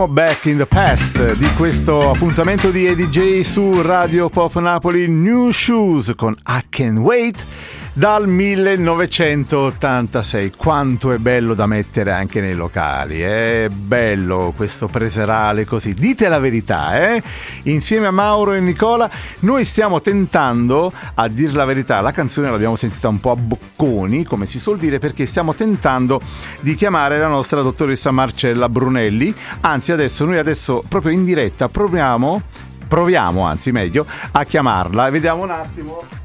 L'ultimo 0.00 0.08
Back 0.08 0.46
in 0.46 0.56
the 0.56 0.66
Past 0.66 1.36
di 1.36 1.52
questo 1.54 2.10
appuntamento 2.10 2.70
di 2.70 2.86
EDJ 2.86 3.40
su 3.40 3.82
Radio 3.82 4.30
Pop 4.30 4.58
Napoli 4.58 5.08
New 5.08 5.50
Shoes 5.50 6.12
con 6.16 6.34
I 6.46 6.64
Can 6.68 6.98
Wait 6.98 7.44
dal 7.92 8.28
1986. 8.28 10.52
Quanto 10.56 11.12
è 11.12 11.18
bello 11.18 11.54
da 11.54 11.66
mettere 11.66 12.12
anche 12.12 12.40
nei 12.40 12.54
locali, 12.54 13.20
è 13.20 13.68
bello 13.70 14.52
questo 14.56 14.88
preserale 14.88 15.64
così. 15.64 15.94
Dite 15.94 16.28
la 16.28 16.38
verità, 16.38 17.14
eh? 17.14 17.22
Insieme 17.64 18.06
a 18.06 18.10
Mauro 18.10 18.52
e 18.52 18.60
Nicola, 18.60 19.10
noi 19.40 19.64
stiamo 19.64 20.00
tentando, 20.00 20.92
a 21.14 21.28
dir 21.28 21.54
la 21.54 21.64
verità, 21.64 22.00
la 22.00 22.12
canzone 22.12 22.50
l'abbiamo 22.50 22.76
sentita 22.76 23.08
un 23.08 23.20
po' 23.20 23.32
a 23.32 23.36
bocconi, 23.36 24.24
come 24.24 24.46
si 24.46 24.58
suol 24.58 24.78
dire, 24.78 24.98
perché 24.98 25.26
stiamo 25.26 25.54
tentando 25.54 26.20
di 26.60 26.74
chiamare 26.74 27.18
la 27.18 27.28
nostra 27.28 27.62
dottoressa 27.62 28.10
Marcella 28.10 28.68
Brunelli. 28.68 29.34
Anzi, 29.60 29.92
adesso 29.92 30.24
noi 30.24 30.38
adesso 30.38 30.82
proprio 30.88 31.12
in 31.12 31.24
diretta 31.24 31.68
proviamo 31.68 32.42
proviamo 32.90 33.42
anzi 33.42 33.70
meglio 33.70 34.04
a 34.32 34.42
chiamarla 34.42 35.10
vediamo 35.10 35.44
un 35.44 35.50
attimo 35.50 36.19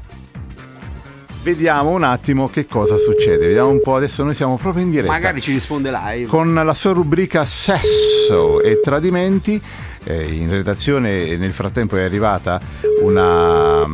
vediamo 1.46 1.90
un 1.90 2.02
attimo 2.02 2.48
che 2.48 2.66
cosa 2.66 2.96
succede. 2.96 3.46
Vediamo 3.46 3.68
un 3.68 3.80
po', 3.80 3.94
adesso 3.94 4.24
noi 4.24 4.34
siamo 4.34 4.56
proprio 4.56 4.82
in 4.82 4.90
diretta. 4.90 5.12
Magari 5.12 5.40
ci 5.40 5.52
risponde 5.52 5.92
live. 5.92 6.26
Con 6.26 6.52
la 6.52 6.74
sua 6.74 6.90
rubrica 6.92 7.44
Sesso 7.44 8.60
e 8.60 8.80
Tradimenti. 8.80 9.60
Eh, 10.02 10.24
in 10.24 10.50
redazione 10.50 11.36
nel 11.36 11.52
frattempo 11.52 11.96
è 11.96 12.02
arrivata 12.02 12.60
una, 13.00 13.86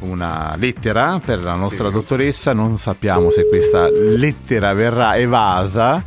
una 0.00 0.54
lettera 0.56 1.20
per 1.24 1.42
la 1.42 1.56
nostra 1.56 1.88
Sì. 1.88 1.94
dottoressa. 1.94 2.52
Non 2.52 2.78
sappiamo 2.78 3.32
se 3.32 3.48
questa 3.48 3.88
lettera 3.90 4.72
verrà 4.72 5.16
evasa. 5.16 6.04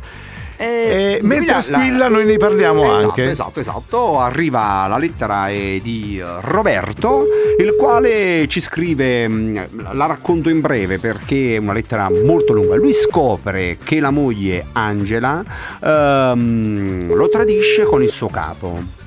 E 0.62 1.18
mentre 1.22 1.54
la- 1.54 1.60
squilla 1.60 2.08
noi 2.08 2.24
ne 2.24 2.36
parliamo 2.36 2.84
esatto, 2.94 3.08
anche. 3.08 3.30
Esatto, 3.30 3.58
esatto. 3.60 4.20
Arriva 4.20 4.86
la 4.86 4.96
lettera 4.96 5.48
eh, 5.48 5.80
di 5.82 6.20
eh, 6.20 6.24
Roberto, 6.42 7.26
il 7.58 7.74
quale 7.76 8.46
ci 8.46 8.60
scrive, 8.60 9.26
mh, 9.26 9.92
la 9.92 10.06
racconto 10.06 10.48
in 10.48 10.60
breve 10.60 10.98
perché 10.98 11.54
è 11.54 11.58
una 11.58 11.72
lettera 11.72 12.08
molto 12.10 12.52
lunga. 12.52 12.76
Lui 12.76 12.92
scopre 12.92 13.76
che 13.82 13.98
la 13.98 14.10
moglie 14.10 14.66
Angela 14.72 15.42
ehm, 15.82 17.12
lo 17.12 17.28
tradisce 17.28 17.82
con 17.84 18.02
il 18.02 18.10
suo 18.10 18.28
capo. 18.28 19.00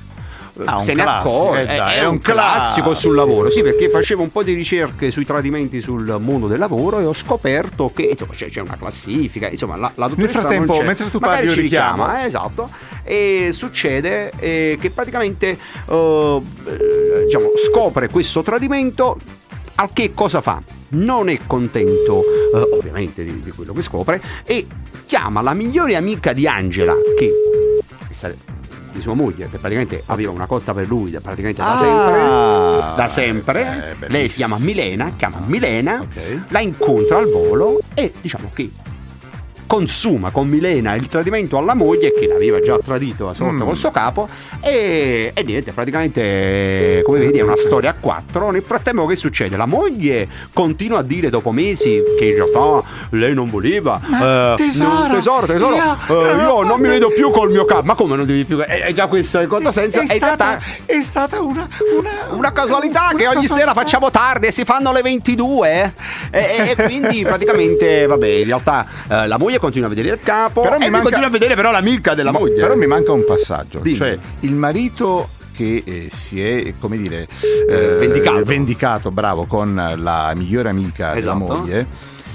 Ah, 0.64 0.80
Se 0.80 0.94
ne 0.94 1.02
accorge, 1.02 1.62
eh, 1.62 1.76
dai, 1.76 1.96
è, 1.96 2.00
è 2.00 2.06
un 2.06 2.18
classico 2.20 2.88
classico. 2.88 2.94
sul 2.94 3.14
lavoro. 3.14 3.50
Sì, 3.50 3.62
perché 3.62 3.90
facevo 3.90 4.22
un 4.22 4.30
po' 4.30 4.42
di 4.42 4.54
ricerche 4.54 5.10
sui 5.10 5.26
tradimenti 5.26 5.80
sul 5.80 6.16
mondo 6.18 6.46
del 6.46 6.58
lavoro 6.58 6.98
e 6.98 7.04
ho 7.04 7.12
scoperto 7.12 7.90
che 7.94 8.02
insomma, 8.04 8.32
c'è, 8.32 8.48
c'è 8.48 8.60
una 8.62 8.76
classifica. 8.78 9.48
Insomma, 9.48 9.76
la, 9.76 9.92
la 9.94 10.08
dottoressa 10.08 10.40
frattempo, 10.40 10.72
non 10.72 10.80
c'è. 10.80 10.86
mentre 10.86 11.10
tu 11.10 11.18
parli, 11.18 11.46
io 11.46 11.52
ci 11.52 11.60
richiamo. 11.60 12.04
richiama, 12.04 12.22
eh, 12.22 12.26
esatto. 12.26 12.70
E 13.04 13.50
succede 13.52 14.32
eh, 14.38 14.78
che 14.80 14.90
praticamente 14.90 15.58
eh, 15.88 16.42
eh, 16.64 17.24
diciamo, 17.24 17.50
scopre 17.70 18.08
questo 18.08 18.42
tradimento. 18.42 19.18
Al 19.78 19.90
che 19.92 20.12
cosa 20.14 20.40
fa? 20.40 20.62
Non 20.88 21.28
è 21.28 21.38
contento, 21.46 22.22
eh, 22.54 22.76
ovviamente, 22.78 23.22
di, 23.22 23.40
di 23.40 23.50
quello 23.50 23.74
che 23.74 23.82
scopre, 23.82 24.22
e 24.46 24.66
chiama 25.04 25.42
la 25.42 25.52
migliore 25.52 25.96
amica 25.96 26.32
di 26.32 26.46
Angela, 26.46 26.94
che 27.14 27.30
di 28.92 29.00
sua 29.00 29.14
moglie, 29.14 29.48
che 29.50 29.58
praticamente 29.58 30.02
aveva 30.06 30.30
una 30.32 30.46
cotta 30.46 30.72
per 30.72 30.86
lui 30.88 31.10
da, 31.10 31.20
praticamente 31.20 31.60
da 31.60 31.72
Ah, 31.72 31.76
sempre. 31.76 32.96
Da 32.96 33.06
eh, 33.06 33.08
sempre. 33.10 33.62
bellissimo. 33.62 34.06
Lei 34.08 34.28
si 34.28 34.36
chiama 34.36 34.58
Milena, 34.58 35.12
chiama 35.16 35.42
Milena, 35.44 36.00
Ok. 36.00 36.38
la 36.48 36.60
incontra 36.60 37.18
al 37.18 37.28
volo 37.30 37.78
e 37.94 38.12
diciamo 38.20 38.50
che 38.54 38.70
consuma 39.66 40.30
con 40.30 40.48
Milena 40.48 40.94
il 40.94 41.08
tradimento 41.08 41.58
alla 41.58 41.74
moglie 41.74 42.12
che 42.12 42.26
l'aveva 42.26 42.60
già 42.60 42.78
tradito 42.84 43.28
a 43.28 43.34
sua 43.34 43.46
volta 43.46 43.64
Mm. 43.64 43.66
col 43.66 43.76
suo 43.76 43.90
capo 43.90 44.28
e, 44.60 45.30
e 45.34 45.42
niente 45.42 45.72
praticamente 45.72 47.02
come 47.04 47.18
vedi 47.18 47.38
è 47.38 47.42
una 47.42 47.56
storia 47.56 47.90
a 47.90 47.94
quattro. 47.98 48.50
Nel 48.50 48.62
frattempo 48.62 49.06
che 49.06 49.16
succede? 49.16 49.56
La 49.56 49.66
moglie 49.66 50.28
continua 50.52 50.98
a 50.98 51.02
dire 51.02 51.30
dopo 51.30 51.52
mesi 51.52 52.02
che 52.18 52.24
in 52.26 52.34
realtà 52.34 52.82
lei 53.10 53.34
non 53.34 53.50
voleva 53.50 54.00
eh, 54.02 54.54
tesoro, 54.56 55.14
tesoro 55.14 55.46
tesoro 55.46 55.74
io- 55.76 55.98
eh, 56.08 56.36
io 56.42 56.62
non 56.62 56.80
mi 56.80 56.88
vedo 56.88 57.08
più 57.10 57.30
col 57.30 57.50
mio 57.50 57.64
capo. 57.64 57.82
Ma 57.86 57.94
come 57.94 58.16
non 58.16 58.26
devi 58.26 58.44
più? 58.44 58.58
È, 58.58 58.82
è 58.84 58.92
già 58.92 59.06
questo 59.06 59.38
il 59.40 59.48
controsenso 59.48 60.00
e 60.00 60.04
in 60.04 60.18
realtà 60.18 60.58
è 60.84 61.02
stata 61.02 61.40
una, 61.40 61.68
una, 61.98 62.10
una 62.30 62.52
casualità 62.52 63.08
una 63.12 63.18
che 63.18 63.26
ogni 63.28 63.46
sera 63.46 63.72
facciamo 63.74 64.10
tardi 64.10 64.46
e 64.48 64.52
si 64.52 64.64
fanno 64.64 64.92
le 64.92 65.02
22 65.02 65.94
e, 66.30 66.38
e- 66.40 66.70
e 66.70 66.76
quindi 66.84 67.22
praticamente 67.26 68.06
vabbè 68.06 68.26
in 68.26 68.44
realtà 68.46 68.86
eh, 69.08 69.26
la 69.26 69.38
moglie 69.38 69.55
continua 69.58 69.86
a 69.86 69.90
vedere 69.90 70.10
il 70.14 70.20
capo 70.22 70.62
Però 70.62 70.78
mi 70.78 70.88
manca- 70.90 71.02
continua 71.02 71.26
a 71.26 71.30
vedere 71.30 71.54
però 71.54 71.70
l'amica 71.70 72.14
della 72.14 72.32
Ma- 72.32 72.38
moglie 72.38 72.60
Però 72.60 72.76
mi 72.76 72.86
manca 72.86 73.12
un 73.12 73.24
passaggio. 73.24 73.78
Dimmi. 73.80 73.96
Cioè, 73.96 74.18
il 74.40 74.52
marito 74.54 75.28
che 75.54 75.82
eh, 75.86 76.08
si 76.12 76.42
è, 76.42 76.74
come 76.78 76.98
dire, 76.98 77.26
Eh, 77.68 77.96
vendicato. 77.98 78.44
vendicato, 78.44 79.10
bravo, 79.10 79.46
con 79.46 79.74
la 79.96 80.32
migliore 80.34 80.68
amica 80.68 81.16
Esatto. 81.16 81.38
della 81.38 81.54
moglie. 81.58 81.86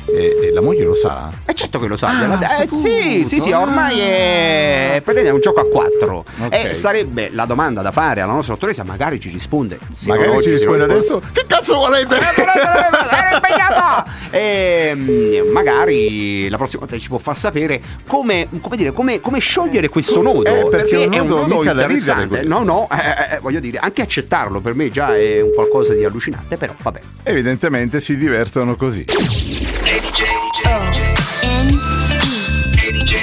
E, 0.06 0.38
e 0.48 0.52
la 0.52 0.62
moglie 0.62 0.84
lo 0.84 0.96
sa? 0.96 1.32
E 1.46 1.54
certo 1.54 1.80
che 1.80 1.88
lo 1.88 1.96
sa, 1.96 2.10
Ah, 2.10 2.38
ha 2.40 2.64
eh, 2.64 2.68
sì, 2.68 3.24
sì, 3.26 3.40
sì, 3.40 3.52
ormai 3.52 4.00
ah. 4.02 4.04
è, 4.06 5.02
praticamente 5.04 5.30
è 5.30 5.34
un 5.34 5.40
gioco 5.40 5.60
a 5.62 5.66
quattro. 5.66 6.26
Ok. 6.40 6.54
E 6.54 6.74
sarebbe 6.74 7.30
la 7.32 7.46
domanda 7.46 7.82
da 7.82 7.92
fare 7.92 8.22
alla 8.22 8.34
nostra 8.34 8.54
dottoressa, 8.54 8.84
magari 8.84 9.20
ci 9.20 9.30
risponde. 9.30 9.80
Se 9.94 10.10
Magari 10.10 10.42
ci 10.42 10.50
risponde 10.52 10.86
risponde- 10.86 10.94
adesso. 10.94 11.22
Che 11.32 11.46
cazzo 11.48 11.76
volete? 11.76 12.16
Era 12.16 12.32
impegnato! 13.36 14.10
E 14.32 14.92
mm, 14.96 15.52
magari 15.52 16.50
la 16.50 16.58
prossima 16.58 16.82
volta 16.82 16.98
ci 16.98 17.08
può 17.08 17.18
far 17.18 17.38
sapere 17.38 17.82
come, 18.08 18.48
come 18.62 18.78
dire, 18.78 18.92
come, 18.92 19.20
come 19.20 19.40
sciogliere 19.40 19.90
questo 19.90 20.22
nodo. 20.22 20.44
Eh, 20.44 20.68
perché 20.70 21.08
è 21.08 21.20
un 21.20 21.28
nodo 21.28 21.64
interessante. 21.64 22.44
No, 22.44 22.64
no, 22.64 22.88
eh, 22.92 23.36
eh, 23.36 23.40
voglio 23.40 23.60
dire, 23.60 23.78
anche 23.78 24.02
accettarlo 24.02 24.60
per 24.60 24.74
me 24.74 24.90
già 24.92 25.16
è 25.16 25.42
un 25.42 25.54
qualcosa 25.54 25.94
di 25.94 26.04
allucinante, 26.04 26.58
però 26.58 26.74
vabbè. 26.82 27.00
Evidentemente 27.24 28.00
si 28.02 28.18
divertono 28.18 28.76
così. 28.76 29.06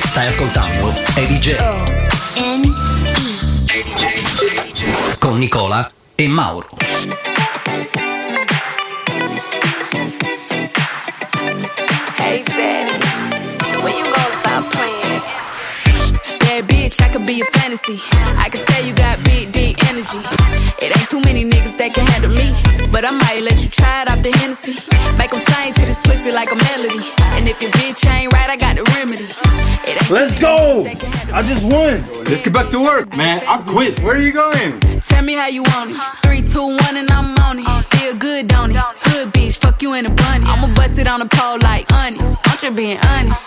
Stai 0.05 0.27
ascoltando 0.27 0.93
Eddie 1.14 1.39
J 1.39 1.57
con 5.19 5.39
Nicola 5.39 5.91
e 6.14 6.29
Mauro. 6.29 6.69
Hey, 12.19 12.43
Daddy, 12.43 12.99
when 13.83 13.97
you 13.97 14.05
gonna 14.05 14.41
stop 14.41 14.71
playing? 14.71 15.23
Bad 16.41 16.66
bitch, 16.66 17.01
I 17.01 17.09
could 17.09 17.25
be 17.25 17.41
a 17.41 17.45
fantasy. 17.59 17.99
I 18.37 18.51
can 18.51 18.62
tell 18.66 18.85
you 18.85 18.93
got 18.93 19.23
deep 19.25 19.48
energy. 19.99 20.19
It 20.79 20.97
ain't 20.97 21.09
too 21.11 21.21
many 21.21 21.45
niggas 21.45 21.77
that 21.79 21.95
can 21.95 22.07
handle 22.07 22.31
me. 22.31 22.55
But 22.91 23.05
I 23.05 23.11
might 23.11 23.43
let 23.43 23.63
you 23.63 23.69
try 23.69 24.03
it 24.03 24.09
off 24.09 24.23
the 24.23 24.31
Hennessy. 24.39 24.77
Make 25.19 25.33
'em 25.33 25.43
sing 25.51 25.75
to 25.75 25.83
this 25.87 26.01
pussy 26.01 26.31
like 26.33 26.51
a 26.53 26.57
melody. 26.71 27.03
And 27.37 27.49
if 27.49 27.61
your 27.61 27.71
bitch 27.73 28.07
ain't 28.07 28.33
right, 28.33 28.51
I 28.51 28.57
got 28.57 28.77
the 28.77 28.85
remedy. 28.95 29.29
It 29.87 30.01
ain't 30.01 30.11
Let's 30.11 30.37
go! 30.37 30.83
niggas 30.83 30.85
that 30.85 31.01
can 31.01 31.13
handle 31.13 31.35
I 31.35 31.43
just 31.43 31.65
won. 31.65 32.25
Let's 32.25 32.43
get 32.43 32.53
back 32.53 32.71
to 32.71 32.81
work, 32.83 33.17
man. 33.17 33.43
I 33.47 33.59
quit. 33.67 34.01
Where 34.01 34.15
are 34.17 34.25
you 34.29 34.33
going? 34.33 34.81
Tell 35.11 35.23
me 35.23 35.35
how 35.35 35.49
you 35.49 35.63
want 35.75 35.91
it. 35.93 35.99
Three, 36.23 36.43
two, 36.43 36.67
one, 36.67 36.97
and 37.01 37.11
I'm 37.11 37.37
on 37.47 37.59
it. 37.59 37.69
Feel 37.97 38.15
good, 38.15 38.49
don't 38.49 38.71
it? 38.71 38.77
Hood 39.09 39.33
bitch, 39.33 39.59
fuck 39.59 39.83
you 39.83 39.95
in 39.95 40.07
a 40.07 40.11
bunny. 40.11 40.45
I'ma 40.47 40.69
bust 40.75 40.99
it 40.99 41.09
on 41.09 41.21
the 41.21 41.29
pole 41.37 41.59
like 41.59 41.91
honest. 41.93 42.37
I'm 42.47 42.59
just 42.59 42.77
being 42.77 42.99
honest. 43.13 43.47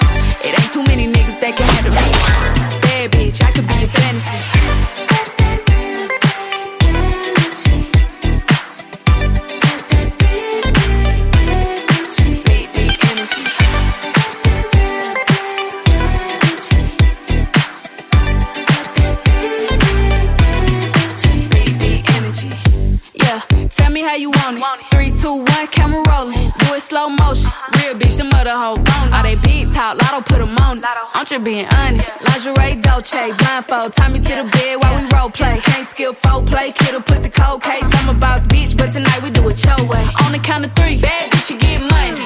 For 28.41 28.49
the 28.49 28.57
whole 28.57 28.77
bonus. 28.77 29.13
All 29.13 29.23
they 29.23 29.35
big 29.35 29.71
talk, 29.71 29.97
lotto 30.01 30.21
put 30.21 30.41
'em 30.41 30.57
on 30.57 30.77
it. 30.79 30.83
I'm 31.13 31.25
just 31.25 31.43
being 31.43 31.67
honest. 31.79 32.11
Lingerie, 32.27 32.75
Dolce, 32.81 33.31
blindfold. 33.39 33.93
Tie 33.93 34.09
me 34.09 34.19
to 34.19 34.33
the 34.39 34.45
bed 34.55 34.75
while 34.81 34.95
we 34.95 35.03
role 35.13 35.29
play. 35.29 35.59
Can't 35.63 35.87
skill 35.87 36.13
folk 36.13 36.45
play, 36.47 36.71
kid 36.71 36.95
a 36.95 36.99
pussy 36.99 37.29
cold 37.29 37.61
case. 37.63 37.87
I'm 37.97 38.09
a 38.09 38.13
boss 38.13 38.41
bitch, 38.47 38.75
but 38.77 38.91
tonight 38.91 39.21
we 39.23 39.29
do 39.29 39.47
it 39.49 39.63
your 39.63 39.81
way. 39.87 40.05
On 40.23 40.31
the 40.31 40.39
count 40.39 40.65
of 40.65 40.71
three, 40.73 40.97
bad 40.97 41.31
bitch, 41.31 41.49
you 41.51 41.57
get 41.57 41.79
money. 41.81 42.25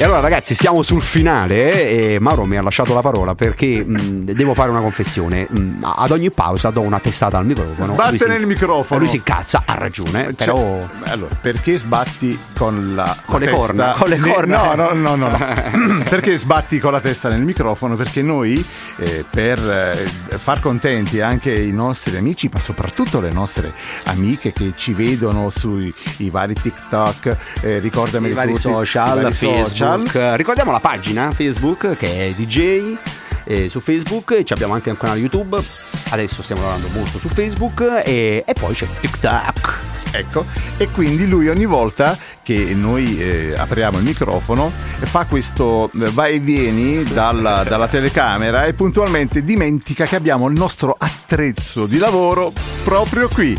E 0.00 0.04
allora 0.04 0.20
ragazzi 0.20 0.54
siamo 0.54 0.80
sul 0.82 1.02
finale 1.02 1.90
eh, 1.90 2.12
e 2.14 2.18
Mauro 2.20 2.46
mi 2.46 2.56
ha 2.56 2.62
lasciato 2.62 2.94
la 2.94 3.02
parola 3.02 3.34
perché 3.34 3.84
mh, 3.84 4.32
devo 4.32 4.54
fare 4.54 4.70
una 4.70 4.80
confessione. 4.80 5.46
Mh, 5.46 5.80
ad 5.82 6.10
ogni 6.10 6.30
pausa 6.30 6.70
do 6.70 6.80
una 6.80 6.98
testata 7.00 7.36
al 7.36 7.44
microfono. 7.44 7.92
Sbatte 7.92 8.08
Lui 8.12 8.18
si- 8.18 8.26
nel 8.28 8.46
microfono. 8.46 8.98
Lui 9.00 9.08
si 9.10 9.16
incazza, 9.16 9.64
ha 9.66 9.74
ragione, 9.74 10.32
Cioè, 10.38 10.54
però... 10.54 10.88
allora, 11.04 11.34
perché 11.38 11.76
sbatti 11.78 12.38
con 12.56 12.94
la 12.94 13.14
Con 13.26 13.40
la 13.40 13.44
le 13.44 13.52
testa 13.52 13.66
corna, 13.66 13.92
con 13.98 14.08
le 14.08 14.16
ne- 14.16 14.32
corna. 14.32 14.74
No, 14.74 14.92
no, 14.92 14.92
no, 14.94 15.16
no. 15.16 15.28
no. 15.36 16.02
perché 16.08 16.38
sbatti 16.38 16.78
con 16.78 16.92
la 16.92 17.00
testa 17.00 17.28
nel 17.28 17.42
microfono? 17.42 17.94
Perché 17.94 18.22
noi 18.22 18.64
eh, 18.96 19.22
per 19.28 19.58
eh, 19.58 20.38
far 20.38 20.60
contenti 20.60 21.20
anche 21.20 21.52
i 21.52 21.72
nostri 21.72 22.16
amici, 22.16 22.48
ma 22.50 22.58
soprattutto 22.58 23.20
le 23.20 23.32
nostre 23.32 23.74
amiche 24.04 24.54
che 24.54 24.72
ci 24.76 24.94
vedono 24.94 25.50
sui 25.50 25.92
i 26.20 26.30
vari 26.30 26.54
TikTok, 26.54 27.36
eh, 27.60 27.78
ricordami 27.80 28.28
I 28.28 28.32
vari 28.32 28.52
tutti, 28.52 28.62
social, 28.62 29.18
i 29.18 29.22
vari 29.24 29.34
Facebook. 29.34 29.66
social. 29.68 29.88
Ricordiamo 30.36 30.70
la 30.70 30.80
pagina 30.80 31.32
Facebook 31.32 31.96
che 31.96 32.28
è 32.28 32.32
DJ 32.32 32.96
eh, 33.44 33.68
su 33.68 33.80
Facebook 33.80 34.32
e 34.32 34.44
ci 34.44 34.52
abbiamo 34.52 34.74
anche 34.74 34.90
un 34.90 34.96
canale 34.96 35.18
YouTube. 35.18 35.60
Adesso 36.10 36.42
stiamo 36.42 36.62
lavorando 36.62 36.88
molto 36.88 37.18
su 37.18 37.28
Facebook 37.28 38.02
e, 38.04 38.44
e 38.46 38.52
poi 38.52 38.74
c'è 38.74 38.86
TikTok. 39.00 39.78
Ecco, 40.12 40.44
e 40.76 40.88
quindi 40.90 41.28
lui 41.28 41.48
ogni 41.48 41.66
volta 41.66 42.18
che 42.42 42.74
noi 42.74 43.20
eh, 43.20 43.54
apriamo 43.56 43.98
il 43.98 44.02
microfono 44.02 44.72
fa 45.02 45.24
questo 45.26 45.88
eh, 45.92 46.10
vai 46.10 46.34
e 46.34 46.38
vieni 46.40 47.04
dalla, 47.04 47.62
dalla 47.62 47.86
telecamera 47.86 48.64
e 48.64 48.72
puntualmente 48.72 49.44
dimentica 49.44 50.06
che 50.06 50.16
abbiamo 50.16 50.48
il 50.48 50.58
nostro 50.58 50.96
attrezzo 50.98 51.86
di 51.86 51.98
lavoro 51.98 52.52
proprio 52.82 53.28
qui. 53.28 53.56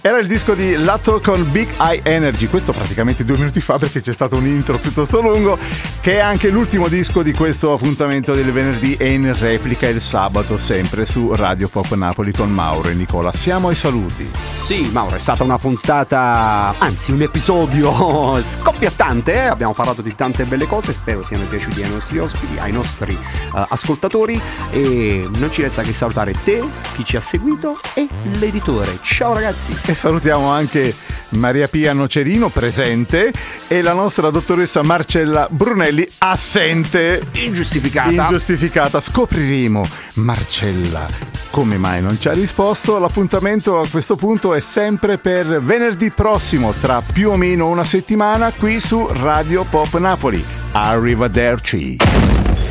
Era 0.00 0.18
il 0.18 0.28
disco 0.28 0.54
di 0.54 0.76
Lato 0.76 1.20
con 1.20 1.50
Big 1.50 1.68
Eye 1.76 2.02
Energy, 2.04 2.46
questo 2.46 2.72
praticamente 2.72 3.24
due 3.24 3.36
minuti 3.36 3.60
fa 3.60 3.78
perché 3.78 4.00
c'è 4.00 4.12
stato 4.12 4.36
un 4.36 4.46
intro 4.46 4.78
piuttosto 4.78 5.20
lungo, 5.20 5.58
che 6.00 6.14
è 6.14 6.18
anche 6.20 6.50
l'ultimo 6.50 6.86
disco 6.86 7.20
di 7.22 7.32
questo 7.32 7.72
appuntamento 7.72 8.32
del 8.32 8.52
venerdì 8.52 8.94
e 8.94 9.12
in 9.12 9.36
replica 9.36 9.88
il 9.88 10.00
sabato 10.00 10.56
sempre 10.56 11.04
su 11.04 11.34
Radio 11.34 11.68
Pop 11.68 11.92
Napoli 11.94 12.30
con 12.30 12.48
Mauro 12.48 12.90
e 12.90 12.94
Nicola. 12.94 13.32
Siamo 13.32 13.68
ai 13.68 13.74
saluti. 13.74 14.30
Sì, 14.62 14.88
Mauro, 14.92 15.16
è 15.16 15.18
stata 15.18 15.42
una 15.42 15.58
puntata, 15.58 16.74
anzi 16.78 17.10
un 17.10 17.22
episodio 17.22 18.40
scoppiettante, 18.44 19.32
eh? 19.32 19.46
abbiamo 19.46 19.72
parlato 19.72 20.00
di 20.00 20.14
tante 20.14 20.44
belle 20.44 20.66
cose, 20.66 20.92
spero 20.92 21.24
siano 21.24 21.44
piaciuti 21.46 21.82
ai 21.82 21.90
nostri 21.90 22.18
ospiti, 22.18 22.56
ai 22.58 22.70
nostri 22.70 23.14
eh, 23.14 23.66
ascoltatori 23.68 24.40
e 24.70 25.28
non 25.36 25.50
ci 25.50 25.62
resta 25.62 25.82
che 25.82 25.92
salutare 25.92 26.34
te, 26.44 26.62
chi 26.94 27.04
ci 27.04 27.16
ha 27.16 27.20
seguito 27.20 27.80
e 27.94 28.06
l'editore. 28.38 28.98
Ciao 29.02 29.32
ragazzi! 29.32 29.87
E 29.88 29.94
salutiamo 29.94 30.50
anche 30.50 30.94
Maria 31.30 31.66
Pia 31.66 31.94
Nocerino 31.94 32.50
presente 32.50 33.32
e 33.68 33.80
la 33.80 33.94
nostra 33.94 34.28
dottoressa 34.28 34.82
Marcella 34.82 35.48
Brunelli 35.50 36.06
assente. 36.18 37.22
Ingiustificata. 37.32 38.10
Ingiustificata. 38.10 39.00
Scopriremo, 39.00 39.88
Marcella, 40.16 41.06
come 41.48 41.78
mai 41.78 42.02
non 42.02 42.20
ci 42.20 42.28
ha 42.28 42.34
risposto. 42.34 42.98
L'appuntamento 42.98 43.80
a 43.80 43.88
questo 43.88 44.14
punto 44.14 44.52
è 44.52 44.60
sempre 44.60 45.16
per 45.16 45.62
venerdì 45.62 46.10
prossimo, 46.10 46.74
tra 46.78 47.00
più 47.00 47.30
o 47.30 47.38
meno 47.38 47.68
una 47.68 47.84
settimana, 47.84 48.52
qui 48.52 48.80
su 48.80 49.08
Radio 49.10 49.64
Pop 49.64 49.96
Napoli. 49.96 50.44
Arrivederci. 50.72 51.96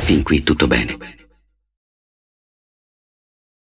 Fin 0.02 0.22
qui 0.22 0.44
tutto 0.44 0.68
bene. 0.68 1.17